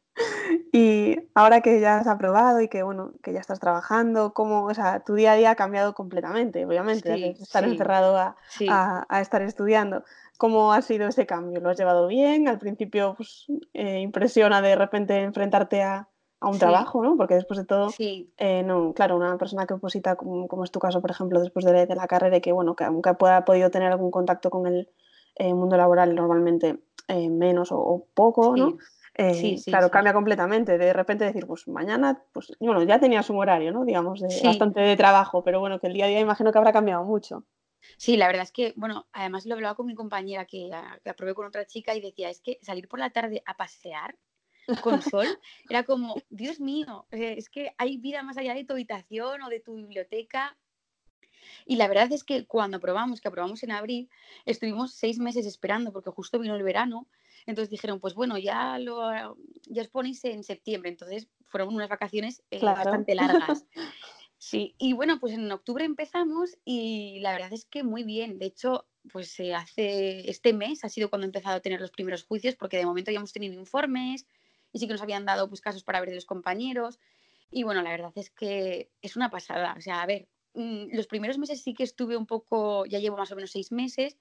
y 0.74 1.18
ahora 1.36 1.62
que 1.62 1.80
ya 1.80 2.00
has 2.00 2.08
aprobado 2.08 2.62
y 2.62 2.68
que 2.68 2.82
bueno, 2.82 3.14
que 3.22 3.34
ya 3.34 3.40
estás 3.40 3.60
trabajando, 3.60 4.34
¿cómo, 4.34 4.64
o 4.64 4.74
sea, 4.74 5.04
tu 5.04 5.14
día 5.14 5.34
a 5.34 5.36
día 5.36 5.52
ha 5.52 5.56
cambiado 5.56 5.94
completamente, 5.94 6.66
obviamente, 6.66 7.10
de 7.10 7.30
estar 7.30 7.64
encerrado 7.64 8.18
a, 8.18 8.36
a, 8.70 9.22
estar 9.22 9.42
estudiando. 9.44 10.04
¿Cómo 10.38 10.74
ha 10.74 10.82
sido 10.82 11.08
ese 11.08 11.26
cambio? 11.26 11.60
¿Lo 11.60 11.70
has 11.70 11.78
llevado 11.78 12.08
bien? 12.08 12.48
Al 12.48 12.60
principio, 12.60 13.16
pues, 13.16 13.46
eh, 13.74 14.00
impresiona 14.00 14.62
de 14.62 14.76
repente 14.76 15.22
enfrentarte 15.22 15.82
a, 15.82 16.10
a 16.40 16.50
un 16.50 16.60
trabajo, 16.60 17.04
¿no? 17.04 17.18
Porque 17.18 17.36
después 17.36 17.58
de 17.58 17.66
todo, 17.66 17.92
eh, 17.98 18.64
no, 18.64 18.94
claro, 18.94 19.16
una 19.16 19.38
persona 19.38 19.66
que 19.66 19.74
oposita, 19.74 20.16
como, 20.16 20.64
es 20.64 20.72
tu 20.72 20.80
caso, 20.80 21.02
por 21.02 21.12
ejemplo, 21.12 21.42
después 21.42 21.66
de, 21.66 21.88
la 21.88 22.08
carrera 22.08 22.38
y 22.38 22.42
que, 22.42 22.52
bueno, 22.52 22.76
que 22.76 22.84
aunque 22.84 23.14
pueda 23.16 23.44
podido 23.44 23.72
tener 23.72 23.92
algún 23.92 24.12
contacto 24.12 24.50
con 24.50 24.68
el 24.68 24.90
eh, 25.36 25.54
mundo 25.54 25.78
laboral 25.78 26.14
normalmente 26.14 26.80
eh, 27.08 27.30
menos 27.30 27.70
o, 27.72 28.06
poco, 28.14 28.56
¿no? 28.56 28.78
Sí, 29.34 29.60
claro, 29.66 29.90
cambia 29.90 30.14
completamente. 30.14 30.78
De 30.78 30.94
repente 30.94 31.26
decir, 31.26 31.48
pues 31.48 31.68
mañana, 31.68 32.22
pues 32.34 32.52
bueno, 32.60 32.84
ya 32.84 33.00
tenías 33.00 33.28
un 33.32 33.38
horario, 33.38 33.72
¿no? 33.72 33.84
Digamos, 33.84 34.22
de, 34.22 34.28
bastante 34.44 34.82
de 34.82 34.96
trabajo, 34.96 35.44
pero 35.44 35.60
bueno, 35.60 35.80
que 35.80 35.88
el 35.88 35.94
día 35.94 36.06
a 36.06 36.08
día 36.08 36.20
imagino 36.20 36.52
que 36.52 36.58
habrá 36.60 36.72
cambiado 36.72 37.04
mucho. 37.04 37.44
Sí, 37.98 38.16
la 38.16 38.28
verdad 38.28 38.44
es 38.44 38.52
que, 38.52 38.74
bueno, 38.76 39.08
además 39.14 39.48
lo 39.48 39.56
hablaba 39.56 39.74
con 39.74 39.88
mi 39.88 39.96
compañera 39.96 40.46
que, 40.46 40.70
que 41.04 41.10
aprobé 41.10 41.34
con 41.34 41.48
otra 41.48 41.66
chica 41.66 41.96
y 41.96 42.02
decía, 42.02 42.30
es 42.30 42.42
que 42.42 42.60
salir 42.62 42.88
por 42.88 43.00
la 43.00 43.10
tarde 43.10 43.42
a 43.48 43.56
pasear 43.56 44.16
con 44.82 45.02
sol, 45.02 45.28
era 45.70 45.84
como, 45.84 46.16
Dios 46.30 46.60
mío, 46.60 47.06
eh, 47.12 47.36
es 47.38 47.50
que 47.50 47.74
hay 47.78 47.98
vida 47.98 48.24
más 48.24 48.38
allá 48.38 48.54
de 48.54 48.64
tu 48.64 48.74
habitación 48.74 49.42
o 49.42 49.50
de 49.50 49.60
tu 49.60 49.76
biblioteca. 49.76 50.58
Y 51.66 51.76
la 51.76 51.88
verdad 51.88 52.12
es 52.12 52.24
que 52.24 52.46
cuando 52.46 52.78
aprobamos, 52.78 53.22
que 53.22 53.28
aprobamos 53.28 53.64
en 53.64 53.72
abril, 53.72 54.10
estuvimos 54.46 54.94
seis 54.94 55.20
meses 55.20 55.46
esperando 55.46 55.92
porque 55.92 56.12
justo 56.12 56.40
vino 56.40 56.56
el 56.56 56.64
verano. 56.64 57.08
Entonces 57.46 57.70
dijeron, 57.70 58.00
pues 58.00 58.14
bueno, 58.14 58.38
ya, 58.38 58.78
lo, 58.80 59.38
ya 59.66 59.82
os 59.82 59.88
ponéis 59.88 60.24
en 60.26 60.44
septiembre. 60.44 60.90
Entonces 60.90 61.28
fueron 61.46 61.74
unas 61.74 61.90
vacaciones 61.90 62.44
eh, 62.52 62.62
bastante 62.62 63.16
largas. 63.16 63.66
Sí, 64.40 64.76
y 64.78 64.94
bueno, 64.94 65.20
pues 65.20 65.34
en 65.34 65.52
octubre 65.52 65.84
empezamos 65.84 66.58
y 66.64 67.20
la 67.22 67.32
verdad 67.32 67.54
es 67.54 67.66
que 67.66 67.84
muy 67.84 68.04
bien. 68.04 68.38
De 68.38 68.46
hecho, 68.46 68.86
pues 69.12 69.32
se 69.32 69.56
hace 69.56 70.30
este 70.30 70.54
mes 70.54 70.84
ha 70.84 70.90
sido 70.90 71.10
cuando 71.10 71.26
he 71.26 71.30
empezado 71.30 71.56
a 71.56 71.60
tener 71.60 71.82
los 71.82 71.92
primeros 71.92 72.24
juicios 72.24 72.56
porque 72.56 72.78
de 72.78 72.86
momento 72.86 73.10
ya 73.10 73.18
hemos 73.18 73.34
tenido 73.34 73.56
informes, 73.56 74.28
y 74.72 74.80
sí 74.80 74.88
que 74.88 74.94
nos 74.94 75.02
habían 75.02 75.26
dado 75.26 75.50
pues, 75.50 75.62
casos 75.62 75.84
para 75.84 76.00
ver 76.00 76.10
de 76.10 76.16
los 76.16 76.26
compañeros. 76.26 77.00
Y 77.50 77.64
bueno, 77.64 77.82
la 77.82 77.92
verdad 77.92 78.12
es 78.16 78.30
que 78.30 78.92
es 79.02 79.16
una 79.16 79.30
pasada. 79.30 79.76
O 79.78 79.82
sea, 79.82 80.02
a 80.02 80.06
ver, 80.06 80.28
mm, 80.54 80.96
los 80.96 81.08
primeros 81.08 81.38
meses 81.38 81.62
sí 81.62 81.74
que 81.74 81.84
estuve 81.84 82.18
un 82.18 82.26
poco, 82.26 82.86
ya 82.86 83.00
llevo 83.00 83.18
más 83.18 83.32
o 83.32 83.36
menos 83.36 83.52
seis 83.52 83.72
meses, 83.72 84.18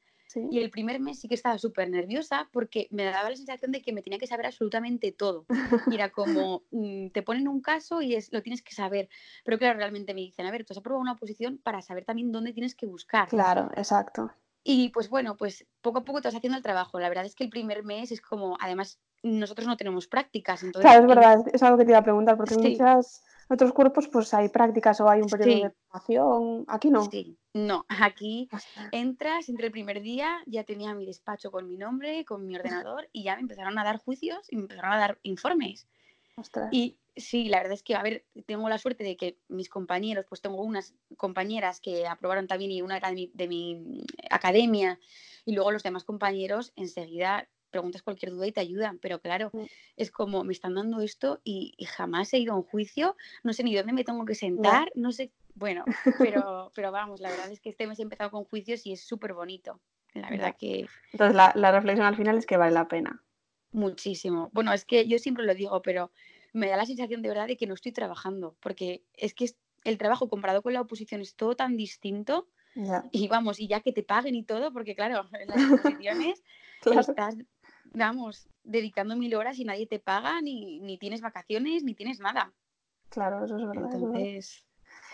y 0.51 0.59
el 0.59 0.71
primer 0.71 1.01
mes 1.01 1.21
sí 1.21 1.29
que 1.29 1.35
estaba 1.35 1.57
súper 1.59 1.89
nerviosa 1.89 2.49
porque 2.53 2.89
me 2.91 3.05
daba 3.05 3.31
la 3.31 3.37
sensación 3.37 3.73
de 3.73 3.81
que 3.81 3.93
me 3.93 4.03
tenía 4.03 4.19
que 4.19 4.27
saber 4.27 4.47
absolutamente 4.47 5.13
todo. 5.13 5.47
Y 5.91 5.95
era 5.95 6.11
como, 6.11 6.63
mm, 6.73 7.09
te 7.09 7.23
ponen 7.23 7.49
un 7.49 7.61
caso 7.61 8.03
y 8.03 8.15
es, 8.15 8.33
lo 8.33 8.43
tienes 8.43 8.63
que 8.63 8.75
saber. 8.75 9.09
Pero 9.45 9.59
claro, 9.59 9.79
realmente 9.79 10.15
me 10.15 10.21
dicen, 10.21 10.47
a 10.47 10.51
ver, 10.51 10.65
tú 10.65 10.73
has 10.73 10.79
aprobado 10.79 11.01
una 11.01 11.17
posición 11.17 11.59
para 11.59 11.81
saber 11.81 12.05
también 12.05 12.33
dónde 12.33 12.53
tienes 12.53 12.75
que 12.75 12.87
buscar. 12.87 13.29
Claro, 13.29 13.71
exacto. 13.77 14.31
Y 14.69 14.89
pues 14.89 15.09
bueno, 15.09 15.37
pues 15.37 15.65
poco 15.81 16.01
a 16.01 16.05
poco 16.05 16.21
te 16.21 16.27
vas 16.27 16.35
haciendo 16.35 16.57
el 16.57 16.63
trabajo. 16.63 16.99
La 16.99 17.09
verdad 17.09 17.25
es 17.25 17.37
que 17.37 17.45
el 17.45 17.51
primer 17.51 17.85
mes 17.85 18.11
es 18.11 18.21
como, 18.21 18.59
además, 18.61 18.99
nosotros 19.23 19.69
no 19.69 19.77
tenemos 19.77 20.09
prácticas. 20.09 20.65
Entonces, 20.65 20.91
claro, 20.91 21.05
es 21.05 21.09
verdad, 21.09 21.45
es 21.53 21.63
algo 21.63 21.79
que 21.79 21.85
te 21.85 21.93
iba 21.93 21.99
a 21.99 22.03
preguntar, 22.03 22.37
porque 22.37 22.55
en 22.55 22.63
muchos 22.63 23.23
otros 23.49 23.73
cuerpos 23.73 24.09
pues 24.09 24.35
hay 24.35 24.49
prácticas 24.49 25.01
o 25.01 25.09
hay 25.09 25.23
un 25.23 25.29
periodo 25.29 25.69
de 25.69 25.71
formación. 25.71 26.65
Aquí 26.67 26.91
no. 26.91 27.09
Sí, 27.09 27.39
no, 27.55 27.87
aquí 28.11 28.49
entras, 28.91 29.49
entre 29.49 29.67
el 29.67 29.73
primer 29.73 30.03
día 30.03 30.43
ya 30.47 30.65
tenía 30.65 30.95
mi 30.95 31.07
despacho 31.07 31.53
con 31.53 31.69
mi 31.69 31.77
nombre, 31.77 32.25
con 32.25 32.45
mi 32.45 32.57
ordenador 32.57 33.09
y 33.13 33.23
ya 33.23 33.37
me 33.37 33.43
empezaron 33.43 33.79
a 33.79 33.85
dar 33.85 33.99
juicios 33.99 34.49
y 34.51 34.57
me 34.57 34.63
empezaron 34.63 34.93
a 34.93 34.99
dar 34.99 35.19
informes. 35.23 35.87
Y 36.71 36.99
sí, 37.17 37.49
la 37.49 37.59
verdad 37.59 37.73
es 37.73 37.83
que, 37.83 37.95
a 37.95 38.03
ver, 38.03 38.25
tengo 38.47 38.69
la 38.69 38.79
suerte 38.79 39.05
de 39.05 39.17
que 39.17 39.39
mis 39.49 39.69
compañeros, 39.69 40.27
pues 40.29 40.43
tengo 40.43 40.63
unas 40.63 40.95
compañeras 41.17 41.81
que 41.81 42.07
aprobaron 42.07 42.47
también 42.47 42.71
y 42.71 42.83
una 42.83 42.99
era 42.99 43.09
de 43.09 43.15
mi, 43.15 43.31
de 43.35 43.49
mi 43.49 44.05
academia 44.31 44.99
y 45.45 45.55
luego 45.55 45.73
los 45.73 45.83
demás 45.83 46.05
compañeros 46.05 46.73
enseguida 46.77 47.49
preguntas 47.71 48.03
cualquier 48.03 48.33
duda 48.33 48.47
y 48.47 48.53
te 48.53 48.61
ayudan, 48.61 48.99
pero 48.99 49.21
claro, 49.21 49.51
mm. 49.53 49.65
es 49.97 50.11
como 50.11 50.45
me 50.45 50.53
están 50.53 50.75
dando 50.75 51.01
esto 51.01 51.41
y, 51.45 51.75
jamás 51.87 52.33
he 52.33 52.39
ido 52.39 52.55
a 52.55 52.57
un 52.57 52.63
juicio, 52.63 53.17
no 53.43 53.53
sé 53.53 53.65
ni 53.65 53.75
dónde 53.75 53.93
me 53.93 54.05
tengo 54.05 54.25
que 54.25 54.35
sentar, 54.35 54.91
no, 54.95 55.13
sé, 55.13 55.31
bueno, 55.55 55.85
pero, 56.19 56.73
pero 56.75 56.93
vamos, 56.93 57.21
la 57.21 57.31
verdad 57.31 57.51
es 57.51 57.61
que 57.61 57.71
este 57.71 57.87
mes 57.87 57.99
he 57.99 58.03
empezado 58.03 58.31
con 58.31 58.45
juicios 58.45 58.87
y 58.87 58.93
es 58.93 59.03
súper 59.03 59.35
bonito, 59.35 59.81
la 60.15 60.31
verdad 60.31 60.57
que... 60.59 60.87
Entonces 61.13 61.37
la, 61.37 61.53
la 61.55 61.73
reflexión 61.73 62.07
al 62.07 62.17
final 62.17 62.39
es 62.39 62.47
que 62.47 62.57
vale 62.57 62.73
la 62.73 62.89
pena. 62.89 63.23
Muchísimo. 63.77 64.49
Bueno, 64.55 64.73
es 64.73 64.87
que 64.87 65.07
yo 65.07 65.19
siempre 65.19 65.45
lo 65.45 65.55
digo, 65.55 65.83
pero 65.83 66.11
me 66.55 66.67
da 66.67 66.79
la 66.79 66.87
sensación 66.87 67.21
de 67.21 67.29
verdad 67.29 67.47
de 67.47 67.59
que 67.59 67.67
no 67.67 67.75
estoy 67.75 67.93
trabajando, 67.93 68.57
porque 68.61 69.03
es 69.13 69.35
que 69.35 69.51
el 69.85 69.99
trabajo 69.99 70.31
comparado 70.31 70.63
con 70.63 70.73
la 70.73 70.81
oposición 70.81 71.21
es 71.21 71.37
todo 71.37 71.57
tan 71.57 71.77
distinto. 71.77 72.49
Y 73.13 73.29
vamos, 73.29 73.61
y 73.61 73.69
ya 73.69 73.81
que 73.81 73.93
te 73.93 74.03
paguen 74.03 74.35
y 74.35 74.45
todo, 74.45 74.73
porque 74.73 74.95
claro, 74.95 75.29
en 75.41 75.49
las 75.49 75.57
oposiciones 76.01 76.43
estás 76.85 77.37
vamos, 77.93 78.49
dedicando 78.65 79.15
mil 79.15 79.35
horas 79.35 79.59
y 79.59 79.65
nadie 79.65 79.87
te 79.87 79.99
paga, 79.99 80.41
ni, 80.41 80.81
ni 80.81 80.97
tienes 80.97 81.21
vacaciones, 81.21 81.85
ni 81.85 81.95
tienes 81.95 82.19
nada. 82.19 82.55
Claro, 83.11 83.45
eso 83.45 83.59
es 83.59 83.67
verdad. 83.67 83.91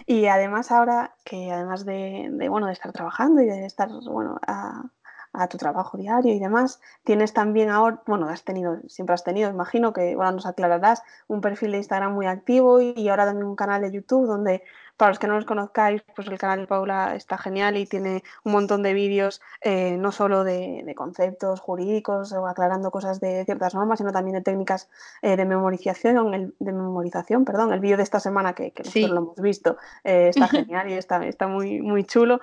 Y 0.07 0.27
además 0.27 0.71
ahora 0.71 1.17
que 1.25 1.51
además 1.51 1.85
de, 1.85 2.29
de, 2.31 2.49
bueno, 2.49 2.69
de 2.69 2.75
estar 2.75 2.93
trabajando 2.93 3.43
y 3.43 3.47
de 3.47 3.67
estar, 3.67 3.89
bueno, 3.89 4.39
a, 4.47 4.85
a 5.33 5.49
tu 5.49 5.59
trabajo 5.59 5.97
diario 5.97 6.35
y 6.35 6.39
demás. 6.39 6.81
Tienes 7.05 7.33
también 7.33 7.71
ahora, 7.71 8.03
bueno, 8.07 8.29
has 8.29 8.45
tenido, 8.45 8.79
siempre 8.89 9.15
has 9.15 9.25
tenido, 9.25 9.51
imagino 9.51 9.93
que 9.93 10.13
ahora 10.13 10.33
nos 10.33 10.47
aclararás, 10.47 11.03
un 11.29 11.41
perfil 11.41 11.73
de 11.73 11.79
Instagram 11.79 12.13
muy 12.13 12.27
activo 12.27 12.81
y 12.81 13.09
ahora 13.09 13.27
también 13.27 13.47
un 13.47 13.57
canal 13.57 13.83
de 13.83 13.93
YouTube 13.93 14.27
donde 14.27 14.63
para 14.97 15.11
los 15.11 15.19
que 15.19 15.27
no 15.27 15.35
los 15.35 15.45
conozcáis, 15.45 16.03
pues 16.15 16.29
el 16.29 16.39
canal 16.39 16.61
de 16.61 16.67
Paula 16.67 17.15
está 17.15 17.39
genial 17.39 17.77
y 17.77 17.87
tiene 17.87 18.23
un 18.45 18.53
montón 18.53 18.83
de 18.83 18.93
vídeos, 18.93 19.41
eh, 19.61 19.97
no 19.97 20.13
solo 20.13 20.45
de, 20.45 20.93
conceptos 20.97 21.61
jurídicos 21.61 22.33
o 22.33 22.47
aclarando 22.47 22.91
cosas 22.91 23.19
de 23.19 23.45
ciertas 23.45 23.75
normas, 23.75 23.99
sino 23.99 24.13
también 24.13 24.37
de 24.37 24.43
técnicas 24.43 24.91
eh, 25.23 25.37
de 25.37 25.45
memorización, 25.45 26.35
el, 26.35 26.55
de 26.59 26.73
memorización, 26.73 27.45
perdón, 27.45 27.73
el 27.73 27.81
vídeo 27.81 27.97
de 27.97 28.03
esta 28.03 28.21
semana 28.21 28.53
que, 28.55 28.73
nosotros 28.79 29.11
lo 29.11 29.19
hemos 29.19 29.41
visto 29.41 29.77
eh, 30.05 30.29
está 30.29 30.49
genial 30.49 30.91
y 30.91 30.95
está, 30.95 31.25
está 31.27 31.49
muy, 31.49 31.81
muy 31.81 32.05
chulo. 32.05 32.41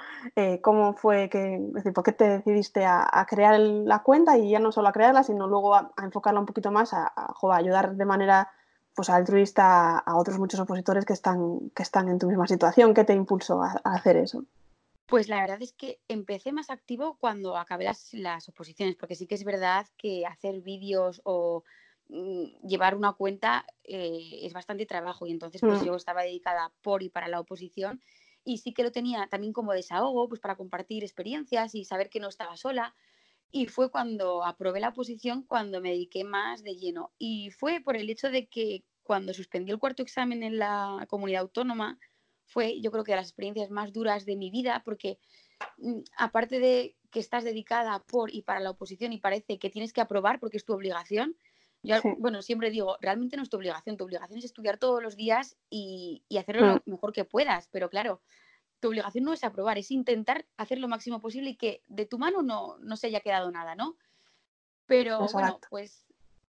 ¿Cómo 0.62 0.94
fue 0.94 1.30
que, 1.30 1.56
es 1.56 1.74
decir, 1.74 1.94
por 1.94 2.04
qué 2.04 2.12
te 2.12 2.28
decidiste 2.28 2.86
a, 2.86 3.26
crear 3.30 3.60
la 3.60 4.00
cuenta 4.00 4.38
y 4.38 4.50
ya 4.50 4.60
no 4.60 4.72
solo 4.72 4.88
a 4.88 4.92
crearla, 4.92 5.24
sino 5.24 5.48
luego 5.48 5.76
a, 5.76 5.92
enfocarla 6.02 6.40
un 6.40 6.46
poquito 6.46 6.72
más 6.72 6.94
a, 6.94 7.12
a 7.16 7.56
ayudar 7.56 7.96
de 7.96 8.06
manera 8.06 8.50
pues 8.96 9.10
altruista 9.10 10.00
a 10.00 10.18
otros 10.18 10.40
muchos 10.40 10.60
opositores 10.60 11.06
que 11.06 11.14
están, 11.14 11.70
que 11.76 11.84
están 11.84 12.10
en 12.10 12.20
tu 12.20 12.28
misma 12.28 12.48
situación. 12.48 12.94
¿Qué 12.94 13.04
te 13.04 13.14
impulsó 13.14 13.62
a, 13.62 13.80
hacer 13.84 14.18
eso? 14.18 14.44
Pues 15.06 15.28
la 15.28 15.42
verdad 15.42 15.62
es 15.62 15.74
que 15.74 16.00
empecé 16.08 16.52
más 16.52 16.70
activo 16.70 17.18
cuando 17.20 17.58
acabé 17.58 17.86
las, 17.86 18.14
las 18.14 18.48
oposiciones, 18.50 18.96
porque 18.96 19.16
sí 19.16 19.26
que 19.26 19.36
es 19.36 19.44
verdad 19.44 19.88
que 19.98 20.26
hacer 20.26 20.62
vídeos 20.62 21.22
o 21.24 21.64
mm, 22.10 22.68
llevar 22.68 22.96
una 22.96 23.14
cuenta 23.14 23.66
eh, 23.84 24.40
es 24.44 24.54
bastante 24.54 24.86
trabajo 24.86 25.26
y 25.26 25.32
entonces 25.32 25.62
pues 25.62 25.82
mm. 25.82 25.86
yo 25.86 25.96
estaba 25.96 26.24
dedicada 26.24 26.72
por 26.82 27.02
y 27.02 27.10
para 27.10 27.28
la 27.28 27.40
oposición 27.40 28.02
y 28.44 28.58
sí 28.58 28.74
que 28.74 28.84
lo 28.84 28.92
tenía 28.92 29.28
también 29.28 29.54
como 29.54 29.74
desahogo, 29.74 30.28
pues 30.28 30.42
para 30.42 30.56
compartir 30.56 31.04
experiencias 31.04 31.76
y 31.76 31.86
saber 31.86 32.10
que 32.10 32.20
no 32.20 32.30
estaba 32.30 32.58
sola. 32.58 32.96
Y 33.52 33.68
fue 33.68 33.90
cuando 33.90 34.44
aprobé 34.44 34.80
la 34.80 34.94
posición 34.94 35.44
cuando 35.44 35.82
me 35.82 35.92
dediqué 35.92 36.24
más 36.24 36.64
de 36.64 36.76
lleno. 36.76 37.12
Y 37.18 37.52
fue 37.52 37.82
por 37.82 37.96
el 37.96 38.10
hecho 38.10 38.30
de 38.30 38.48
que 38.48 38.84
cuando 39.04 39.34
suspendí 39.34 39.72
el 39.72 39.80
cuarto 39.80 40.04
examen 40.04 40.44
en 40.44 40.60
la 40.60 41.06
comunidad 41.10 41.42
autónoma, 41.42 41.98
fue 42.46 42.80
yo 42.82 42.92
creo 42.92 43.04
que 43.04 43.12
de 43.12 43.18
las 43.18 43.28
experiencias 43.28 43.70
más 43.72 43.94
duras 43.94 44.26
de 44.26 44.36
mi 44.36 44.52
vida, 44.52 44.82
porque 44.86 45.20
mm, 45.78 46.02
aparte 46.18 46.60
de 46.60 46.96
que 47.12 47.20
estás 47.20 47.44
dedicada 47.44 48.04
por 48.04 48.34
y 48.34 48.42
para 48.44 48.60
la 48.60 48.72
oposición 48.72 49.14
y 49.14 49.20
parece 49.20 49.58
que 49.58 49.70
tienes 49.70 49.94
que 49.94 50.02
aprobar 50.02 50.40
porque 50.40 50.58
es 50.58 50.66
tu 50.66 50.74
obligación, 50.74 51.36
yo, 51.82 51.96
bueno, 52.18 52.42
siempre 52.42 52.72
digo, 52.72 52.98
realmente 53.00 53.38
no 53.38 53.44
es 53.44 53.50
tu 53.50 53.56
obligación, 53.56 53.96
tu 53.96 54.04
obligación 54.04 54.40
es 54.40 54.46
estudiar 54.46 54.78
todos 54.78 55.02
los 55.02 55.16
días 55.16 55.58
y, 55.70 56.26
y 56.28 56.38
hacerlo 56.38 56.68
lo 56.68 56.76
mm. 56.76 56.82
mejor 56.86 57.14
que 57.14 57.24
puedas, 57.24 57.70
pero 57.72 57.90
claro, 57.90 58.22
tu 58.80 58.90
obligación 58.90 59.24
no 59.24 59.34
es 59.34 59.44
aprobar, 59.44 59.78
es 59.78 59.92
intentar 59.92 60.46
hacer 60.58 60.80
lo 60.80 60.88
máximo 60.88 61.20
posible 61.20 61.52
y 61.52 61.56
que 61.56 61.84
de 61.88 62.06
tu 62.06 62.18
mano 62.18 62.42
no, 62.42 62.78
no 62.80 62.96
se 62.96 63.08
haya 63.08 63.20
quedado 63.20 63.52
nada, 63.52 63.76
¿no? 63.76 63.98
Pero 64.86 65.28
bueno, 65.34 65.60
pues 65.70 66.06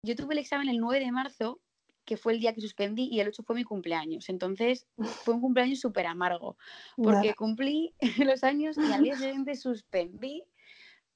yo 0.02 0.14
tuve 0.14 0.34
el 0.34 0.40
examen 0.40 0.68
el 0.68 0.78
9 0.78 1.04
de 1.04 1.12
marzo 1.12 1.60
que 2.06 2.16
fue 2.16 2.32
el 2.32 2.40
día 2.40 2.54
que 2.54 2.60
suspendí 2.60 3.08
y 3.10 3.20
el 3.20 3.28
8 3.28 3.42
fue 3.42 3.56
mi 3.56 3.64
cumpleaños. 3.64 4.28
Entonces 4.28 4.86
fue 5.24 5.34
un 5.34 5.40
cumpleaños 5.40 5.80
súper 5.80 6.06
amargo, 6.06 6.56
porque 6.96 7.34
cumplí 7.34 7.92
los 8.30 8.44
años 8.44 8.78
y 8.78 8.92
al 8.92 9.02
día 9.02 9.16
siguiente 9.16 9.54
suspendí. 9.56 10.44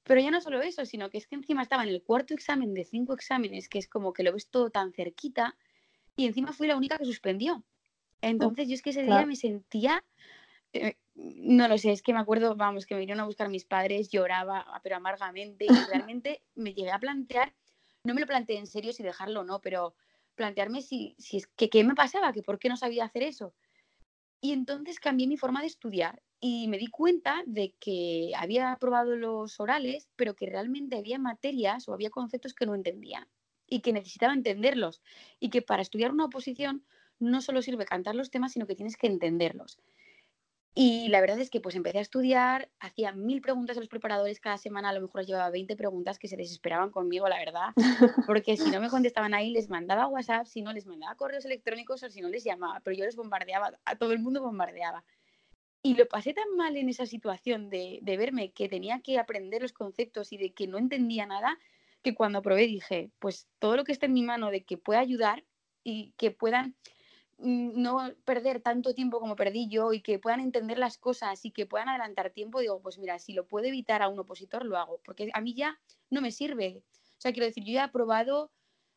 Pero 0.03 0.19
ya 0.19 0.31
no 0.31 0.41
solo 0.41 0.61
eso, 0.61 0.85
sino 0.85 1.09
que 1.09 1.19
es 1.19 1.27
que 1.27 1.35
encima 1.35 1.61
estaba 1.61 1.83
en 1.83 1.89
el 1.89 2.03
cuarto 2.03 2.33
examen 2.33 2.73
de 2.73 2.83
cinco 2.83 3.13
exámenes, 3.13 3.69
que 3.69 3.77
es 3.77 3.87
como 3.87 4.13
que 4.13 4.23
lo 4.23 4.33
ves 4.33 4.49
todo 4.49 4.71
tan 4.71 4.91
cerquita, 4.91 5.55
y 6.15 6.25
encima 6.25 6.53
fui 6.53 6.67
la 6.67 6.75
única 6.75 6.97
que 6.97 7.05
suspendió. 7.05 7.63
Entonces 8.19 8.67
yo 8.67 8.73
es 8.73 8.81
que 8.81 8.89
ese 8.89 9.03
día 9.03 9.25
me 9.25 9.35
sentía, 9.35 10.03
eh, 10.73 10.97
no 11.15 11.67
lo 11.67 11.77
sé, 11.77 11.91
es 11.91 12.01
que 12.01 12.13
me 12.13 12.19
acuerdo, 12.19 12.55
vamos, 12.55 12.85
que 12.85 12.95
me 12.95 12.99
vinieron 12.99 13.21
a 13.21 13.25
buscar 13.25 13.49
mis 13.49 13.65
padres, 13.65 14.09
lloraba, 14.09 14.65
pero 14.83 14.95
amargamente, 14.95 15.65
y 15.65 15.67
realmente 16.15 16.41
me 16.55 16.73
llegué 16.73 16.91
a 16.91 16.99
plantear, 16.99 17.53
no 18.03 18.13
me 18.13 18.21
lo 18.21 18.27
planteé 18.27 18.57
en 18.57 18.67
serio 18.67 18.93
si 18.93 19.03
dejarlo 19.03 19.41
o 19.41 19.43
no, 19.43 19.61
pero 19.61 19.95
plantearme 20.35 20.81
si, 20.81 21.15
si 21.19 21.37
es 21.37 21.47
que 21.47 21.69
qué 21.69 21.83
me 21.83 21.95
pasaba, 21.95 22.33
que 22.33 22.41
por 22.41 22.57
qué 22.57 22.69
no 22.69 22.77
sabía 22.77 23.05
hacer 23.05 23.23
eso. 23.23 23.53
Y 24.39 24.53
entonces 24.53 24.99
cambié 24.99 25.27
mi 25.27 25.37
forma 25.37 25.61
de 25.61 25.67
estudiar 25.67 26.23
y 26.39 26.67
me 26.67 26.79
di 26.79 26.87
cuenta 26.87 27.43
de 27.45 27.75
que 27.79 28.31
había 28.35 28.71
aprobado 28.71 29.15
los 29.15 29.59
orales, 29.59 30.09
pero 30.15 30.35
que 30.35 30.47
realmente 30.47 30.97
había 30.97 31.19
materias 31.19 31.87
o 31.87 31.93
había 31.93 32.09
conceptos 32.09 32.55
que 32.55 32.65
no 32.65 32.73
entendía 32.73 33.27
y 33.67 33.81
que 33.81 33.93
necesitaba 33.93 34.33
entenderlos. 34.33 35.03
Y 35.39 35.51
que 35.51 35.61
para 35.61 35.83
estudiar 35.83 36.11
una 36.11 36.25
oposición 36.25 36.83
no 37.19 37.41
solo 37.41 37.61
sirve 37.61 37.85
cantar 37.85 38.15
los 38.15 38.31
temas, 38.31 38.53
sino 38.53 38.65
que 38.65 38.75
tienes 38.75 38.97
que 38.97 39.05
entenderlos. 39.05 39.77
Y 40.73 41.09
la 41.09 41.19
verdad 41.19 41.39
es 41.39 41.49
que 41.49 41.59
pues 41.59 41.75
empecé 41.75 41.97
a 41.97 42.01
estudiar, 42.01 42.69
hacía 42.79 43.11
mil 43.11 43.41
preguntas 43.41 43.75
a 43.75 43.81
los 43.81 43.89
preparadores 43.89 44.39
cada 44.39 44.57
semana, 44.57 44.89
a 44.89 44.93
lo 44.93 45.01
mejor 45.01 45.25
llevaba 45.25 45.49
20 45.49 45.75
preguntas 45.75 46.17
que 46.17 46.29
se 46.29 46.37
desesperaban 46.37 46.91
conmigo, 46.91 47.27
la 47.27 47.37
verdad, 47.37 47.73
porque 48.25 48.55
si 48.55 48.71
no 48.71 48.79
me 48.79 48.89
contestaban 48.89 49.33
ahí 49.33 49.51
les 49.51 49.69
mandaba 49.69 50.07
WhatsApp, 50.07 50.45
si 50.45 50.61
no 50.61 50.71
les 50.71 50.85
mandaba 50.85 51.15
correos 51.15 51.43
electrónicos 51.43 52.03
o 52.03 52.09
si 52.09 52.21
no 52.21 52.29
les 52.29 52.45
llamaba, 52.45 52.79
pero 52.85 52.95
yo 52.95 53.03
les 53.03 53.17
bombardeaba, 53.17 53.77
a 53.83 53.95
todo 53.97 54.13
el 54.13 54.19
mundo 54.19 54.41
bombardeaba. 54.41 55.03
Y 55.83 55.95
lo 55.95 56.07
pasé 56.07 56.33
tan 56.33 56.55
mal 56.55 56.77
en 56.77 56.87
esa 56.87 57.05
situación 57.05 57.69
de, 57.69 57.99
de 58.01 58.17
verme 58.17 58.51
que 58.51 58.69
tenía 58.69 59.01
que 59.01 59.19
aprender 59.19 59.63
los 59.63 59.73
conceptos 59.73 60.31
y 60.31 60.37
de 60.37 60.53
que 60.53 60.67
no 60.67 60.77
entendía 60.77 61.25
nada, 61.25 61.57
que 62.01 62.15
cuando 62.15 62.41
probé 62.41 62.67
dije, 62.67 63.11
pues 63.19 63.49
todo 63.59 63.75
lo 63.75 63.83
que 63.83 63.91
esté 63.91 64.05
en 64.05 64.13
mi 64.13 64.23
mano 64.23 64.51
de 64.51 64.63
que 64.63 64.77
pueda 64.77 64.99
ayudar 64.99 65.43
y 65.83 66.13
que 66.17 66.31
puedan 66.31 66.75
no 67.41 68.11
perder 68.25 68.61
tanto 68.61 68.93
tiempo 68.93 69.19
como 69.19 69.35
perdí 69.35 69.67
yo 69.67 69.93
y 69.93 70.01
que 70.01 70.19
puedan 70.19 70.39
entender 70.39 70.77
las 70.77 70.97
cosas 70.97 71.43
y 71.45 71.51
que 71.51 71.65
puedan 71.65 71.89
adelantar 71.89 72.29
tiempo, 72.31 72.59
digo, 72.59 72.81
pues 72.81 72.97
mira, 72.97 73.19
si 73.19 73.33
lo 73.33 73.47
puedo 73.47 73.65
evitar 73.65 74.01
a 74.01 74.07
un 74.07 74.19
opositor, 74.19 74.65
lo 74.65 74.77
hago, 74.77 75.01
porque 75.03 75.29
a 75.33 75.41
mí 75.41 75.53
ya 75.53 75.79
no 76.09 76.21
me 76.21 76.31
sirve. 76.31 76.83
O 77.17 77.21
sea, 77.21 77.31
quiero 77.31 77.45
decir, 77.45 77.63
yo 77.63 77.73
ya 77.73 77.81
he 77.81 77.83
aprobado, 77.85 78.51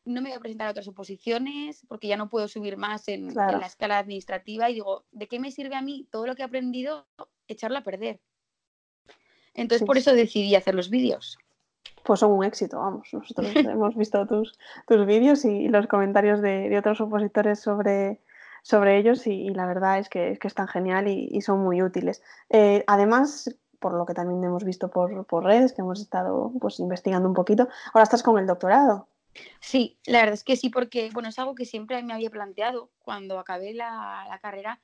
no 0.05 0.21
me 0.21 0.29
voy 0.29 0.37
a 0.37 0.39
presentar 0.39 0.67
a 0.67 0.71
otras 0.71 0.87
oposiciones 0.87 1.83
porque 1.87 2.07
ya 2.07 2.17
no 2.17 2.29
puedo 2.29 2.47
subir 2.47 2.77
más 2.77 3.07
en, 3.07 3.33
la 3.33 3.65
escala 3.65 3.97
administrativa 3.97 4.69
y 4.69 4.75
digo, 4.75 5.05
¿de 5.11 5.27
qué 5.27 5.39
me 5.39 5.51
sirve 5.51 5.75
a 5.75 5.81
mí 5.81 6.07
todo 6.11 6.27
lo 6.27 6.35
que 6.35 6.43
he 6.43 6.45
aprendido 6.45 7.07
echarlo 7.47 7.77
a 7.79 7.83
perder? 7.83 8.21
Entonces, 9.53 9.85
por 9.85 9.97
eso 9.97 10.13
decidí 10.13 10.55
hacer 10.55 10.75
los 10.75 10.89
vídeos 10.89 11.37
pues 12.05 12.19
son 12.19 12.31
un 12.31 12.45
éxito, 12.45 12.79
vamos. 12.79 13.09
Nosotros 13.11 13.47
hemos 13.55 13.95
visto 13.95 14.25
tus, 14.25 14.57
tus 14.87 15.05
vídeos 15.05 15.43
y, 15.43 15.67
los 15.67 15.87
comentarios 15.87 16.41
de, 16.41 16.77
otros 16.77 17.01
opositores 17.01 17.59
sobre, 17.59 18.21
sobre 18.65 18.97
ellos 18.97 19.27
y, 19.27 19.49
la 19.49 19.67
verdad 19.67 19.99
es 19.99 20.09
que, 20.09 20.31
es 20.31 20.39
que 20.39 20.47
están 20.47 20.67
genial 20.67 21.07
y, 21.07 21.39
son 21.41 21.59
muy 21.59 21.83
útiles. 21.83 22.23
Eh, 22.49 22.83
además, 22.87 23.55
por 23.79 23.93
lo 23.93 24.07
que 24.07 24.15
también 24.15 24.43
hemos 24.43 24.63
visto 24.63 24.89
por, 24.89 25.27
por, 25.27 25.43
redes, 25.43 25.73
que 25.73 25.83
hemos 25.83 26.01
estado 26.01 26.51
pues, 26.59 26.79
investigando 26.79 27.29
un 27.29 27.35
poquito, 27.35 27.67
ahora 27.93 28.03
estás 28.03 28.23
con 28.23 28.39
el 28.39 28.47
doctorado. 28.47 29.07
Sí, 29.59 29.99
la 30.07 30.19
verdad 30.21 30.33
es 30.33 30.43
que 30.43 30.55
sí, 30.55 30.71
porque 30.71 31.11
bueno, 31.13 31.29
es 31.29 31.37
algo 31.37 31.53
que 31.53 31.65
siempre 31.65 32.01
me 32.01 32.13
había 32.13 32.31
planteado. 32.31 32.89
Cuando 32.97 33.37
acabé 33.37 33.75
la, 33.75 34.25
la 34.27 34.39
carrera, 34.39 34.81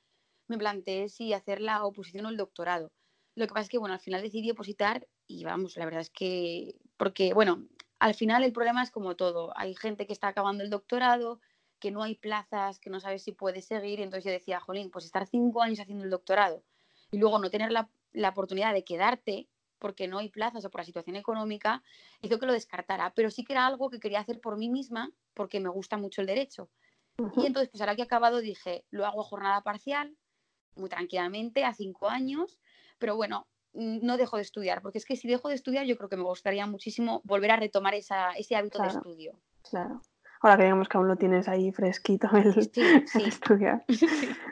me 0.47 0.59
planteé 0.59 1.09
si 1.09 1.34
hacer 1.34 1.59
la 1.59 1.84
oposición 1.84 2.27
o 2.27 2.29
el 2.29 2.38
doctorado. 2.38 2.91
Lo 3.34 3.47
que 3.47 3.53
pasa 3.53 3.63
es 3.63 3.69
que, 3.69 3.79
bueno, 3.79 3.95
al 3.95 3.99
final 3.99 4.21
decidí 4.21 4.51
opositar 4.51 5.07
y 5.25 5.43
vamos, 5.43 5.75
la 5.75 5.86
verdad 5.86 6.01
es 6.01 6.11
que, 6.11 6.75
porque, 6.97 7.34
bueno, 7.34 7.65
al 7.97 8.13
final 8.13 8.43
el 8.43 8.53
problema 8.53 8.84
es 8.84 8.91
como 8.91 9.15
todo. 9.15 9.53
Hay 9.57 9.73
gente 9.73 10.05
que 10.05 10.13
está 10.13 10.27
acabando 10.27 10.63
el 10.63 10.69
doctorado, 10.69 11.39
que 11.82 11.91
no 11.91 12.03
hay 12.03 12.15
plazas, 12.15 12.79
que 12.79 12.89
no 12.89 13.01
sabes 13.01 13.23
si 13.23 13.34
puedes 13.34 13.65
seguir. 13.65 13.99
Y 13.99 14.03
entonces 14.03 14.23
yo 14.23 14.32
decía, 14.32 14.61
jolín, 14.61 14.89
pues 14.89 15.03
estar 15.03 15.27
cinco 15.27 15.61
años 15.61 15.82
haciendo 15.82 16.05
el 16.05 16.09
doctorado 16.09 16.63
y 17.11 17.17
luego 17.17 17.39
no 17.39 17.49
tener 17.49 17.71
la, 17.71 17.89
oportunidad 18.29 18.73
de 18.73 18.86
quedarte 18.86 19.49
porque 19.79 20.07
no 20.07 20.19
hay 20.19 20.29
plazas 20.29 20.63
o 20.63 20.69
por 20.69 20.82
la 20.82 20.86
situación 20.86 21.15
económica, 21.15 21.84
hizo 22.21 22.39
que 22.39 22.45
lo 22.45 22.53
descartara. 22.53 23.11
Pero 23.15 23.32
sí 23.32 23.43
que 23.43 23.53
era 23.53 23.65
algo 23.65 23.89
que 23.89 23.99
quería 23.99 24.19
hacer 24.19 24.39
por 24.39 24.57
mí 24.57 24.69
misma 24.69 25.11
porque 25.34 25.59
me 25.59 25.69
gusta 25.69 25.97
mucho 25.97 26.21
el 26.21 26.27
derecho. 26.27 26.69
Y 27.17 27.45
entonces, 27.45 27.69
pues 27.69 27.82
ahora 27.82 27.95
que 27.95 28.03
he 28.03 28.05
acabado, 28.05 28.39
dije, 28.39 28.86
lo 28.91 29.05
hago 29.05 29.21
a 29.21 29.25
jornada 29.25 29.61
parcial, 29.61 30.15
muy 30.75 30.89
tranquilamente, 30.89 31.65
a 31.65 31.73
cinco 31.73 32.09
años, 32.09 32.59
pero 32.99 33.15
bueno, 33.15 33.47
no 33.73 34.17
dejo 34.17 34.38
de 34.38 34.43
estudiar, 34.43 34.82
porque 34.82 34.97
es 34.97 35.05
que 35.05 35.15
si 35.15 35.27
dejo 35.27 35.49
de 35.49 35.55
estudiar, 35.55 35.86
yo 35.86 35.97
creo 35.97 36.09
que 36.09 36.17
me 36.17 36.23
gustaría 36.23 36.65
muchísimo 36.67 37.21
volver 37.23 37.51
a 37.51 37.57
retomar 37.57 37.95
esa, 37.95 38.32
ese 38.34 38.55
hábito 38.55 38.82
de 38.82 38.89
estudio. 38.89 39.39
Claro. 39.69 40.01
Ahora 40.41 40.57
que 40.57 40.63
digamos 40.63 40.89
que 40.89 40.97
aún 40.97 41.07
lo 41.07 41.15
tienes 41.15 41.47
ahí 41.47 41.71
fresquito 41.71 42.27
el, 42.35 42.71
estudiar. 43.27 43.83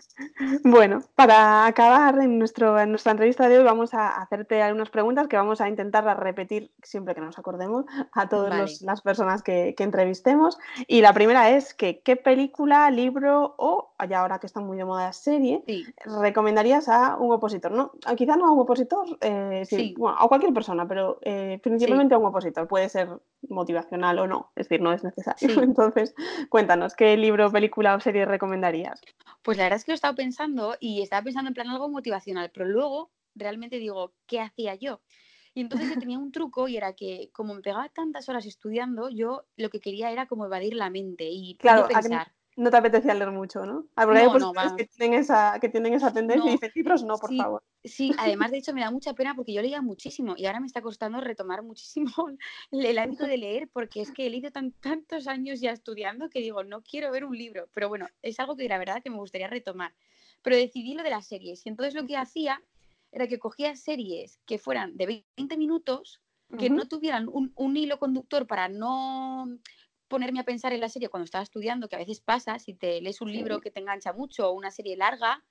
Bueno, 0.65 1.01
para 1.15 1.65
acabar 1.65 2.19
en, 2.19 2.39
nuestro, 2.39 2.77
en 2.77 2.89
nuestra 2.89 3.13
entrevista 3.13 3.47
de 3.47 3.57
hoy 3.57 3.63
vamos 3.63 3.93
a 3.93 4.21
hacerte 4.21 4.61
algunas 4.61 4.89
preguntas 4.89 5.29
que 5.29 5.37
vamos 5.37 5.61
a 5.61 5.69
intentar 5.69 6.03
repetir 6.19 6.71
siempre 6.83 7.15
que 7.15 7.21
nos 7.21 7.39
acordemos 7.39 7.85
a 8.11 8.27
todas 8.27 8.81
las 8.81 9.01
personas 9.01 9.41
que, 9.41 9.73
entrevistemos. 9.77 10.59
Y 10.87 10.99
la 10.99 11.13
primera 11.13 11.51
es 11.51 11.73
que 11.73 12.01
qué 12.01 12.17
película, 12.17 12.91
libro 12.91 13.55
o, 13.57 13.88
ya 14.06 14.22
ahora 14.22 14.39
que 14.39 14.47
está 14.47 14.60
muy 14.60 14.78
de 14.78 14.86
moda 14.86 15.12
serie, 15.14 15.64
recomendarías 16.22 16.88
a 16.88 17.18
un 17.18 17.32
opositor. 17.32 17.72
¿no? 17.72 17.91
Quizá 18.16 18.36
no 18.36 18.47
a 18.47 18.52
un 18.52 18.60
opositor, 18.60 19.18
eh, 19.22 19.64
a 20.18 20.28
cualquier 20.28 20.54
persona, 20.54 20.88
pero 20.88 21.20
eh, 21.22 21.60
principalmente 21.62 22.16
a 22.16 22.18
un 22.18 22.26
opositor. 22.26 22.68
Puede 22.68 22.89
ser 22.89 23.10
motivacional 23.47 24.20
o 24.20 24.28
no, 24.28 24.52
es 24.56 24.68
decir, 24.68 24.82
no 24.82 24.93
es 24.93 25.04
necesario. 25.04 25.39
Entonces, 25.64 26.16
cuéntanos, 26.50 26.95
¿qué 26.95 27.18
libro, 27.18 27.52
película 27.52 27.95
o 27.95 28.00
serie 28.00 28.26
recomendarías? 28.26 29.02
Pues 29.41 29.58
la 29.58 29.64
verdad 29.64 29.78
es 29.78 29.86
que 29.86 29.91
lo 29.91 29.93
he 29.93 29.95
estado 29.95 30.16
pensando 30.16 30.76
y 30.80 31.02
estaba 31.02 31.24
pensando 31.24 31.50
en 31.50 31.54
plan 31.54 31.70
algo 31.70 31.89
motivacional, 31.89 32.52
pero 32.54 32.66
luego 32.66 33.12
realmente 33.36 33.78
digo, 33.78 34.14
¿qué 34.28 34.39
hacía 34.39 34.76
yo? 34.76 35.02
Y 35.54 35.62
entonces 35.62 35.89
yo 35.89 36.00
tenía 36.00 36.20
un 36.20 36.32
truco 36.32 36.68
y 36.68 36.78
era 36.78 36.93
que 36.93 37.32
como 37.34 37.56
me 37.56 37.62
pegaba 37.62 37.89
tantas 37.89 38.30
horas 38.30 38.45
estudiando, 38.45 39.10
yo 39.10 39.45
lo 39.58 39.70
que 39.70 39.80
quería 39.80 40.12
era 40.12 40.28
como 40.28 40.45
evadir 40.45 40.76
la 40.76 40.89
mente 40.89 41.28
y 41.30 41.58
claro, 41.58 41.88
pensar 41.88 42.32
no 42.60 42.70
te 42.70 42.76
apetecía 42.76 43.14
leer 43.14 43.32
mucho, 43.32 43.66
¿no? 43.66 43.88
Porque 43.95 44.22
no, 44.38 44.51
hay 44.57 44.76
que 44.76 44.86
tienen, 44.86 45.18
esa, 45.18 45.57
que 45.62 45.70
tienen 45.70 45.93
esa 45.93 46.12
tendencia 46.12 46.49
y 46.49 46.51
dicen 46.51 46.72
libros, 46.76 47.03
no, 47.03 47.18
por 47.18 47.34
favor. 47.34 47.64
Sí, 47.86 48.14
además 48.18 48.51
de 48.51 48.57
hecho 48.57 48.74
me 48.74 48.82
da 48.82 48.91
mucha 48.91 49.14
pena 49.14 49.34
porque 49.34 49.53
yo 49.53 49.62
leía 49.62 49.82
muchísimo 49.82 50.34
y 50.36 50.45
ahora 50.45 50.60
me 50.60 50.68
está 50.68 50.82
costando 50.82 51.22
retomar 51.22 51.64
muchísimo 51.64 52.12
el 52.72 52.99
hábito 52.99 53.26
de 53.26 53.38
leer 53.38 53.70
porque 53.72 54.01
es 54.01 54.12
que 54.12 54.28
he 54.28 54.30
leído 54.30 54.51
tantos 54.51 55.28
años 55.28 55.62
ya 55.62 55.72
estudiando 55.72 56.30
que 56.30 56.41
digo, 56.41 56.66
no 56.66 56.82
quiero 56.82 57.12
ver 57.12 57.24
un 57.24 57.38
libro, 57.38 57.70
pero 57.74 57.88
bueno, 57.88 58.07
es 58.22 58.38
algo 58.41 58.57
que 58.57 58.68
la 58.68 58.78
verdad 58.78 59.01
que 59.01 59.10
me 59.10 59.18
gustaría 59.18 59.47
retomar. 59.47 59.93
Pero 60.41 60.57
decidí 60.57 60.95
lo 60.95 61.03
de 61.03 61.12
las 61.12 61.28
series 61.28 61.66
y 61.66 61.70
entonces 61.70 61.93
lo 61.93 62.05
que 62.05 62.18
hacía 62.18 62.62
era 63.14 63.28
que 63.28 63.39
cogía 63.39 63.74
series 63.78 64.38
que 64.45 64.57
fueran 64.57 64.97
de 64.97 65.24
20 65.38 65.55
minutos, 65.55 66.22
que 66.57 66.70
no 66.70 66.88
tuvieran 66.88 67.30
un, 67.32 67.53
un 67.55 67.78
hilo 67.78 67.99
conductor 67.99 68.47
para 68.47 68.70
no 68.70 69.45
ponerme 70.10 70.41
a 70.41 70.43
pensar 70.43 70.74
en 70.74 70.82
la 70.82 70.89
serie 70.89 71.07
cuando 71.07 71.26
estaba 71.26 71.43
estudiando, 71.43 71.88
que 71.88 71.95
a 71.95 71.99
veces 71.99 72.20
pasa, 72.20 72.60
si 72.60 72.74
te 72.74 72.99
lees 72.99 73.22
un 73.22 73.32
libro 73.32 73.62
que 73.62 73.72
te 73.72 73.80
engancha 73.80 74.12
mucho 74.12 74.49
o 74.49 74.51
una 74.51 74.72
serie 74.72 74.97
larga, 74.97 75.43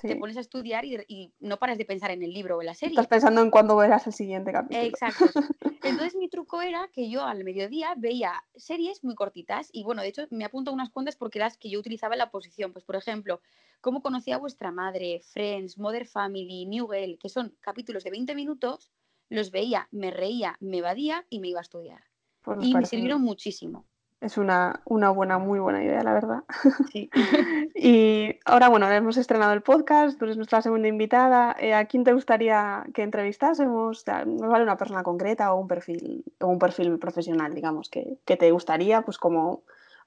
te 0.00 0.16
pones 0.16 0.36
a 0.36 0.40
estudiar 0.40 0.84
y, 0.84 1.32
no 1.38 1.58
paras 1.58 1.76
de 1.76 1.84
pensar 1.84 2.10
en 2.10 2.22
el 2.22 2.32
libro 2.32 2.56
o 2.56 2.62
en 2.62 2.66
la 2.66 2.74
serie. 2.74 2.94
Estás 2.94 3.08
pensando 3.08 3.42
en 3.42 3.50
cuándo 3.50 3.76
verás 3.76 4.06
el 4.06 4.12
siguiente 4.12 4.50
capítulo. 4.52 4.82
Exacto. 4.82 5.24
Entonces 5.84 6.14
mi 6.16 6.28
truco 6.28 6.62
era 6.62 6.88
que 6.92 7.10
yo 7.10 7.24
al 7.24 7.44
mediodía 7.44 7.94
veía 7.96 8.42
series 8.54 9.04
muy 9.04 9.14
cortitas 9.14 9.68
y 9.72 9.84
bueno, 9.84 10.02
de 10.02 10.08
hecho 10.08 10.26
me 10.30 10.44
apunto 10.44 10.72
unas 10.72 10.90
cuantas 10.90 11.16
porque 11.16 11.38
las 11.38 11.58
que 11.58 11.70
yo 11.70 11.78
utilizaba 11.78 12.14
en 12.14 12.20
la 12.20 12.30
posición. 12.30 12.72
Pues 12.72 12.84
por 12.84 12.96
ejemplo, 12.96 13.40
cómo 13.80 14.02
conocía 14.02 14.36
a 14.36 14.38
vuestra 14.38 14.72
madre, 14.72 15.20
Friends, 15.22 15.78
Mother 15.78 16.06
Family, 16.06 16.66
New 16.66 16.88
Girl, 16.88 17.18
que 17.18 17.28
son 17.28 17.54
capítulos 17.60 18.02
de 18.04 18.10
20 18.10 18.34
minutos, 18.34 18.90
los 19.28 19.50
veía, 19.50 19.88
me 19.90 20.10
reía, 20.10 20.56
me 20.60 20.78
evadía 20.78 21.26
y 21.28 21.40
me 21.40 21.48
iba 21.48 21.60
a 21.60 21.62
estudiar. 21.62 22.02
Pues 22.42 22.58
y 22.62 22.74
me 22.74 22.86
sirvieron 22.86 23.22
muchísimo. 23.22 23.86
Es 24.22 24.38
una, 24.38 24.80
una, 24.84 25.10
buena, 25.10 25.38
muy 25.38 25.58
buena 25.58 25.82
idea, 25.82 26.02
la 26.04 26.12
verdad. 26.12 26.44
Sí. 26.92 27.10
y 27.74 28.36
ahora, 28.44 28.68
bueno, 28.68 28.88
hemos 28.88 29.16
estrenado 29.16 29.52
el 29.52 29.62
podcast, 29.62 30.16
tú 30.16 30.26
eres 30.26 30.36
nuestra 30.36 30.62
segunda 30.62 30.86
invitada. 30.86 31.56
Eh, 31.58 31.74
¿A 31.74 31.86
quién 31.86 32.04
te 32.04 32.12
gustaría 32.12 32.84
que 32.94 33.02
entrevistásemos? 33.02 34.04
¿No 34.26 34.48
vale 34.48 34.62
una 34.62 34.76
persona 34.76 35.02
concreta 35.02 35.52
o 35.52 35.60
un 35.60 35.66
perfil, 35.66 36.24
o 36.40 36.46
un 36.46 36.60
perfil 36.60 37.00
profesional, 37.00 37.52
digamos, 37.52 37.88
que, 37.88 38.16
que 38.24 38.36
te 38.36 38.52
gustaría, 38.52 39.02
pues 39.02 39.18
como 39.18 39.64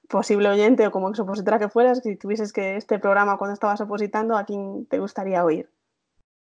posible 0.08 0.48
oyente 0.48 0.86
o 0.86 0.90
como 0.90 1.10
exopositora 1.10 1.58
que 1.58 1.68
fueras, 1.68 2.00
si 2.02 2.16
tuvieses 2.16 2.54
que 2.54 2.76
este 2.76 2.98
programa 2.98 3.36
cuando 3.36 3.52
estabas 3.52 3.82
opositando, 3.82 4.38
¿a 4.38 4.44
quién 4.44 4.86
te 4.86 4.98
gustaría 4.98 5.44
oír? 5.44 5.68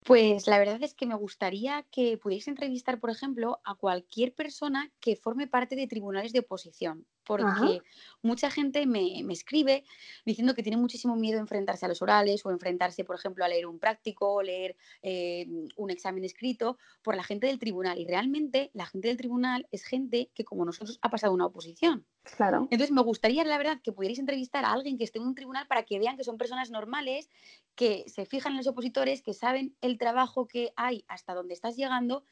Pues 0.04 0.46
la 0.46 0.60
verdad 0.60 0.80
es 0.82 0.94
que 0.94 1.06
me 1.06 1.16
gustaría 1.16 1.82
que 1.90 2.16
pudierais 2.16 2.46
entrevistar, 2.46 3.00
por 3.00 3.10
ejemplo, 3.10 3.58
a 3.64 3.74
cualquier 3.74 4.32
persona 4.34 4.92
que 5.00 5.16
forme 5.16 5.48
parte 5.48 5.74
de 5.74 5.88
tribunales 5.88 6.32
de 6.32 6.38
oposición, 6.40 7.04
porque 7.26 7.82
mucha 8.22 8.50
gente 8.50 8.86
me, 8.86 9.20
escribe 9.32 9.84
diciendo 10.24 10.54
que 10.54 10.62
tiene 10.62 10.78
muchísimo 10.78 11.16
miedo 11.16 11.38
a 11.38 11.40
enfrentarse 11.40 11.84
a 11.84 11.88
los 11.88 12.00
orales 12.00 12.46
o 12.46 12.50
enfrentarse, 12.50 13.04
por 13.04 13.16
ejemplo, 13.16 13.44
a 13.44 13.48
leer 13.48 13.66
un 13.66 13.78
práctico 13.78 14.32
o 14.34 14.42
leer 14.42 14.76
eh, 15.02 15.46
un 15.76 15.90
examen 15.90 16.24
escrito 16.24 16.78
por 17.02 17.16
la 17.16 17.24
gente 17.24 17.48
del 17.48 17.58
tribunal. 17.58 17.98
Y 17.98 18.06
realmente 18.06 18.70
la 18.72 18.86
gente 18.86 19.08
del 19.08 19.16
tribunal 19.16 19.66
es 19.72 19.84
gente 19.84 20.30
que, 20.34 20.44
como 20.44 20.64
nosotros, 20.64 20.98
ha 21.02 21.10
pasado 21.10 21.34
una 21.34 21.46
oposición. 21.46 22.06
Claro. 22.22 22.68
Entonces, 22.70 22.92
me 22.92 23.02
gustaría, 23.02 23.44
la 23.44 23.58
verdad, 23.58 23.80
que 23.82 23.92
pudierais 23.92 24.18
entrevistar 24.18 24.64
a 24.64 24.72
alguien 24.72 24.98
que 24.98 25.04
esté 25.04 25.18
en 25.18 25.26
un 25.26 25.34
tribunal 25.34 25.66
para 25.66 25.82
que 25.82 25.98
vean 25.98 26.16
que 26.16 26.24
son 26.24 26.38
personas 26.38 26.70
normales, 26.70 27.28
que 27.74 28.04
se 28.06 28.24
fijan 28.24 28.52
en 28.52 28.58
los 28.58 28.66
opositores, 28.66 29.22
que 29.22 29.34
saben 29.34 29.76
el 29.80 29.98
trabajo 29.98 30.46
que 30.46 30.72
hay 30.76 31.04
hasta 31.08 31.34
donde 31.34 31.54
estás 31.54 31.76
llegando 31.76 32.24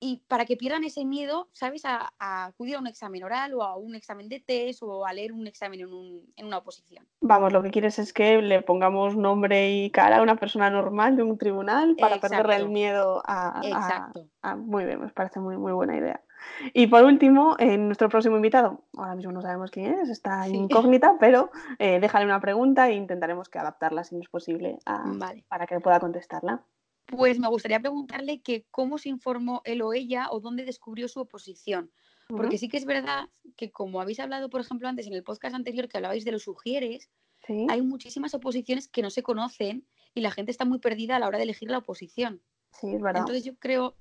y 0.00 0.22
para 0.28 0.44
que 0.44 0.56
pierdan 0.56 0.84
ese 0.84 1.04
miedo, 1.04 1.48
¿sabes?, 1.52 1.82
a, 1.84 2.12
acudir 2.18 2.76
a 2.76 2.78
un 2.78 2.86
examen 2.86 3.24
oral 3.24 3.54
o 3.54 3.62
a 3.62 3.76
un 3.76 3.94
examen 3.94 4.28
de 4.28 4.40
test 4.40 4.82
o 4.82 5.04
a 5.04 5.12
leer 5.12 5.32
un 5.32 5.46
examen 5.46 5.80
en, 5.80 6.46
una 6.46 6.58
oposición. 6.58 7.06
Vamos, 7.20 7.52
lo 7.52 7.62
que 7.62 7.70
quieres 7.70 7.98
es 7.98 8.12
que 8.12 8.40
le 8.40 8.62
pongamos 8.62 9.16
nombre 9.16 9.70
y 9.70 9.90
cara 9.90 10.18
a 10.18 10.22
una 10.22 10.36
persona 10.36 10.70
normal 10.70 11.16
de 11.16 11.22
un 11.22 11.36
tribunal 11.38 11.96
para 11.98 12.20
perderle 12.20 12.56
el 12.56 12.68
miedo 12.68 13.22
a, 13.26 13.60
Exacto. 13.64 14.26
Muy 14.56 14.84
bien, 14.84 15.00
me 15.00 15.08
parece 15.08 15.40
muy, 15.40 15.56
muy 15.56 15.72
buena 15.72 15.96
idea. 15.96 16.22
Y 16.72 16.86
por 16.86 17.04
último, 17.04 17.56
en 17.58 17.86
nuestro 17.86 18.08
próximo 18.08 18.36
invitado, 18.36 18.84
ahora 18.96 19.16
mismo 19.16 19.32
no 19.32 19.42
sabemos 19.42 19.70
quién 19.70 19.94
es, 19.94 20.08
está 20.08 20.48
incógnita, 20.48 21.16
pero 21.18 21.50
eh, 21.78 21.98
déjale 22.00 22.24
una 22.24 22.40
pregunta 22.40 22.88
e 22.88 22.94
intentaremos 22.94 23.48
que 23.48 23.58
adaptarla 23.58 24.04
si 24.04 24.14
no 24.14 24.22
es 24.22 24.28
posible 24.28 24.78
para 25.48 25.66
que 25.66 25.80
pueda 25.80 26.00
contestarla. 26.00 26.62
Pues 27.08 27.38
me 27.38 27.48
gustaría 27.48 27.80
preguntarle 27.80 28.42
que 28.42 28.66
cómo 28.70 28.98
se 28.98 29.08
informó 29.08 29.62
él 29.64 29.82
o 29.82 29.94
ella 29.94 30.28
o 30.30 30.40
dónde 30.40 30.64
descubrió 30.64 31.08
su 31.08 31.20
oposición. 31.20 31.90
Porque 32.28 32.58
sí 32.58 32.68
que 32.68 32.76
es 32.76 32.84
verdad 32.84 33.30
que 33.56 33.70
como 33.70 34.02
habéis 34.02 34.20
hablado, 34.20 34.50
por 34.50 34.60
ejemplo, 34.60 34.86
antes 34.86 35.06
en 35.06 35.14
el 35.14 35.24
podcast 35.24 35.54
anterior 35.54 35.88
que 35.88 35.96
hablabais 35.96 36.26
de 36.26 36.32
los 36.32 36.42
sugieres, 36.42 37.08
hay 37.70 37.80
muchísimas 37.80 38.34
oposiciones 38.34 38.86
que 38.86 39.00
no 39.00 39.08
se 39.08 39.22
conocen 39.22 39.86
y 40.14 40.20
la 40.20 40.30
gente 40.30 40.50
está 40.50 40.66
muy 40.66 40.78
perdida 40.78 41.16
a 41.16 41.18
la 41.18 41.26
hora 41.26 41.38
de 41.38 41.44
elegir 41.44 41.70
la 41.70 41.78
oposición. 41.78 42.42
Sí, 42.78 42.88
es 42.94 43.00
verdad. 43.00 43.22
Entonces 43.22 43.44
yo 43.44 43.56
creo 43.56 43.96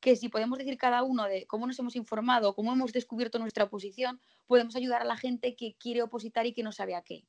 que 0.00 0.16
si 0.16 0.28
podemos 0.28 0.58
decir 0.58 0.76
cada 0.78 1.04
uno 1.04 1.24
de 1.26 1.46
cómo 1.46 1.68
nos 1.68 1.78
hemos 1.78 1.94
informado, 1.94 2.54
cómo 2.56 2.72
hemos 2.72 2.92
descubierto 2.92 3.38
nuestra 3.38 3.64
oposición, 3.64 4.20
podemos 4.48 4.74
ayudar 4.74 5.02
a 5.02 5.04
la 5.04 5.16
gente 5.16 5.54
que 5.54 5.76
quiere 5.78 6.02
opositar 6.02 6.46
y 6.46 6.52
que 6.52 6.64
no 6.64 6.72
sabe 6.72 6.96
a 6.96 7.02
qué. 7.02 7.24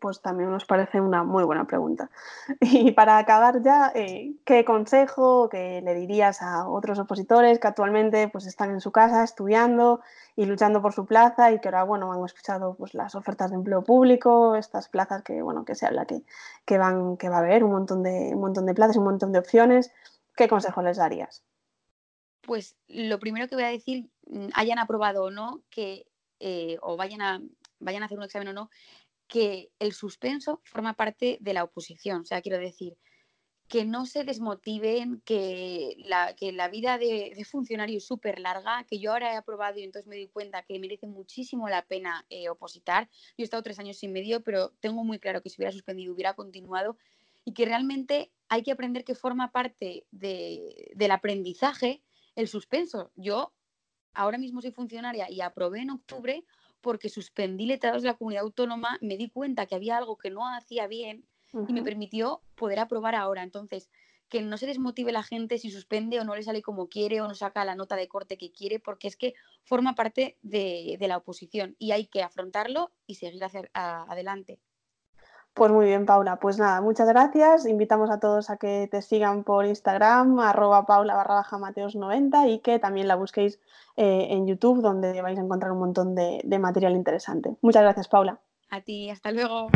Pues 0.00 0.22
también 0.22 0.50
nos 0.50 0.64
parece 0.64 1.00
una 1.00 1.24
muy 1.24 1.42
buena 1.42 1.66
pregunta. 1.66 2.08
Y 2.60 2.92
para 2.92 3.18
acabar 3.18 3.62
ya, 3.62 3.90
eh, 3.94 4.34
¿qué 4.44 4.64
consejo 4.64 5.48
que 5.48 5.82
le 5.82 5.94
dirías 5.94 6.40
a 6.40 6.68
otros 6.68 7.00
opositores 7.00 7.58
que 7.58 7.66
actualmente 7.66 8.28
pues, 8.28 8.46
están 8.46 8.70
en 8.70 8.80
su 8.80 8.92
casa 8.92 9.24
estudiando 9.24 10.00
y 10.36 10.46
luchando 10.46 10.80
por 10.80 10.92
su 10.92 11.04
plaza 11.04 11.50
y 11.50 11.60
que 11.60 11.68
ahora 11.68 11.82
bueno, 11.82 12.12
han 12.12 12.24
escuchado 12.24 12.74
pues, 12.76 12.94
las 12.94 13.16
ofertas 13.16 13.50
de 13.50 13.56
empleo 13.56 13.82
público, 13.82 14.54
estas 14.54 14.88
plazas 14.88 15.22
que, 15.24 15.42
bueno, 15.42 15.64
que 15.64 15.74
se 15.74 15.86
habla 15.86 16.06
que, 16.06 16.22
que, 16.64 16.78
van, 16.78 17.16
que 17.16 17.28
va 17.28 17.36
a 17.36 17.40
haber 17.40 17.64
un 17.64 17.72
montón, 17.72 18.04
de, 18.04 18.30
un 18.34 18.40
montón 18.40 18.66
de 18.66 18.74
plazas, 18.74 18.96
un 18.96 19.04
montón 19.04 19.32
de 19.32 19.40
opciones? 19.40 19.92
¿Qué 20.36 20.46
consejo 20.48 20.80
les 20.82 20.96
darías? 20.96 21.42
Pues 22.42 22.76
lo 22.86 23.18
primero 23.18 23.48
que 23.48 23.56
voy 23.56 23.64
a 23.64 23.68
decir, 23.68 24.08
mm, 24.28 24.48
hayan 24.54 24.78
aprobado 24.78 25.24
o 25.24 25.30
no, 25.30 25.62
que, 25.70 26.06
eh, 26.38 26.78
o 26.82 26.96
vayan 26.96 27.20
a, 27.20 27.40
vayan 27.78 28.02
a 28.02 28.06
hacer 28.06 28.18
un 28.18 28.24
examen 28.24 28.48
o 28.48 28.52
no, 28.52 28.70
que 29.28 29.70
el 29.78 29.92
suspenso 29.92 30.60
forma 30.64 30.94
parte 30.94 31.38
de 31.40 31.54
la 31.54 31.64
oposición. 31.64 32.22
O 32.22 32.24
sea, 32.24 32.42
quiero 32.42 32.58
decir, 32.58 32.96
que 33.72 33.86
no 33.86 34.04
se 34.04 34.24
desmotiven, 34.24 35.22
que 35.24 35.96
la, 36.04 36.34
que 36.36 36.52
la 36.52 36.68
vida 36.68 36.98
de, 36.98 37.42
funcionario 37.50 37.96
es 37.96 38.06
súper 38.06 38.38
larga, 38.38 38.84
que 38.84 38.98
yo 38.98 39.12
ahora 39.12 39.32
he 39.32 39.36
aprobado 39.36 39.78
y 39.78 39.82
entonces 39.82 40.06
me 40.06 40.16
doy 40.16 40.28
cuenta 40.28 40.62
que 40.62 40.78
merece 40.78 41.06
muchísimo 41.06 41.70
la 41.70 41.80
pena 41.80 42.26
eh, 42.28 42.50
opositar. 42.50 43.08
Yo 43.38 43.42
he 43.42 43.44
estado 43.44 43.62
tres 43.62 43.78
años 43.78 44.02
y 44.02 44.08
medio, 44.08 44.42
pero 44.42 44.74
tengo 44.80 45.04
muy 45.04 45.18
claro 45.18 45.40
que 45.40 45.48
si 45.48 45.56
hubiera 45.58 45.72
suspendido 45.72 46.12
hubiera 46.12 46.34
continuado 46.34 46.98
y 47.46 47.54
que 47.54 47.64
realmente 47.64 48.30
hay 48.50 48.62
que 48.62 48.72
aprender 48.72 49.04
que 49.04 49.14
forma 49.14 49.52
parte 49.52 50.04
del 50.10 51.10
aprendizaje 51.10 52.02
el 52.36 52.48
suspenso. 52.48 53.10
Yo 53.16 53.54
ahora 54.12 54.36
mismo 54.36 54.60
soy 54.60 54.72
funcionaria 54.72 55.30
y 55.30 55.40
aprobé 55.40 55.80
en 55.80 55.92
octubre 55.92 56.44
porque 56.82 57.08
suspendí 57.08 57.66
letrados 57.66 58.02
de 58.02 58.08
la 58.08 58.14
comunidad 58.14 58.42
autónoma, 58.42 58.98
me 59.00 59.16
di 59.16 59.30
cuenta 59.30 59.66
que 59.66 59.74
había 59.74 59.96
algo 59.96 60.18
que 60.18 60.30
no 60.30 60.46
hacía 60.46 60.86
bien 60.86 61.24
y 61.68 61.72
me 61.72 61.82
permitió 61.82 62.42
poder 62.54 62.78
aprobar 62.78 63.14
ahora. 63.14 63.42
Entonces, 63.42 63.90
que 64.28 64.40
no 64.40 64.56
se 64.56 64.66
desmotive 64.66 65.12
la 65.12 65.22
gente 65.22 65.58
si 65.58 65.70
suspende 65.70 66.18
o 66.18 66.24
no 66.24 66.34
le 66.34 66.42
sale 66.42 66.62
como 66.62 66.88
quiere 66.88 67.20
o 67.20 67.28
no 67.28 67.34
saca 67.34 67.66
la 67.66 67.74
nota 67.74 67.96
de 67.96 68.08
corte 68.08 68.38
que 68.38 68.50
quiere, 68.50 68.80
porque 68.80 69.06
es 69.06 69.16
que 69.16 69.34
forma 69.62 69.94
parte 69.94 70.38
de, 70.40 70.96
la 71.00 71.18
oposición 71.18 71.76
y 71.78 71.90
hay 71.92 72.06
que 72.06 72.22
afrontarlo 72.22 72.92
y 73.06 73.16
seguir 73.16 73.44
hacia, 73.44 73.70
adelante. 73.74 74.58
Pues 75.54 75.70
muy 75.70 75.86
bien, 75.86 76.06
Paula. 76.06 76.36
Pues 76.36 76.58
nada, 76.58 76.80
muchas 76.80 77.06
gracias. 77.08 77.66
Invitamos 77.66 78.10
a 78.10 78.18
todos 78.18 78.48
a 78.48 78.56
que 78.56 78.88
te 78.90 79.02
sigan 79.02 79.44
por 79.44 79.66
Instagram, 79.66 80.38
arroba 80.40 80.86
paula 80.86 81.14
barra 81.14 81.34
baja 81.34 81.58
mateos 81.58 81.94
90 81.94 82.48
y 82.48 82.60
que 82.60 82.78
también 82.78 83.06
la 83.06 83.16
busquéis 83.16 83.60
eh, 83.96 84.28
en 84.30 84.46
YouTube, 84.46 84.80
donde 84.80 85.20
vais 85.20 85.38
a 85.38 85.42
encontrar 85.42 85.72
un 85.72 85.80
montón 85.80 86.14
de, 86.14 86.40
de 86.42 86.58
material 86.58 86.94
interesante. 86.94 87.54
Muchas 87.60 87.82
gracias, 87.82 88.08
Paula. 88.08 88.38
A 88.70 88.80
ti, 88.80 89.10
hasta 89.10 89.30
luego. 89.30 89.68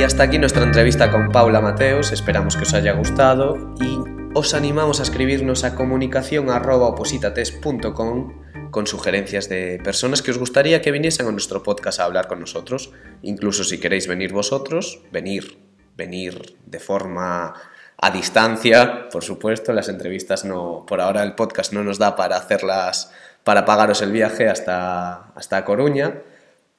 Y 0.00 0.02
hasta 0.02 0.24
aquí 0.24 0.38
nuestra 0.38 0.64
entrevista 0.64 1.12
con 1.12 1.30
Paula 1.30 1.60
Mateos. 1.60 2.10
Esperamos 2.10 2.56
que 2.56 2.62
os 2.62 2.74
haya 2.74 2.92
gustado 2.94 3.56
y 3.80 4.21
os 4.34 4.54
animamos 4.54 4.98
a 5.00 5.02
escribirnos 5.02 5.62
a 5.62 5.74
comunicación.opositates.com 5.74 8.70
con 8.70 8.86
sugerencias 8.86 9.50
de 9.50 9.78
personas 9.84 10.22
que 10.22 10.30
os 10.30 10.38
gustaría 10.38 10.80
que 10.80 10.90
viniesen 10.90 11.26
a 11.26 11.32
nuestro 11.32 11.62
podcast 11.62 12.00
a 12.00 12.04
hablar 12.04 12.28
con 12.28 12.40
nosotros. 12.40 12.92
Incluso 13.20 13.62
si 13.62 13.78
queréis 13.78 14.08
venir 14.08 14.32
vosotros, 14.32 15.02
venir, 15.12 15.58
venir 15.98 16.56
de 16.64 16.80
forma 16.80 17.52
a 17.98 18.10
distancia, 18.10 19.10
por 19.10 19.22
supuesto, 19.22 19.74
las 19.74 19.90
entrevistas 19.90 20.46
no, 20.46 20.86
por 20.86 21.02
ahora 21.02 21.22
el 21.22 21.34
podcast 21.34 21.74
no 21.74 21.84
nos 21.84 21.98
da 21.98 22.16
para 22.16 22.36
hacerlas, 22.36 23.12
para 23.44 23.66
pagaros 23.66 24.00
el 24.00 24.12
viaje 24.12 24.48
hasta, 24.48 25.24
hasta 25.34 25.66
Coruña, 25.66 26.22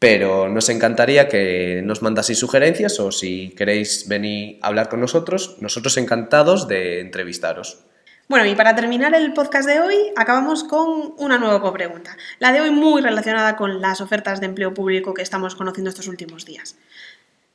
pero 0.03 0.49
nos 0.49 0.67
encantaría 0.67 1.29
que 1.29 1.81
nos 1.81 2.01
mandaseis 2.01 2.37
sugerencias 2.37 2.99
o 2.99 3.09
si 3.09 3.55
queréis 3.55 4.05
venir 4.09 4.59
a 4.61 4.67
hablar 4.67 4.89
con 4.89 4.99
nosotros, 4.99 5.55
nosotros 5.61 5.95
encantados 5.95 6.67
de 6.67 6.99
entrevistaros. 6.99 7.85
Bueno, 8.27 8.45
y 8.45 8.53
para 8.53 8.75
terminar 8.75 9.15
el 9.15 9.31
podcast 9.31 9.65
de 9.65 9.79
hoy, 9.79 9.95
acabamos 10.17 10.65
con 10.65 11.13
una 11.17 11.37
nueva 11.37 11.71
pregunta. 11.71 12.17
La 12.39 12.51
de 12.51 12.59
hoy 12.59 12.71
muy 12.71 13.01
relacionada 13.01 13.55
con 13.55 13.79
las 13.79 14.01
ofertas 14.01 14.41
de 14.41 14.47
empleo 14.47 14.73
público 14.73 15.13
que 15.13 15.21
estamos 15.21 15.55
conociendo 15.55 15.89
estos 15.89 16.09
últimos 16.09 16.43
días. 16.43 16.75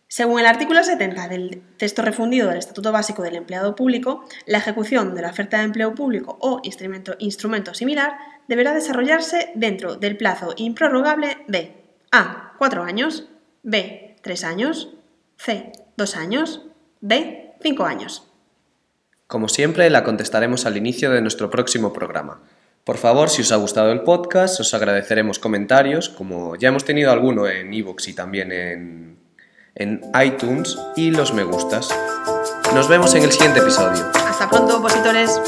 Según 0.07 0.41
el 0.41 0.47
artículo 0.47 0.83
70 0.83 1.29
del 1.29 1.63
texto 1.77 2.01
refundido 2.01 2.49
del 2.49 2.57
Estatuto 2.57 2.93
Básico 2.93 3.23
del 3.23 3.37
Empleado 3.37 3.77
Público, 3.77 4.25
la 4.47 4.57
ejecución 4.57 5.15
de 5.15 5.21
la 5.21 5.29
oferta 5.33 5.59
de 5.59 5.65
empleo 5.65 5.95
público 5.95 6.39
o 6.41 6.61
instrumento, 6.63 7.15
instrumento 7.19 7.75
similar 7.75 8.17
deberá 8.47 8.73
desarrollarse 8.73 9.53
dentro 9.55 9.97
del 9.97 10.17
plazo 10.17 10.55
improrrogable 10.57 11.37
de 11.47 11.78
A. 12.11 12.55
4 12.59 12.83
años, 12.83 13.25
B. 13.63 14.17
3 14.23 14.45
años, 14.45 14.95
C. 15.37 15.73
2 15.97 16.17
años, 16.17 16.63
D. 17.01 17.53
5 17.63 17.85
años. 17.85 18.25
Como 19.27 19.49
siempre, 19.49 19.91
la 19.91 20.05
contestaremos 20.05 20.65
al 20.65 20.77
inicio 20.77 21.11
de 21.11 21.21
nuestro 21.21 21.51
próximo 21.51 21.93
programa. 21.93 22.41
Por 22.85 22.97
favor, 22.97 23.29
si 23.29 23.43
os 23.43 23.53
ha 23.53 23.57
gustado 23.57 23.93
el 23.93 24.01
podcast, 24.01 24.61
os 24.61 24.73
agradeceremos 24.73 25.39
comentarios, 25.39 26.09
como 26.09 26.57
ya 26.57 26.69
hemos 26.69 26.85
tenido 26.87 27.13
alguno 27.13 27.47
en 27.47 27.75
iVoox 27.75 28.09
y 28.09 28.15
también 28.15 28.51
en, 28.51 29.19
en 29.75 30.01
iTunes, 30.25 30.79
y 30.97 31.11
los 31.11 31.35
me 31.35 31.45
gustas. 31.45 31.91
Nos 32.75 32.89
vemos 32.89 33.15
en 33.15 33.25
el 33.25 33.33
siguiente 33.33 33.61
episodio. 33.61 34.11
Hasta 34.15 34.49
pronto, 34.49 34.79
opositores. 34.79 35.39